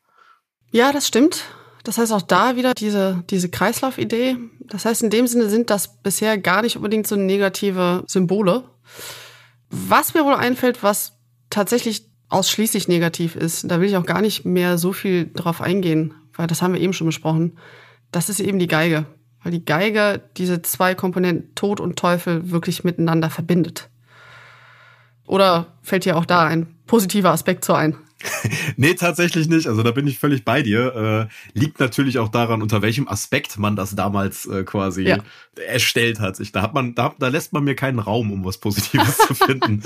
Ja, 0.72 0.92
das 0.92 1.06
stimmt. 1.06 1.44
Das 1.84 1.98
heißt 1.98 2.12
auch 2.12 2.22
da 2.22 2.56
wieder 2.56 2.74
diese, 2.74 3.24
diese 3.30 3.48
Kreislaufidee. 3.48 4.36
Das 4.60 4.84
heißt, 4.84 5.02
in 5.02 5.10
dem 5.10 5.26
Sinne 5.26 5.48
sind 5.48 5.70
das 5.70 6.00
bisher 6.02 6.38
gar 6.38 6.62
nicht 6.62 6.76
unbedingt 6.76 7.06
so 7.06 7.16
negative 7.16 8.04
Symbole. 8.06 8.64
Was 9.70 10.14
mir 10.14 10.24
wohl 10.24 10.34
einfällt, 10.34 10.82
was 10.82 11.18
tatsächlich 11.50 12.08
ausschließlich 12.28 12.88
negativ 12.88 13.36
ist, 13.36 13.70
da 13.70 13.80
will 13.80 13.88
ich 13.88 13.96
auch 13.96 14.06
gar 14.06 14.22
nicht 14.22 14.44
mehr 14.44 14.78
so 14.78 14.92
viel 14.92 15.30
drauf 15.32 15.60
eingehen, 15.60 16.14
weil 16.34 16.46
das 16.46 16.62
haben 16.62 16.74
wir 16.74 16.80
eben 16.80 16.92
schon 16.92 17.06
besprochen. 17.06 17.58
Das 18.10 18.28
ist 18.28 18.40
eben 18.40 18.58
die 18.58 18.68
Geige. 18.68 19.06
Weil 19.43 19.53
die 19.53 19.64
Geige 19.64 20.22
diese 20.36 20.62
zwei 20.62 20.95
Komponenten 20.95 21.55
Tod 21.55 21.80
und 21.80 21.99
Teufel 21.99 22.51
wirklich 22.51 22.84
miteinander 22.84 23.30
verbindet. 23.30 23.88
Oder 25.26 25.66
fällt 25.82 26.05
dir 26.05 26.16
auch 26.16 26.26
da 26.26 26.45
ein 26.45 26.66
positiver 26.86 27.30
Aspekt 27.30 27.64
so 27.64 27.74
ein? 27.74 27.97
nee, 28.76 28.95
tatsächlich 28.95 29.49
nicht. 29.49 29.66
Also 29.66 29.82
da 29.82 29.90
bin 29.90 30.07
ich 30.07 30.18
völlig 30.18 30.45
bei 30.45 30.62
dir. 30.62 31.28
Äh, 31.55 31.59
liegt 31.59 31.80
natürlich 31.80 32.18
auch 32.18 32.28
daran, 32.28 32.62
unter 32.62 32.82
welchem 32.82 33.09
Aspekt 33.09 33.59
man 33.59 33.76
das 33.76 33.95
damals 33.95 34.47
äh, 34.47 34.64
quasi 34.64 35.03
ja. 35.03 35.18
erstellt 35.66 36.20
hat. 36.20 36.38
Ich, 36.40 36.53
da 36.53 36.62
hat 36.62 36.74
man, 36.74 36.95
da, 36.95 37.14
da 37.18 37.28
lässt 37.28 37.53
man 37.53 37.64
mir 37.64 37.74
keinen 37.74 37.99
Raum, 37.99 38.32
um 38.32 38.45
was 38.45 38.59
Positives 38.59 39.18
zu 39.18 39.34
finden. 39.34 39.82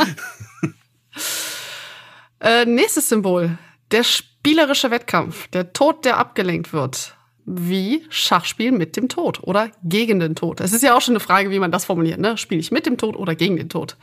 äh, 2.40 2.64
nächstes 2.64 3.08
Symbol. 3.08 3.58
Der 3.90 4.02
spielerische 4.02 4.90
Wettkampf. 4.90 5.48
Der 5.48 5.72
Tod, 5.72 6.04
der 6.04 6.18
abgelenkt 6.18 6.72
wird. 6.72 7.15
Wie 7.46 8.04
Schachspiel 8.08 8.72
mit 8.72 8.96
dem 8.96 9.08
Tod 9.08 9.42
oder 9.42 9.70
gegen 9.84 10.18
den 10.18 10.34
Tod. 10.34 10.60
Es 10.60 10.72
ist 10.72 10.82
ja 10.82 10.96
auch 10.96 11.00
schon 11.00 11.12
eine 11.12 11.20
Frage, 11.20 11.50
wie 11.50 11.60
man 11.60 11.70
das 11.70 11.84
formuliert. 11.84 12.18
Ne? 12.18 12.36
Spiele 12.36 12.60
ich 12.60 12.72
mit 12.72 12.86
dem 12.86 12.98
Tod 12.98 13.16
oder 13.16 13.36
gegen 13.36 13.56
den 13.56 13.68
Tod? 13.68 13.96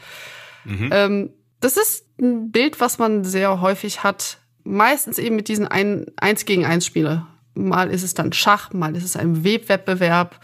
Mhm. 0.64 0.90
Ähm, 0.92 1.30
das 1.60 1.78
ist 1.78 2.06
ein 2.20 2.52
Bild, 2.52 2.80
was 2.80 3.00
man 3.00 3.24
sehr 3.24 3.62
häufig 3.62 4.04
hat. 4.04 4.40
Meistens 4.64 5.18
eben 5.18 5.36
mit 5.36 5.50
diesen 5.50 5.68
ein, 5.68 6.06
Eins 6.16 6.46
gegen 6.46 6.66
Eins 6.66 6.86
Spiele. 6.86 7.26
Mal 7.54 7.90
ist 7.92 8.04
es 8.04 8.14
dann 8.14 8.34
Schach, 8.34 8.72
mal 8.72 8.96
ist 8.96 9.04
es 9.04 9.18
ein 9.18 9.44
Webwettbewerb. 9.44 10.40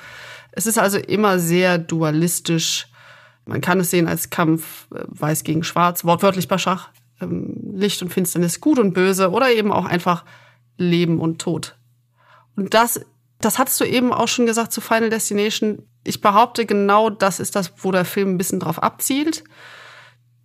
Es 0.51 0.67
ist 0.67 0.77
also 0.77 0.97
immer 0.97 1.39
sehr 1.39 1.77
dualistisch. 1.77 2.87
Man 3.45 3.61
kann 3.61 3.79
es 3.79 3.91
sehen 3.91 4.07
als 4.07 4.29
Kampf 4.29 4.87
äh, 4.93 5.03
Weiß 5.07 5.43
gegen 5.43 5.63
Schwarz, 5.63 6.03
wortwörtlich 6.03 6.47
bei 6.47 6.57
Schach. 6.57 6.89
Ähm, 7.21 7.55
Licht 7.73 8.01
und 8.01 8.13
Finsternis, 8.13 8.59
Gut 8.59 8.77
und 8.77 8.93
Böse 8.93 9.31
oder 9.31 9.51
eben 9.51 9.71
auch 9.71 9.85
einfach 9.85 10.25
Leben 10.77 11.19
und 11.19 11.39
Tod. 11.39 11.75
Und 12.59 12.73
das, 12.73 13.01
das 13.39 13.57
hattest 13.57 13.79
du 13.79 13.85
eben 13.85 14.13
auch 14.13 14.27
schon 14.27 14.45
gesagt 14.45 14.71
zu 14.71 14.81
Final 14.81 15.09
Destination. 15.09 15.83
Ich 16.03 16.21
behaupte, 16.21 16.65
genau 16.65 17.09
das 17.09 17.39
ist 17.39 17.55
das, 17.55 17.73
wo 17.77 17.91
der 17.91 18.05
Film 18.05 18.31
ein 18.31 18.37
bisschen 18.37 18.59
drauf 18.59 18.81
abzielt 18.81 19.43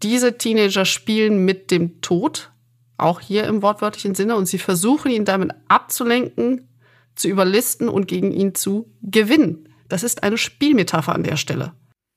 diese 0.05 0.37
Teenager 0.37 0.85
spielen 0.85 1.45
mit 1.45 1.71
dem 1.71 2.01
Tod, 2.03 2.53
auch 2.97 3.21
hier 3.21 3.45
im 3.45 3.63
wortwörtlichen 3.63 4.15
Sinne, 4.15 4.37
und 4.37 4.47
sie 4.47 4.59
versuchen 4.59 5.11
ihn 5.11 5.25
damit 5.25 5.53
abzulenken, 5.67 6.69
zu 7.15 7.29
überlisten 7.29 7.89
und 7.89 8.07
gegen 8.07 8.31
ihn 8.31 8.55
zu 8.55 8.93
gewinnen. 9.03 9.69
Das 9.89 10.03
ist 10.03 10.23
eine 10.23 10.37
Spielmetapher 10.37 11.15
an 11.15 11.23
der 11.23 11.37
Stelle. 11.37 11.73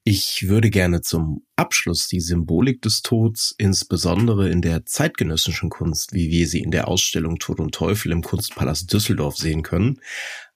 Ich 0.10 0.48
würde 0.48 0.70
gerne 0.70 1.02
zum 1.02 1.44
Abschluss 1.58 2.08
die 2.08 2.22
Symbolik 2.22 2.82
des 2.82 3.02
Todes, 3.02 3.54
insbesondere 3.58 4.48
in 4.48 4.62
der 4.62 4.86
zeitgenössischen 4.86 5.70
Kunst, 5.70 6.14
wie 6.14 6.30
wir 6.30 6.48
sie 6.48 6.62
in 6.62 6.72
der 6.72 6.88
Ausstellung 6.88 7.40
Tod 7.40 7.60
und 7.60 7.76
Teufel 7.76 8.14
im 8.14 8.22
Kunstpalast 8.22 8.94
Düsseldorf 8.94 9.36
sehen 9.36 9.64
können, 9.64 10.00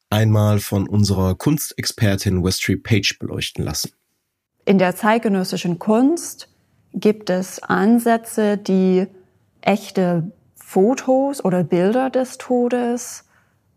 einmal 0.09 0.59
von 0.59 0.87
unserer 0.87 1.35
Kunstexpertin 1.35 2.45
Westry 2.45 2.77
Page 2.77 3.19
beleuchten 3.19 3.65
lassen. 3.65 3.91
In 4.63 4.77
der 4.77 4.95
zeitgenössischen 4.95 5.79
Kunst 5.79 6.47
gibt 6.93 7.29
es 7.29 7.61
Ansätze, 7.61 8.57
die 8.57 9.07
echte 9.59 10.31
Fotos 10.55 11.43
oder 11.43 11.65
Bilder 11.65 12.09
des 12.09 12.37
Todes 12.37 13.25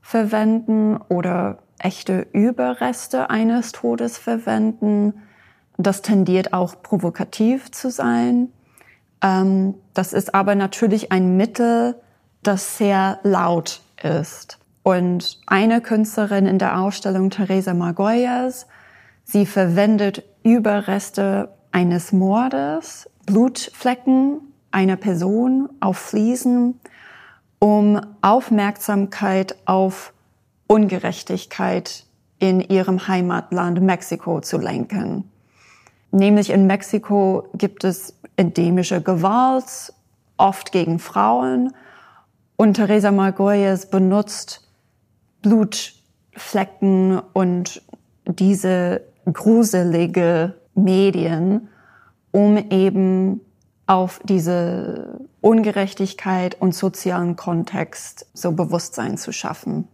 verwenden 0.02 0.98
oder 1.08 1.64
echte 1.80 2.28
Überreste 2.32 3.28
eines 3.28 3.72
Todes 3.72 4.18
verwenden. 4.18 5.14
Das 5.76 6.02
tendiert 6.02 6.52
auch 6.52 6.82
provokativ 6.82 7.70
zu 7.72 7.90
sein. 7.90 8.48
Ähm, 9.22 9.74
das 9.92 10.12
ist 10.12 10.34
aber 10.34 10.54
natürlich 10.54 11.10
ein 11.10 11.36
Mittel, 11.36 11.96
das 12.42 12.78
sehr 12.78 13.18
laut 13.22 13.80
ist. 14.02 14.58
Und 14.82 15.40
eine 15.46 15.80
Künstlerin 15.80 16.46
in 16.46 16.58
der 16.58 16.78
Ausstellung, 16.78 17.30
Teresa 17.30 17.72
Margoyes, 17.72 18.66
sie 19.24 19.46
verwendet 19.46 20.22
Überreste 20.42 21.48
eines 21.72 22.12
Mordes, 22.12 23.08
Blutflecken 23.24 24.40
einer 24.70 24.96
Person 24.96 25.70
auf 25.80 25.96
Fliesen, 25.96 26.80
um 27.58 27.98
Aufmerksamkeit 28.20 29.56
auf 29.64 30.12
Ungerechtigkeit 30.66 32.04
in 32.38 32.60
ihrem 32.60 33.08
Heimatland 33.08 33.80
Mexiko 33.80 34.40
zu 34.40 34.58
lenken. 34.58 35.30
Nämlich 36.14 36.50
in 36.50 36.68
Mexiko 36.68 37.48
gibt 37.54 37.82
es 37.82 38.14
endemische 38.36 39.02
Gewalt, 39.02 39.92
oft 40.36 40.70
gegen 40.70 41.00
Frauen. 41.00 41.74
Und 42.54 42.74
Teresa 42.74 43.10
Margoyes 43.10 43.86
benutzt 43.86 44.64
Blutflecken 45.42 47.20
und 47.32 47.82
diese 48.26 49.00
gruselige 49.30 50.54
Medien, 50.76 51.68
um 52.30 52.58
eben 52.58 53.40
auf 53.88 54.20
diese 54.22 55.18
Ungerechtigkeit 55.40 56.60
und 56.60 56.76
sozialen 56.76 57.34
Kontext 57.34 58.28
so 58.34 58.52
Bewusstsein 58.52 59.18
zu 59.18 59.32
schaffen. 59.32 59.88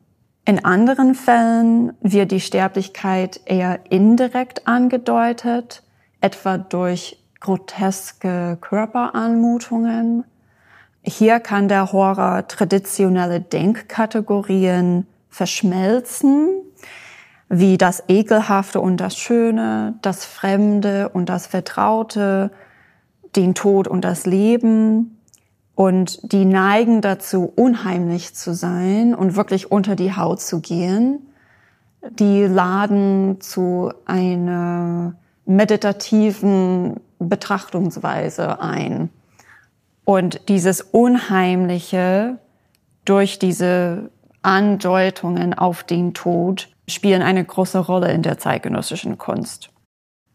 In 0.44 0.66
anderen 0.66 1.14
Fällen 1.14 1.94
wird 2.02 2.30
die 2.30 2.40
Sterblichkeit 2.40 3.40
eher 3.46 3.80
indirekt 3.88 4.66
angedeutet, 4.66 5.82
etwa 6.20 6.58
durch 6.58 7.18
groteske 7.40 8.58
Körperanmutungen. 8.60 10.24
Hier 11.02 11.40
kann 11.40 11.68
der 11.68 11.92
Horror 11.92 12.46
traditionelle 12.46 13.40
Denkkategorien 13.40 15.06
verschmelzen 15.30 16.48
wie 17.52 17.76
das 17.76 18.04
Ekelhafte 18.06 18.80
und 18.80 18.98
das 18.98 19.16
Schöne, 19.16 19.98
das 20.02 20.24
Fremde 20.24 21.08
und 21.08 21.28
das 21.28 21.48
Vertraute, 21.48 22.52
den 23.34 23.54
Tod 23.54 23.88
und 23.88 24.02
das 24.04 24.24
Leben. 24.24 25.18
Und 25.74 26.32
die 26.32 26.44
neigen 26.44 27.00
dazu, 27.00 27.52
unheimlich 27.56 28.34
zu 28.34 28.54
sein 28.54 29.14
und 29.16 29.34
wirklich 29.34 29.72
unter 29.72 29.96
die 29.96 30.14
Haut 30.14 30.40
zu 30.40 30.60
gehen. 30.60 31.26
Die 32.08 32.44
laden 32.44 33.40
zu 33.40 33.92
einer 34.04 35.14
meditativen 35.50 37.00
Betrachtungsweise 37.18 38.60
ein. 38.60 39.10
Und 40.04 40.48
dieses 40.48 40.80
Unheimliche 40.80 42.38
durch 43.04 43.38
diese 43.38 44.10
Andeutungen 44.42 45.52
auf 45.52 45.82
den 45.82 46.14
Tod 46.14 46.68
spielen 46.88 47.22
eine 47.22 47.44
große 47.44 47.80
Rolle 47.80 48.12
in 48.12 48.22
der 48.22 48.38
zeitgenössischen 48.38 49.18
Kunst. 49.18 49.70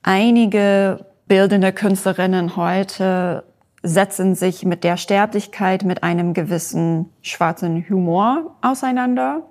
Einige 0.04 1.06
bildende 1.28 1.72
Künstlerinnen 1.72 2.56
heute 2.58 3.46
setzen 3.84 4.36
sich 4.36 4.66
mit 4.66 4.84
der 4.84 4.98
Sterblichkeit 4.98 5.84
mit 5.84 6.04
einem 6.04 6.34
gewissen 6.34 7.10
schwarzen 7.22 7.88
Humor 7.90 8.58
auseinander, 8.62 9.44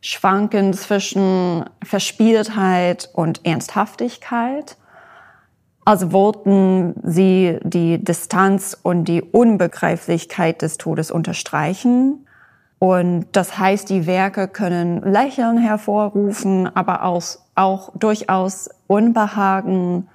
schwanken 0.00 0.72
zwischen 0.72 1.64
Verspieltheit 1.82 3.10
und 3.12 3.44
Ernsthaftigkeit. 3.44 4.76
Also 5.84 6.12
wollten 6.12 6.94
sie 7.02 7.58
die 7.62 8.02
Distanz 8.02 8.76
und 8.82 9.06
die 9.06 9.22
Unbegreiflichkeit 9.22 10.62
des 10.62 10.78
Todes 10.78 11.10
unterstreichen 11.10 12.26
Und 12.80 13.26
das 13.32 13.58
heißt, 13.58 13.90
die 13.90 14.06
Werke 14.06 14.48
können 14.48 15.02
Lächeln 15.02 15.58
hervorrufen, 15.58 16.66
aber 16.74 17.04
auch, 17.04 17.22
auch 17.54 17.92
durchaus 17.94 18.70
Unbehagen 18.86 20.08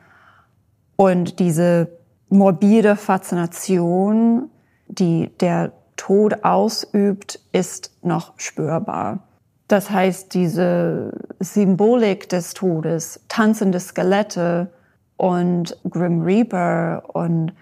und 0.96 1.40
diese 1.40 1.90
morbide 2.30 2.96
Faszination, 2.96 4.50
die 4.88 5.30
der 5.40 5.74
Tod 5.96 6.44
ausübt, 6.44 7.40
ist 7.52 7.92
noch 8.02 8.34
spürbar. 8.38 9.20
Das 9.68 9.92
heißt, 9.92 10.34
diese 10.34 11.12
Symbolik 11.40 12.30
des 12.30 12.56
Todes, 12.56 13.22
tanzende 13.30 13.80
Skelette 13.80 14.72
und 15.18 15.78
Grim 15.90 16.22
Reaper 16.22 17.04
und 17.14 17.54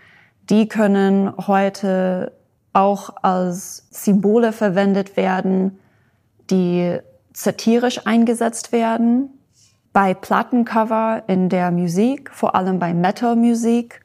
die 0.50 0.68
können 0.68 1.32
heute 1.48 2.32
auch 2.74 3.12
als 3.22 3.88
Symbole 3.92 4.52
verwendet 4.52 5.16
werden, 5.16 5.80
die 6.50 6.98
satirisch 7.34 8.06
eingesetzt 8.06 8.72
werden. 8.72 9.30
Bei 9.94 10.14
Plattencover 10.14 11.24
in 11.28 11.50
der 11.50 11.72
Musik, 11.72 12.32
vor 12.32 12.56
allem 12.56 12.80
bei 12.80 12.94
Metal-Musik, 12.94 14.02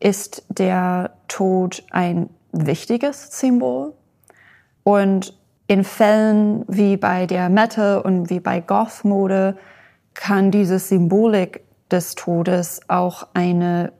ist 0.00 0.44
der 0.48 1.10
Tod 1.28 1.84
ein 1.90 2.30
wichtiges 2.52 3.38
Symbol. 3.38 3.92
Und 4.82 5.36
in 5.66 5.84
Fällen 5.84 6.64
wie 6.68 6.96
bei 6.96 7.26
der 7.26 7.48
Metal 7.48 8.00
und 8.00 8.30
wie 8.30 8.40
bei 8.40 8.60
Goth-Mode 8.60 9.56
kann 10.14 10.50
diese 10.50 10.78
Symbolik 10.78 11.62
des 11.94 12.16
Todes 12.16 12.80
auch 12.88 13.28
eine 13.34 13.92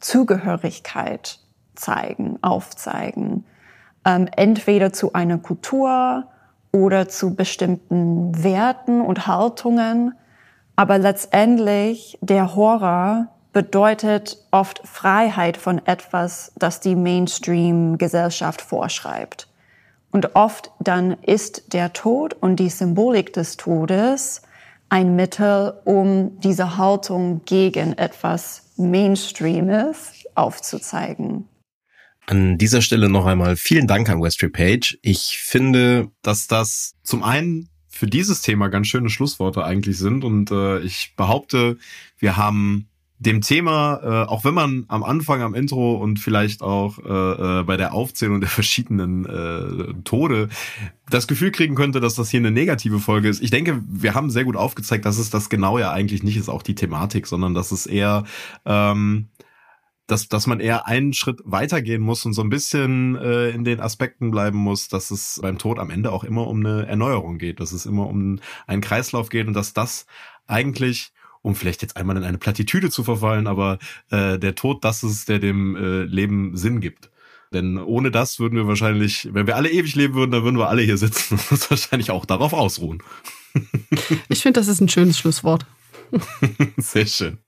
Zugehörigkeit 0.00 1.40
zeigen, 1.74 2.38
aufzeigen. 2.42 3.46
Ähm, 4.04 4.28
entweder 4.36 4.92
zu 4.92 5.14
einer 5.14 5.38
Kultur 5.38 6.24
oder 6.72 7.08
zu 7.08 7.34
bestimmten 7.34 8.44
Werten 8.44 9.00
und 9.00 9.26
Haltungen. 9.26 10.14
Aber 10.76 10.98
letztendlich 10.98 12.18
der 12.20 12.54
Horror 12.54 13.28
bedeutet 13.54 14.44
oft 14.50 14.82
Freiheit 14.84 15.56
von 15.56 15.80
etwas, 15.86 16.52
das 16.56 16.80
die 16.80 16.94
Mainstream-Gesellschaft 16.96 18.60
vorschreibt. 18.60 19.48
Und 20.10 20.36
oft 20.36 20.70
dann 20.80 21.12
ist 21.22 21.72
der 21.72 21.94
Tod 21.94 22.34
und 22.34 22.56
die 22.56 22.68
Symbolik 22.68 23.32
des 23.32 23.56
Todes 23.56 24.42
ein 24.88 25.16
Mittel, 25.16 25.74
um 25.84 26.40
diese 26.40 26.76
Haltung 26.76 27.42
gegen 27.44 27.92
etwas 27.94 28.72
Mainstreames 28.76 30.12
aufzuzeigen. 30.34 31.48
An 32.26 32.58
dieser 32.58 32.82
Stelle 32.82 33.08
noch 33.08 33.26
einmal 33.26 33.56
vielen 33.56 33.86
Dank 33.86 34.08
an 34.10 34.20
Westry 34.20 34.50
Page. 34.50 34.98
Ich 35.02 35.38
finde, 35.42 36.10
dass 36.22 36.46
das 36.46 36.94
zum 37.02 37.22
einen 37.22 37.70
für 37.88 38.06
dieses 38.06 38.42
Thema 38.42 38.68
ganz 38.68 38.86
schöne 38.86 39.08
Schlussworte 39.08 39.64
eigentlich 39.64 39.98
sind 39.98 40.24
und 40.24 40.50
äh, 40.50 40.78
ich 40.80 41.14
behaupte, 41.16 41.78
wir 42.18 42.36
haben 42.36 42.88
dem 43.18 43.40
Thema, 43.40 44.00
äh, 44.02 44.28
auch 44.28 44.44
wenn 44.44 44.54
man 44.54 44.84
am 44.88 45.02
Anfang, 45.02 45.42
am 45.42 45.54
Intro 45.54 45.94
und 45.94 46.20
vielleicht 46.20 46.62
auch 46.62 46.98
äh, 46.98 47.60
äh, 47.60 47.62
bei 47.64 47.76
der 47.76 47.92
Aufzählung 47.92 48.40
der 48.40 48.48
verschiedenen 48.50 49.26
äh, 49.26 49.94
Tode 50.04 50.48
das 51.10 51.26
Gefühl 51.26 51.50
kriegen 51.50 51.74
könnte, 51.74 52.00
dass 52.00 52.14
das 52.14 52.30
hier 52.30 52.38
eine 52.38 52.50
negative 52.50 53.00
Folge 53.00 53.28
ist. 53.28 53.42
Ich 53.42 53.50
denke, 53.50 53.82
wir 53.88 54.14
haben 54.14 54.30
sehr 54.30 54.44
gut 54.44 54.56
aufgezeigt, 54.56 55.04
dass 55.04 55.18
es 55.18 55.30
das 55.30 55.48
genau 55.48 55.78
ja 55.78 55.90
eigentlich 55.90 56.22
nicht 56.22 56.36
ist, 56.36 56.48
auch 56.48 56.62
die 56.62 56.74
Thematik, 56.74 57.26
sondern 57.26 57.54
dass 57.54 57.72
es 57.72 57.86
eher 57.86 58.24
ähm, 58.64 59.28
dass, 60.08 60.26
dass 60.26 60.46
man 60.46 60.58
eher 60.58 60.86
einen 60.86 61.12
Schritt 61.12 61.40
weitergehen 61.44 62.00
muss 62.00 62.24
und 62.24 62.32
so 62.32 62.40
ein 62.42 62.48
bisschen 62.48 63.14
äh, 63.16 63.50
in 63.50 63.62
den 63.62 63.78
Aspekten 63.78 64.30
bleiben 64.30 64.56
muss, 64.56 64.88
dass 64.88 65.10
es 65.10 65.38
beim 65.42 65.58
Tod 65.58 65.78
am 65.78 65.90
Ende 65.90 66.12
auch 66.12 66.24
immer 66.24 66.46
um 66.46 66.64
eine 66.64 66.86
Erneuerung 66.86 67.36
geht, 67.36 67.60
dass 67.60 67.72
es 67.72 67.84
immer 67.84 68.06
um 68.06 68.40
einen 68.66 68.80
Kreislauf 68.80 69.28
geht 69.28 69.46
und 69.46 69.52
dass 69.52 69.74
das 69.74 70.06
eigentlich 70.46 71.12
um 71.42 71.54
vielleicht 71.54 71.82
jetzt 71.82 71.96
einmal 71.96 72.16
in 72.16 72.24
eine 72.24 72.38
Plattitüde 72.38 72.90
zu 72.90 73.04
verfallen, 73.04 73.46
aber 73.46 73.78
äh, 74.10 74.38
der 74.38 74.54
Tod, 74.54 74.84
das 74.84 75.02
ist, 75.02 75.28
der 75.28 75.38
dem 75.38 75.76
äh, 75.76 76.02
Leben 76.04 76.56
Sinn 76.56 76.80
gibt. 76.80 77.10
Denn 77.52 77.78
ohne 77.78 78.10
das 78.10 78.40
würden 78.40 78.56
wir 78.56 78.66
wahrscheinlich, 78.66 79.28
wenn 79.32 79.46
wir 79.46 79.56
alle 79.56 79.70
ewig 79.70 79.94
leben 79.94 80.14
würden, 80.14 80.30
dann 80.30 80.44
würden 80.44 80.58
wir 80.58 80.68
alle 80.68 80.82
hier 80.82 80.98
sitzen 80.98 81.34
und 81.38 81.52
uns 81.52 81.70
wahrscheinlich 81.70 82.10
auch 82.10 82.26
darauf 82.26 82.52
ausruhen. 82.52 83.02
ich 84.28 84.42
finde, 84.42 84.60
das 84.60 84.68
ist 84.68 84.80
ein 84.80 84.88
schönes 84.88 85.18
Schlusswort. 85.18 85.66
Sehr 86.76 87.06
schön. 87.06 87.38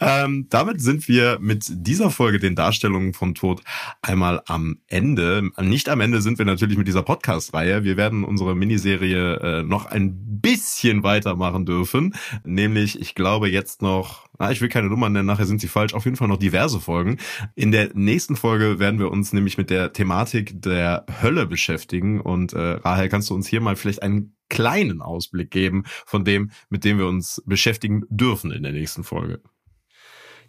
Ähm, 0.00 0.46
damit 0.50 0.80
sind 0.80 1.08
wir 1.08 1.38
mit 1.40 1.64
dieser 1.68 2.10
Folge 2.10 2.38
den 2.38 2.54
Darstellungen 2.54 3.14
von 3.14 3.34
Tod 3.34 3.62
einmal 4.02 4.42
am 4.46 4.78
Ende. 4.86 5.50
Nicht 5.60 5.88
am 5.88 6.00
Ende 6.00 6.22
sind 6.22 6.38
wir 6.38 6.44
natürlich 6.44 6.78
mit 6.78 6.88
dieser 6.88 7.02
Podcast-Reihe. 7.02 7.84
Wir 7.84 7.96
werden 7.96 8.24
unsere 8.24 8.54
Miniserie 8.54 9.36
äh, 9.36 9.62
noch 9.62 9.86
ein 9.86 10.40
bisschen 10.40 11.02
weitermachen 11.02 11.66
dürfen. 11.66 12.14
Nämlich, 12.44 13.00
ich 13.00 13.14
glaube 13.14 13.48
jetzt 13.48 13.82
noch 13.82 14.28
Ah, 14.40 14.52
ich 14.52 14.60
will 14.60 14.68
keine 14.68 14.88
Nummern 14.88 15.12
nennen, 15.12 15.26
nachher 15.26 15.46
sind 15.46 15.60
sie 15.60 15.66
falsch. 15.66 15.94
Auf 15.94 16.04
jeden 16.04 16.16
Fall 16.16 16.28
noch 16.28 16.38
diverse 16.38 16.78
Folgen. 16.78 17.18
In 17.56 17.72
der 17.72 17.90
nächsten 17.94 18.36
Folge 18.36 18.78
werden 18.78 19.00
wir 19.00 19.10
uns 19.10 19.32
nämlich 19.32 19.58
mit 19.58 19.68
der 19.68 19.92
Thematik 19.92 20.62
der 20.62 21.04
Hölle 21.20 21.44
beschäftigen. 21.44 22.20
Und 22.20 22.52
äh, 22.52 22.58
Rahel, 22.58 23.08
kannst 23.08 23.30
du 23.30 23.34
uns 23.34 23.48
hier 23.48 23.60
mal 23.60 23.74
vielleicht 23.74 24.04
einen 24.04 24.37
kleinen 24.48 25.02
Ausblick 25.02 25.50
geben 25.50 25.84
von 26.06 26.24
dem, 26.24 26.50
mit 26.68 26.84
dem 26.84 26.98
wir 26.98 27.06
uns 27.06 27.42
beschäftigen 27.46 28.04
dürfen 28.08 28.50
in 28.50 28.62
der 28.62 28.72
nächsten 28.72 29.04
Folge? 29.04 29.40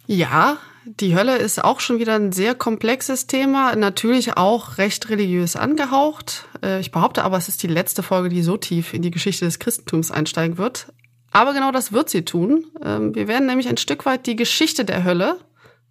Ja, 0.06 0.58
die 0.84 1.14
Hölle 1.14 1.36
ist 1.36 1.62
auch 1.62 1.78
schon 1.78 1.98
wieder 1.98 2.14
ein 2.14 2.32
sehr 2.32 2.54
komplexes 2.54 3.26
Thema, 3.26 3.76
natürlich 3.76 4.36
auch 4.36 4.78
recht 4.78 5.08
religiös 5.08 5.54
angehaucht. 5.54 6.48
Äh, 6.62 6.80
ich 6.80 6.90
behaupte 6.90 7.22
aber, 7.22 7.36
es 7.36 7.48
ist 7.48 7.62
die 7.62 7.68
letzte 7.68 8.02
Folge, 8.02 8.28
die 8.28 8.42
so 8.42 8.56
tief 8.56 8.94
in 8.94 9.02
die 9.02 9.10
Geschichte 9.10 9.44
des 9.44 9.58
Christentums 9.58 10.10
einsteigen 10.10 10.58
wird. 10.58 10.92
Aber 11.30 11.52
genau 11.52 11.70
das 11.70 11.92
wird 11.92 12.10
sie 12.10 12.24
tun. 12.24 12.66
Ähm, 12.82 13.14
wir 13.14 13.28
werden 13.28 13.46
nämlich 13.46 13.68
ein 13.68 13.76
Stück 13.76 14.06
weit 14.06 14.26
die 14.26 14.36
Geschichte 14.36 14.84
der 14.84 15.04
Hölle 15.04 15.38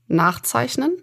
nachzeichnen. 0.07 1.01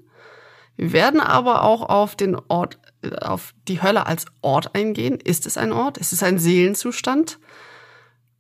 Wir 0.77 0.93
werden 0.93 1.21
aber 1.21 1.63
auch 1.63 1.89
auf 1.89 2.17
den 2.17 2.37
Ort, 2.49 2.79
auf 3.21 3.55
die 3.69 3.83
Hölle 3.83 4.07
als 4.07 4.27
Ort 4.43 4.75
eingehen. 4.75 5.19
Ist 5.21 5.47
es 5.47 5.57
ein 5.57 5.73
Ort? 5.73 5.99
Ist 5.99 6.13
es 6.13 6.23
ein 6.23 6.39
Seelenzustand? 6.39 7.39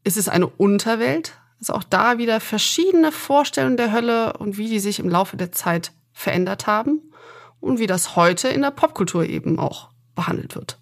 Ist 0.04 0.16
es 0.16 0.28
eine 0.28 0.46
Unterwelt? 0.46 1.38
Also 1.58 1.74
auch 1.74 1.84
da 1.84 2.18
wieder 2.18 2.40
verschiedene 2.40 3.12
Vorstellungen 3.12 3.76
der 3.76 3.92
Hölle 3.92 4.34
und 4.34 4.58
wie 4.58 4.68
die 4.68 4.78
sich 4.78 4.98
im 4.98 5.08
Laufe 5.08 5.36
der 5.36 5.52
Zeit 5.52 5.92
verändert 6.12 6.66
haben 6.66 7.02
und 7.60 7.78
wie 7.78 7.86
das 7.86 8.16
heute 8.16 8.48
in 8.48 8.62
der 8.62 8.70
Popkultur 8.70 9.24
eben 9.24 9.58
auch 9.58 9.90
behandelt 10.14 10.54
wird. 10.54 10.78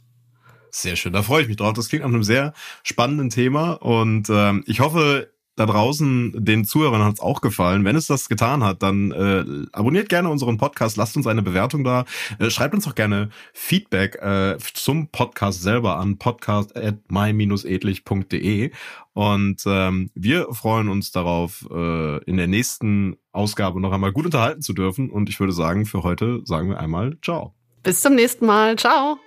Sehr 0.70 0.96
schön, 0.96 1.12
da 1.12 1.22
freue 1.22 1.42
ich 1.42 1.48
mich 1.48 1.56
drauf. 1.56 1.72
Das 1.74 1.88
klingt 1.88 2.04
nach 2.04 2.10
einem 2.10 2.24
sehr 2.24 2.52
spannenden 2.82 3.30
Thema 3.30 3.72
und 3.74 4.28
ähm, 4.28 4.64
ich 4.66 4.80
hoffe, 4.80 5.32
da 5.56 5.66
draußen 5.66 6.32
den 6.44 6.64
Zuhörern 6.64 7.04
hat 7.04 7.14
es 7.14 7.20
auch 7.20 7.40
gefallen. 7.40 7.84
Wenn 7.84 7.96
es 7.96 8.06
das 8.06 8.28
getan 8.28 8.64
hat, 8.64 8.82
dann 8.82 9.12
äh, 9.12 9.44
abonniert 9.72 10.08
gerne 10.08 10.28
unseren 10.28 10.58
Podcast, 10.58 10.96
lasst 10.96 11.16
uns 11.16 11.26
eine 11.26 11.42
Bewertung 11.42 11.84
da, 11.84 12.04
äh, 12.38 12.50
schreibt 12.50 12.74
uns 12.74 12.86
auch 12.86 12.94
gerne 12.94 13.30
Feedback 13.52 14.16
äh, 14.16 14.56
zum 14.74 15.08
Podcast 15.08 15.62
selber 15.62 15.96
an 15.96 16.18
podcast 16.18 16.76
at 16.76 16.96
my-edlich.de 17.08 18.70
und 19.12 19.62
ähm, 19.66 20.10
wir 20.14 20.48
freuen 20.52 20.88
uns 20.88 21.12
darauf, 21.12 21.66
äh, 21.70 22.24
in 22.24 22.36
der 22.36 22.48
nächsten 22.48 23.16
Ausgabe 23.32 23.80
noch 23.80 23.92
einmal 23.92 24.12
gut 24.12 24.24
unterhalten 24.24 24.62
zu 24.62 24.72
dürfen 24.72 25.10
und 25.10 25.28
ich 25.28 25.38
würde 25.38 25.52
sagen, 25.52 25.86
für 25.86 26.02
heute 26.02 26.40
sagen 26.44 26.70
wir 26.70 26.80
einmal 26.80 27.16
Ciao. 27.22 27.54
Bis 27.82 28.00
zum 28.00 28.14
nächsten 28.14 28.46
Mal. 28.46 28.76
Ciao. 28.76 29.18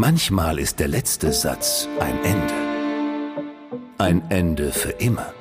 Manchmal 0.00 0.60
ist 0.60 0.78
der 0.78 0.86
letzte 0.86 1.32
Satz 1.32 1.88
ein 1.98 2.22
Ende. 2.22 2.54
Ein 3.98 4.22
Ende 4.30 4.70
für 4.70 4.90
immer. 4.90 5.34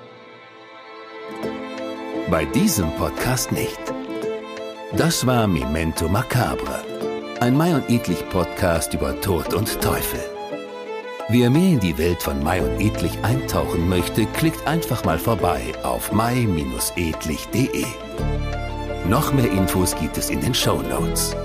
Bei 2.32 2.44
diesem 2.46 2.92
Podcast 2.96 3.52
nicht. 3.52 3.80
Das 4.94 5.28
war 5.28 5.46
Memento 5.46 6.10
Macabre, 6.10 6.84
ein 7.40 7.56
Mai 7.56 7.76
und 7.76 7.88
Edlich 7.88 8.28
Podcast 8.30 8.96
über 8.96 9.22
Tod 9.22 9.54
und 9.54 9.80
Teufel. 9.80 10.22
Wer 11.30 11.52
mehr 11.52 11.74
in 11.74 11.80
die 11.80 12.00
Welt 12.00 12.24
von 12.24 12.42
Mai 12.42 12.60
und 12.64 12.82
Edlich 12.82 13.16
eintauchen 13.22 13.88
möchte, 13.88 14.26
klickt 14.26 14.66
einfach 14.66 15.06
mal 15.06 15.20
vorbei 15.20 15.62
auf 15.84 16.12
mai-edlich.de. 16.12 17.86
Noch 19.08 19.32
mehr 19.34 19.52
Infos 19.52 19.96
gibt 19.96 20.18
es 20.18 20.32
in 20.32 20.42
den 20.42 20.56
Show 20.56 20.82
Notes. 20.82 21.36